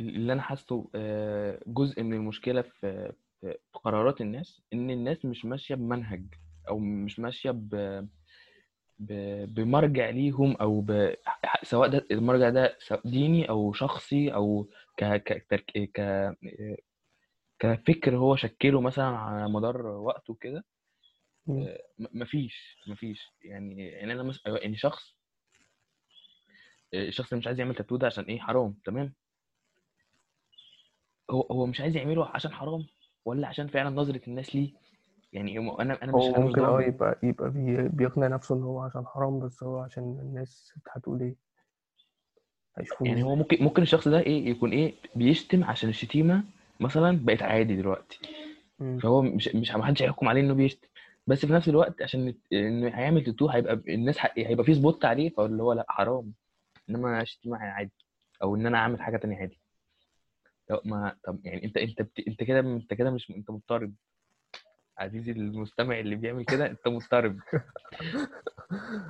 اللي 0.00 0.32
أنا 0.32 0.42
حاسه 0.42 0.90
آه، 0.94 1.60
جزء 1.66 2.02
من 2.02 2.12
المشكلة 2.14 2.62
في 2.62 3.12
في 3.40 3.54
قرارات 3.72 4.20
الناس 4.20 4.62
إن 4.72 4.90
الناس 4.90 5.24
مش 5.24 5.44
ماشية 5.44 5.74
بمنهج 5.74 6.24
أو 6.68 6.78
مش 6.78 7.18
ماشية 7.18 7.50
ب 7.50 8.06
بمرجع 9.54 10.10
ليهم 10.10 10.56
أو 10.56 10.80
ب... 10.80 11.14
سواء 11.62 11.88
ده 11.88 12.06
المرجع 12.10 12.50
ده 12.50 12.78
ديني 13.04 13.48
أو 13.48 13.72
شخصي 13.72 14.34
أو 14.34 14.68
ك 14.96 15.04
ك 15.04 15.46
ك 15.94 16.00
كفكر 17.58 18.16
هو 18.16 18.36
شكله 18.36 18.80
مثلا 18.80 19.04
على 19.06 19.48
مدار 19.52 19.86
وقته 19.86 20.34
كده. 20.40 20.64
م- 21.46 22.06
مفيش 22.22 22.76
مفيش 22.88 23.26
يعني 23.42 23.86
يعني 23.88 24.12
أنا 24.12 24.22
مثلا 24.22 24.58
يعني 24.62 24.76
شخص 24.76 25.16
الشخص 26.94 27.28
اللي 27.32 27.38
مش 27.40 27.46
عايز 27.46 27.58
يعمل 27.60 27.74
تاتو 27.74 27.96
ده 27.96 28.06
عشان 28.06 28.24
إيه؟ 28.24 28.38
حرام 28.40 28.74
تمام؟ 28.84 29.12
هو 31.30 31.40
هو 31.40 31.66
مش 31.66 31.80
عايز 31.80 31.96
يعمله 31.96 32.26
عشان 32.26 32.52
حرام 32.52 32.86
ولا 33.24 33.48
عشان 33.48 33.66
فعلا 33.68 33.90
نظرة 33.90 34.20
الناس 34.28 34.54
ليه؟ 34.56 34.72
يعني 35.32 35.58
أنا 35.58 36.02
أنا 36.02 36.12
مش 36.16 36.22
هو 36.24 36.40
ممكن 36.40 36.60
آه 36.64 36.82
يبقى 36.82 37.18
يبقى 37.22 37.50
بي- 37.50 37.88
بيقنع 37.88 38.26
نفسه 38.28 38.54
إن 38.54 38.62
هو 38.62 38.80
عشان 38.80 39.06
حرام 39.06 39.38
بس 39.40 39.62
هو 39.62 39.78
عشان 39.78 40.02
الناس 40.02 40.74
هتقول 40.92 41.20
إيه 41.20 41.34
هيشوفوه 42.78 43.08
يعني 43.08 43.22
هو 43.22 43.34
ممكن 43.34 43.64
ممكن 43.64 43.82
الشخص 43.82 44.08
ده 44.08 44.20
إيه؟ 44.20 44.46
يكون 44.50 44.70
إيه؟ 44.72 44.94
بيشتم 45.14 45.64
عشان 45.64 45.88
الشتيمة 45.88 46.44
مثلا 46.80 47.18
بقت 47.24 47.42
عادي 47.42 47.76
دلوقتي. 47.76 48.18
مم. 48.78 48.98
فهو 48.98 49.22
مش 49.22 49.48
مش 49.48 49.70
محدش 49.72 50.02
هيحكم 50.02 50.28
عليه 50.28 50.40
إنه 50.40 50.54
بيشتم. 50.54 50.88
بس 51.26 51.46
في 51.46 51.52
نفس 51.52 51.68
الوقت 51.68 52.02
عشان 52.02 52.34
انه 52.52 52.88
هيعمل 52.88 53.24
تاتو 53.24 53.48
هيبقى 53.48 53.74
الناس 53.74 54.16
هيبقى 54.36 54.64
في 54.64 54.74
سبوت 54.74 55.04
عليه 55.04 55.30
فاللي 55.30 55.62
هو 55.62 55.72
لأ 55.72 55.86
حرام. 55.88 56.32
انما 56.90 57.24
شتيمة 57.24 57.58
عادي 57.58 57.92
أو 58.42 58.56
إن 58.56 58.66
أنا 58.66 58.78
أعمل 58.78 59.02
حاجة 59.02 59.16
تانية 59.16 59.36
عادي. 59.38 59.60
طب 60.68 60.80
ما 60.84 61.16
طب 61.24 61.40
يعني 61.44 61.64
أنت 61.64 61.76
أنت 61.76 62.02
بت... 62.02 62.20
أنت 62.28 62.42
كده 62.42 62.60
أنت 62.60 62.94
كده 62.94 63.10
مش 63.10 63.30
أنت 63.30 63.50
مضطرب. 63.50 63.94
عزيزي 64.98 65.32
المستمع 65.32 66.00
اللي 66.00 66.16
بيعمل 66.16 66.44
كده 66.44 66.66
أنت 66.66 66.88
مضطرب. 66.88 67.40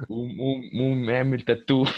قوم 0.08 0.38
قوم 0.40 0.70
قوم 0.78 1.10
اعمل 1.10 1.40
تاتو 1.42 1.84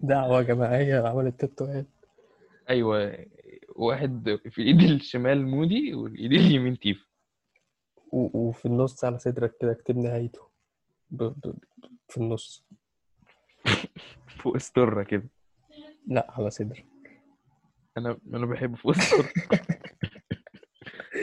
دعوة 0.00 0.42
جماعية 0.42 1.08
عملت 1.08 1.40
تاتوهات 1.40 1.86
أيوه 2.70 3.26
واحد 3.76 4.38
في 4.50 4.62
إيد 4.62 4.80
الشمال 4.80 5.46
مودي 5.46 5.94
والإيد 5.94 6.32
اليمين 6.32 6.78
تيف 6.78 7.08
و- 8.12 8.38
وفي 8.48 8.66
النص 8.66 9.04
على 9.04 9.18
صدرك 9.18 9.56
كده 9.60 9.72
اكتب 9.72 9.96
نهايته. 9.96 10.40
ب... 11.10 11.22
ب... 11.22 11.54
في 12.08 12.16
النص. 12.18 12.64
فوق 14.42 14.54
السرة 14.54 15.02
كده. 15.02 15.28
لا 16.06 16.26
على 16.30 16.50
صدرك 16.50 16.86
أنا 17.98 18.18
أنا 18.34 18.46
بحب 18.46 18.76
فوق 18.76 18.92
السرة. 18.96 19.28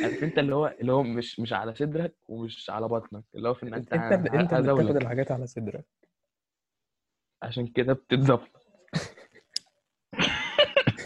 عارف 0.03 0.23
أنت 0.23 0.37
اللي 0.39 0.55
هو 0.55 0.75
اللي 0.81 0.91
هو 0.93 1.03
مش 1.03 1.39
مش 1.39 1.53
على 1.53 1.75
صدرك 1.75 2.15
ومش 2.29 2.69
على 2.69 2.87
بطنك 2.87 3.23
اللي 3.35 3.49
هو 3.49 3.53
في 3.53 3.63
إن 3.63 3.73
أنت 3.73 3.93
أنت 3.93 4.13
أنت. 4.13 4.53
بتاخد 4.53 4.95
الحاجات 4.95 5.31
على 5.31 5.47
صدرك. 5.47 5.85
عشان 7.41 7.67
كده 7.67 7.93
بتتظبط. 7.93 8.49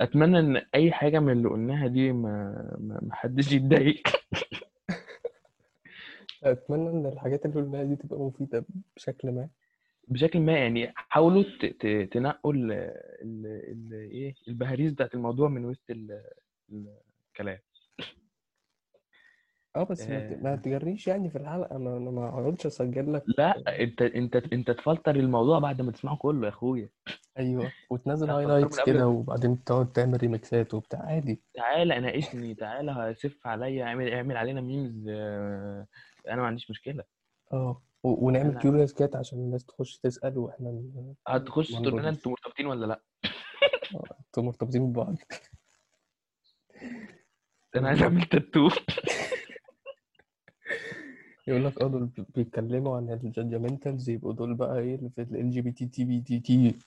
أتمنى 0.00 0.38
إن 0.38 0.56
أي 0.74 0.92
حاجة 0.92 1.18
من 1.18 1.32
اللي 1.32 1.48
قلناها 1.48 1.86
دي 1.86 2.12
ما 2.12 2.52
ما 2.80 3.14
حدش 3.14 3.52
يتضايق. 3.52 4.02
أتمنى 6.42 6.90
إن 6.90 7.06
الحاجات 7.06 7.46
اللي 7.46 7.60
قلناها 7.60 7.84
دي 7.84 7.96
تبقى 7.96 8.18
مفيدة 8.20 8.64
بشكل 8.96 9.30
ما. 9.30 9.48
بشكل 10.08 10.40
ما 10.40 10.52
يعني 10.58 10.92
حاولوا 10.94 11.44
تنقوا 12.10 12.52
ال 12.52 12.72
ال 12.72 13.46
ال 13.46 13.92
إيه 13.92 14.34
البهاريز 14.48 14.92
بتاعت 14.92 15.14
الموضوع 15.14 15.48
من 15.48 15.64
وسط 15.64 15.90
ال- 15.90 16.22
الكلام. 17.28 17.58
آه 19.76 19.82
بس 19.84 20.08
ما, 20.08 20.52
آه. 20.52 20.56
تجريش 20.56 21.08
يعني 21.08 21.30
في 21.30 21.38
الحلقة. 21.38 21.78
ما 21.78 21.96
أنا 21.96 22.10
ما 22.10 22.28
اقعدش 22.28 22.66
أسجل 22.66 23.12
لك. 23.12 23.24
لا 23.38 23.80
أنت 23.82 24.02
أنت 24.02 24.36
أنت 24.36 24.70
تفلتر 24.70 25.16
الموضوع 25.16 25.58
بعد 25.58 25.82
ما 25.82 25.92
تسمعه 25.92 26.16
كله 26.16 26.44
يا 26.44 26.48
أخويا. 26.52 26.88
أيوه. 27.38 27.72
وتنزل 27.90 28.30
highlights 28.30 28.80
كده 28.80 29.08
وبعدين 29.08 29.64
تقعد 29.64 29.92
تعمل 29.92 30.20
ريميكسات 30.22 30.74
وبتاع. 30.74 31.00
عادي. 31.02 31.40
تعالى 31.54 32.00
ناقشني 32.00 32.54
تعالى 32.54 32.90
هسف 32.92 33.46
عليا 33.46 33.84
اعمل 33.84 34.12
اعمل 34.12 34.36
علينا 34.36 34.60
memes 34.60 35.08
أنا 36.28 36.40
ما 36.40 36.46
عنديش 36.46 36.70
مشكلة. 36.70 37.04
آه. 37.52 37.82
ونعمل 38.02 38.58
Curious 38.58 38.92
Cat 38.94 39.16
عشان 39.16 39.38
الناس 39.38 39.64
تخش 39.64 39.98
تسأل 39.98 40.38
وإحنا 40.38 40.82
هتخش 41.28 41.72
ما 41.72 41.80
تقول 41.82 42.00
لنا. 42.00 42.08
أنتوا 42.08 42.32
مرتبطين 42.32 42.66
ولا 42.66 42.86
لأ؟ 42.86 43.00
أنتوا 44.26 44.42
مرتبطين 44.42 44.92
ببعض. 44.92 45.16
أنا 47.76 47.88
عايز 47.88 48.02
أعمل 48.02 48.22
تاتو. 48.22 48.68
يقول 51.46 51.64
لك 51.64 51.80
آه 51.80 51.86
دول 51.88 52.06
بي- 52.06 52.26
بيتكلموا 52.34 52.96
عن 52.96 53.10
الجادجمنتالز 53.10 54.10
يبقوا 54.10 54.32
دول 54.32 54.54
بقى 54.54 54.78
إيه 54.78 54.94
اللي 54.94 55.10
في 55.10 55.22
ال 55.22 55.50
جي 55.50 55.60
بي 55.60 55.72
تي 55.72 55.86
تي 55.86 56.04
بي 56.04 56.20
تي 56.20 56.40
تي 56.40 56.78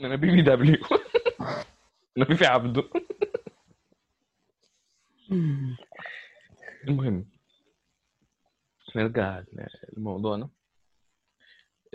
أنا 0.00 0.16
بي 0.16 0.30
بي 0.30 0.42
دبليو. 0.42 0.78
أنا 2.18 2.34
في 2.36 2.46
عبده 2.46 2.82
المهم. 6.88 7.35
نرجع 8.96 9.44
لموضوعنا 9.96 10.50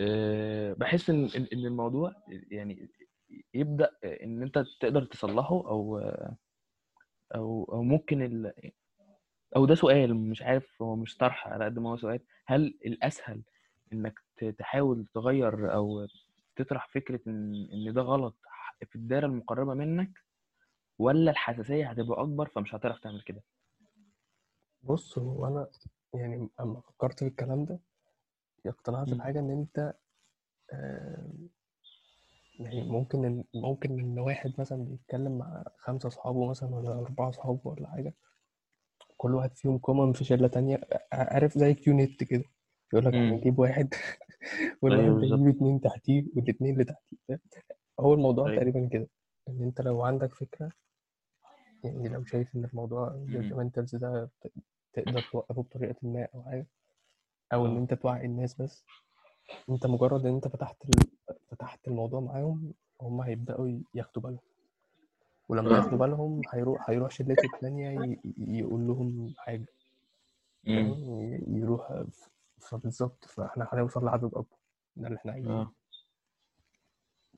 أه، 0.00 0.72
بحس 0.72 1.10
ان 1.10 1.24
ان 1.34 1.66
الموضوع 1.66 2.12
يعني 2.50 2.88
يبدأ 3.54 3.90
إن 4.04 4.42
أنت 4.42 4.64
تقدر 4.80 5.04
تصلحه 5.04 5.54
أو 5.54 5.98
أو 7.34 7.64
أو 7.72 7.82
ممكن 7.82 8.22
ال... 8.22 8.52
أو 9.56 9.66
ده 9.66 9.74
سؤال 9.74 10.14
مش 10.16 10.42
عارف 10.42 10.82
هو 10.82 10.96
مش 10.96 11.16
طرح 11.16 11.48
على 11.48 11.64
قد 11.64 11.78
ما 11.78 11.90
هو 11.90 11.96
سؤال. 11.96 12.20
هل 12.46 12.78
الأسهل 12.86 13.42
إنك 13.92 14.18
تحاول 14.58 15.06
تغير 15.14 15.74
أو 15.74 16.06
تطرح 16.56 16.88
فكرة 16.88 17.20
إن 17.26 17.68
إن 17.72 17.92
ده 17.94 18.02
غلط 18.02 18.36
في 18.86 18.96
الدايرة 18.96 19.26
المقربة 19.26 19.74
منك 19.74 20.10
ولا 20.98 21.30
الحساسية 21.30 21.90
هتبقى 21.90 22.22
أكبر 22.22 22.48
فمش 22.48 22.74
هتعرف 22.74 23.00
تعمل 23.00 23.20
كده؟ 23.22 23.42
بص 24.82 25.18
هو 25.18 25.46
أنا 25.46 25.66
يعني 26.14 26.48
أما 26.60 26.80
فكرت 26.80 27.18
في 27.18 27.26
الكلام 27.26 27.64
ده 27.64 27.80
اقتنعت 28.66 29.08
مم. 29.08 29.14
بحاجة 29.18 29.38
إن 29.38 29.50
أنت 29.50 29.94
آه، 30.72 31.32
يعني 32.60 32.82
ممكن 32.82 33.24
إن 33.24 33.44
ممكن 33.54 34.00
إن 34.00 34.18
واحد 34.18 34.52
مثلا 34.58 34.84
بيتكلم 34.84 35.38
مع 35.38 35.64
خمسة 35.78 36.06
اصحابه 36.06 36.46
مثلا 36.50 36.74
ولا 36.74 36.92
أربعة 36.92 37.28
اصحابه 37.28 37.60
ولا 37.64 37.88
حاجة 37.90 38.14
كل 39.16 39.34
واحد 39.34 39.56
فيهم 39.56 39.78
common 39.78 40.12
في 40.12 40.24
شلة 40.24 40.48
تانية 40.48 40.80
عارف 41.12 41.58
زي 41.58 41.74
QNet 41.74 42.24
كده 42.24 42.44
يقول 42.92 43.06
لك 43.06 43.14
مم. 43.14 43.32
هنجيب 43.32 43.58
واحد 43.58 43.88
ده 44.82 44.96
بالظبط. 44.96 45.38
يجيب 45.40 45.48
اتنين 45.56 45.80
تحتيه 45.80 46.24
والاتنين 46.36 46.72
اللي 46.74 46.84
تحتيه 46.84 47.16
فاهم؟ 47.28 47.40
هو 48.00 48.14
الموضوع 48.14 48.46
أيوه. 48.48 48.56
تقريبا 48.56 48.88
كده 48.92 49.08
إن 49.48 49.62
أنت 49.62 49.80
لو 49.80 50.02
عندك 50.02 50.34
فكرة 50.34 50.72
يعني 51.84 52.08
لو 52.08 52.24
شايف 52.24 52.56
إن 52.56 52.64
الموضوع 52.64 53.08
ده 53.98 54.30
تقدر 54.92 55.20
توقفه 55.32 55.62
بطريقة 55.62 55.96
ما 56.02 56.28
أو 56.34 56.42
حاجة 56.42 56.66
أو 57.52 57.66
إن 57.66 57.74
آه. 57.76 57.78
أنت 57.78 57.94
توعي 57.94 58.26
الناس 58.26 58.62
بس. 58.62 58.84
أنت 59.70 59.86
مجرد 59.86 60.26
إن 60.26 60.34
أنت 60.34 60.48
فتحت 60.48 60.84
ال... 60.84 60.90
فتحت 61.50 61.88
الموضوع 61.88 62.20
معاهم 62.20 62.72
هم 63.00 63.20
هيبدأوا 63.20 63.80
ياخدوا 63.94 64.22
بالهم. 64.22 64.38
ولما 65.48 65.70
آه. 65.74 65.76
ياخدوا 65.76 65.98
بالهم 65.98 66.42
هيروح 66.52 66.90
هيروح 66.90 67.10
شلته 67.10 67.46
التانية 67.54 67.90
ي... 68.04 68.18
يقول 68.38 68.86
لهم 68.86 69.34
حاجة. 69.38 69.66
يروح 71.48 71.92
ف- 71.92 72.28
فبالظبط 72.60 73.24
فإحنا 73.24 73.68
هنوصل 73.72 74.04
لعدد 74.04 74.24
اكبر 74.24 74.56
ده 74.96 75.06
اللي 75.06 75.18
إحنا 75.18 75.32
عايزينه. 75.32 75.60
آه. 75.60 75.72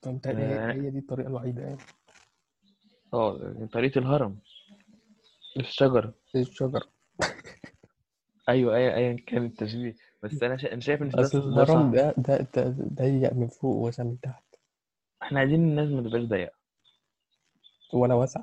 فأنت 0.02 0.26
هي 0.26 0.58
آه، 0.58 0.72
هي 0.72 0.90
دي 0.90 0.98
الطريقة 0.98 1.26
الوحيدة 1.28 1.62
يعني. 1.62 1.78
آه 3.14 3.66
طريقة 3.72 3.98
الهرم. 3.98 4.38
الشجرة. 5.56 6.14
الشجر 6.36 6.88
أيوه 8.48 8.76
أيوه 8.76 8.94
ايا 8.94 9.16
كان 9.26 9.44
التشبيه. 9.44 9.94
بس 10.22 10.42
أنا 10.42 10.56
شا... 10.56 10.72
أنا 10.72 10.80
شايف 10.80 11.02
إن 11.02 11.10
أصل 11.10 11.54
ده 11.54 11.62
الهرم 11.62 11.94
ده 11.94 12.14
ده 12.18 12.36
ده 12.52 12.74
ضيق 12.94 13.32
من 13.32 13.48
فوق 13.48 13.76
واسع 13.76 14.02
من 14.02 14.20
تحت. 14.20 14.44
إحنا 15.22 15.38
عايزين 15.40 15.60
الناس 15.60 15.88
ما 15.88 16.02
تبقاش 16.02 16.22
ضيقة. 16.24 16.52
ولا 17.92 18.14
واسع. 18.14 18.40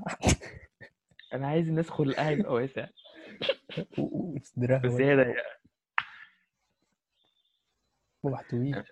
أنا 1.33 1.47
عايز 1.47 1.67
الناس 1.67 1.89
خلقها 1.89 2.29
يبقى 2.31 2.53
واسع. 2.53 2.87
وصدرها 3.97 4.77
بس 4.79 4.91
هي 4.91 5.15
ضيقة. 5.15 5.43
ومحتويين 8.23 8.83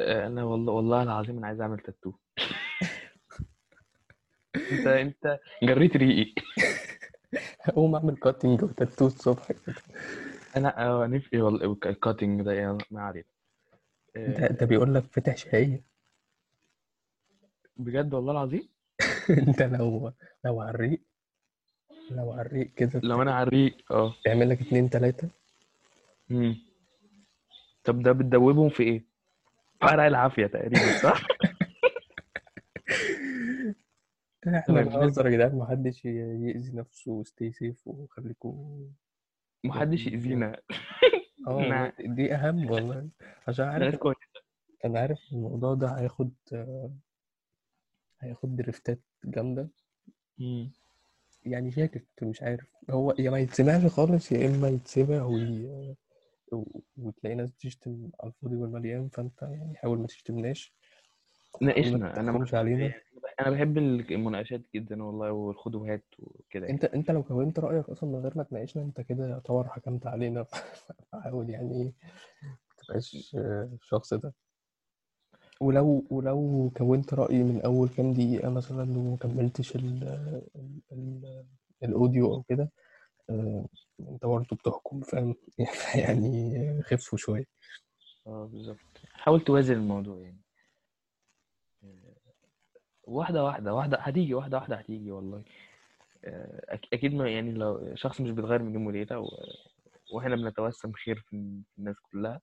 آه، 0.00 0.26
أنا 0.26 0.44
والله 0.44 0.72
والله 0.72 1.02
العظيم 1.02 1.38
أنا 1.38 1.46
عايز 1.46 1.60
أعمل 1.60 1.78
تاتو 1.78 2.12
أنت 4.72 4.86
أنت 4.86 5.40
جريت 5.62 5.96
ريقي. 5.96 6.34
اقوم 7.68 7.94
اعمل 7.94 8.16
cutting 8.16 8.62
و 8.62 8.68
tattoo 8.68 9.06
الصبح 9.06 9.52
كده 9.52 9.74
أنا 10.56 10.86
آه 10.86 11.06
نفسي 11.06 11.40
والله 11.40 11.78
ال 11.86 11.93
cutting 11.93 12.42
ده 12.42 12.52
يعني 12.52 12.78
ما 12.90 13.02
علينا 13.02 13.24
ده 14.16 14.46
ده 14.46 14.58
آه، 14.60 14.64
بيقول 14.64 14.94
لك 14.94 15.04
فاتح 15.12 15.36
شهية 15.36 15.82
بجد 17.76 18.14
والله 18.14 18.32
العظيم 18.32 18.68
انت 19.48 19.62
لو 19.62 20.12
لو 20.44 20.60
على 20.60 20.70
الريق 20.70 21.00
لو 22.10 22.32
على 22.32 22.40
الريق 22.42 22.74
كده 22.74 23.00
لو 23.02 23.22
أنا 23.22 23.34
على 23.34 23.46
الريق 23.46 23.76
آه 23.90 24.14
تعمل 24.24 24.50
لك 24.50 24.60
اتنين 24.60 24.90
تلاتة 24.90 25.28
مم. 26.30 26.56
طب 27.84 28.02
ده 28.02 28.12
بتدوبهم 28.12 28.68
في 28.68 28.82
إيه؟ 28.82 29.04
فرع 29.80 30.06
العافية 30.06 30.46
تقريبا 30.46 30.92
صح؟ 30.92 31.20
إحنا 34.48 34.82
بنهزر 34.82 35.26
يا 35.26 35.30
جدعان 35.30 35.54
محدش 35.58 36.04
يأذي 36.04 36.72
نفسه 36.76 37.12
وستي 37.12 37.52
سيف 37.52 37.88
وخليكوا 37.88 38.86
محدش 39.64 40.06
يأذينا. 40.06 40.56
آه 41.48 41.92
دي 42.00 42.34
أهم 42.34 42.70
والله. 42.70 43.08
عشان 43.48 43.64
عارف 43.64 44.00
أنا 44.84 45.00
عارف 45.00 45.18
الموضوع 45.32 45.74
ده 45.74 45.88
هياخد 45.88 46.30
هياخد 48.20 48.56
دريفتات 48.56 49.00
جامدة. 49.24 49.68
مم. 50.38 50.70
يعني 51.46 51.70
شاكك 51.70 52.06
مش 52.22 52.42
عارف. 52.42 52.66
هو 52.90 53.14
يا 53.18 53.30
ما 53.30 53.38
يتسمعش 53.38 53.86
خالص 53.86 54.32
يا 54.32 54.46
إما 54.46 54.68
يتسمع 54.68 55.22
وي... 55.24 55.96
وتلاقي 56.96 57.34
ناس 57.36 57.50
بتشتم 57.50 58.10
على 58.20 58.32
الفاضي 58.32 58.56
والمليان 58.56 59.08
فأنت 59.08 59.42
يعني 59.42 59.76
حاول 59.76 59.98
ما 59.98 60.06
تشتمناش. 60.06 60.72
ناقشنا 61.60 62.20
ما 62.20 62.32
تحكمش 62.32 62.54
علينا. 62.54 62.92
أنا 63.40 63.50
بحب 63.50 63.78
المناقشات 63.78 64.62
جدا 64.74 65.02
والله 65.02 65.32
والخد 65.32 65.77
وهات 65.77 66.04
وكده 66.18 66.66
يعني. 66.66 66.74
أنت 66.74 66.84
أنت 66.84 67.10
لو 67.10 67.22
كونت 67.22 67.58
رأيك 67.58 67.88
أصلا 67.88 68.10
من 68.10 68.16
غير 68.18 68.32
ما 68.36 68.42
تناقشنا 68.42 68.82
أنت 68.82 69.00
كده 69.00 69.28
يعتبر 69.28 69.68
حكمت 69.68 70.06
علينا. 70.06 70.42
فحاول 71.12 71.50
يعني 71.50 71.72
إيه 71.82 71.92
ما 72.44 72.76
تبقاش 72.78 73.36
الشخص 73.72 74.14
ده. 74.14 74.34
ولو 75.60 76.06
ولو 76.10 76.70
كونت 76.76 77.14
رأي 77.14 77.42
من 77.42 77.60
أول 77.62 77.88
كام 77.88 78.12
دقيقة 78.12 78.50
مثلا 78.50 78.98
ومكملتش 78.98 79.76
ال 79.76 80.04
ال 80.56 80.80
ال 80.92 81.44
الأوديو 81.82 82.34
أو 82.34 82.42
كده 82.42 82.70
آه، 83.30 83.66
أنت 84.00 84.26
برضه 84.26 84.56
بتحكم 84.56 85.00
فاهم؟ 85.00 85.34
يعني 86.04 86.82
خفوا 86.82 87.18
شوية. 87.18 87.44
آه 88.26 88.46
بالظبط. 88.52 88.78
حاول 89.12 89.40
توازن 89.40 89.74
الموضوع 89.74 90.20
يعني. 90.20 90.43
واحدة 93.06 93.44
واحدة 93.44 93.74
واحدة 93.74 93.98
هتيجي 93.98 94.34
واحدة 94.34 94.56
واحدة 94.56 94.76
هتيجي 94.76 95.10
والله. 95.10 95.42
آه، 96.24 96.76
أك- 96.76 96.88
أكيد 96.92 97.14
ما 97.14 97.30
يعني 97.30 97.52
لو 97.52 97.94
شخص 97.94 98.20
مش 98.20 98.30
بيتغير 98.30 98.62
من 98.62 98.74
يوم 98.74 98.86
وليلة 98.86 99.18
و... 99.18 99.28
وإحنا 100.12 100.36
بنتوسم 100.36 100.92
خير 100.92 101.16
في 101.16 101.62
في 101.72 101.78
الناس 101.78 101.96
كلها. 102.12 102.40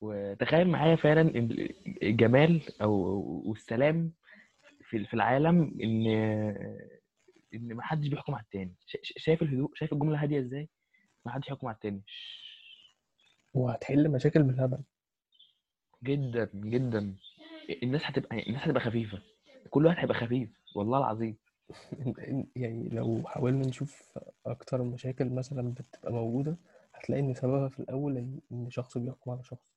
وتخيل 0.00 0.68
معايا 0.68 0.96
فعلا 0.96 1.20
إن 1.20 1.68
الجمال 2.02 2.62
أو 2.82 2.92
والسلام 3.46 4.12
في 4.90 5.04
في 5.04 5.14
العالم 5.14 5.74
إن 5.82 6.06
إن 7.54 7.74
ما 7.74 7.82
حدش 7.82 8.08
بيحكم 8.08 8.34
على 8.34 8.42
التاني. 8.44 8.74
شا- 8.86 8.98
شا- 9.02 9.14
شايف 9.18 9.42
الهدوء؟ 9.42 9.70
شايف 9.74 9.92
الجملة 9.92 10.22
هادية 10.22 10.40
إزاي؟ 10.40 10.68
ما 11.26 11.32
حدش 11.32 11.48
يحكم 11.48 11.66
على 11.66 11.74
التاني. 11.74 12.02
وهتحل 13.54 14.08
مشاكل 14.10 14.42
بالهبل. 14.42 14.78
جدا 16.04 16.50
جدا. 16.54 17.16
الناس 17.82 18.02
هتبقى 18.04 18.42
الناس 18.48 18.62
هتبقى 18.62 18.80
خفيفة. 18.80 19.18
كل 19.70 19.86
واحد 19.86 19.98
هيبقى 19.98 20.14
خفيف 20.14 20.48
والله 20.74 20.98
العظيم. 20.98 21.36
يعني 22.56 22.88
لو 22.92 23.22
حاولنا 23.26 23.66
نشوف 23.66 24.18
أكتر 24.46 24.82
المشاكل 24.82 25.28
مثلا 25.30 25.74
بتبقى 25.74 26.12
موجودة 26.12 26.56
هتلاقي 26.94 27.20
إن 27.20 27.34
سببها 27.34 27.68
في 27.68 27.80
الأول 27.80 28.16
إن 28.16 28.38
إن 28.52 28.70
شخص 28.70 28.98
بيحكم 28.98 29.30
على 29.30 29.44
شخص. 29.44 29.72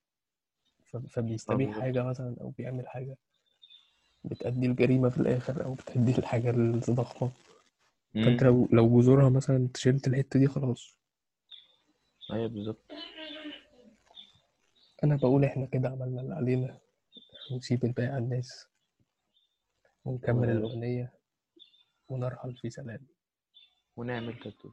فبيستبيح 1.10 1.80
حاجة 1.80 2.04
مثلا 2.04 2.36
أو 2.42 2.50
بيعمل 2.50 2.88
حاجة. 2.88 3.18
بتأدي 4.24 4.68
الجريمة 4.68 5.10
في 5.10 5.18
الآخر 5.18 5.66
أو 5.66 5.74
بتأدي 5.74 6.18
الحاجة 6.18 6.50
الضخمة. 6.50 7.32
فأنت 8.14 8.44
امم 8.44 8.50
لو 8.52 8.68
لو 8.72 9.00
جذورها 9.02 9.30
مثلا 9.30 9.70
شلت 9.76 10.08
الحتة 10.08 10.40
دي 10.40 10.48
خلاص. 10.48 10.98
أيوه 12.32 12.48
بالظبط. 12.48 12.92
أنا 15.04 15.16
بقول 15.16 15.46
إحنا 15.46 15.66
كده 15.66 15.90
عملنا 15.90 16.22
اللي 16.22 16.36
علينا. 16.36 16.78
ونسيب 17.52 17.86
الباقي 17.86 18.08
على 18.08 18.24
الناس 18.24 18.68
ونكمل. 20.06 20.50
الأغنية 20.50 21.14
ونرحل 22.10 22.56
في 22.58 22.70
سلام 22.70 23.08
ونعمل 23.96 24.40
تاتو 24.40 24.72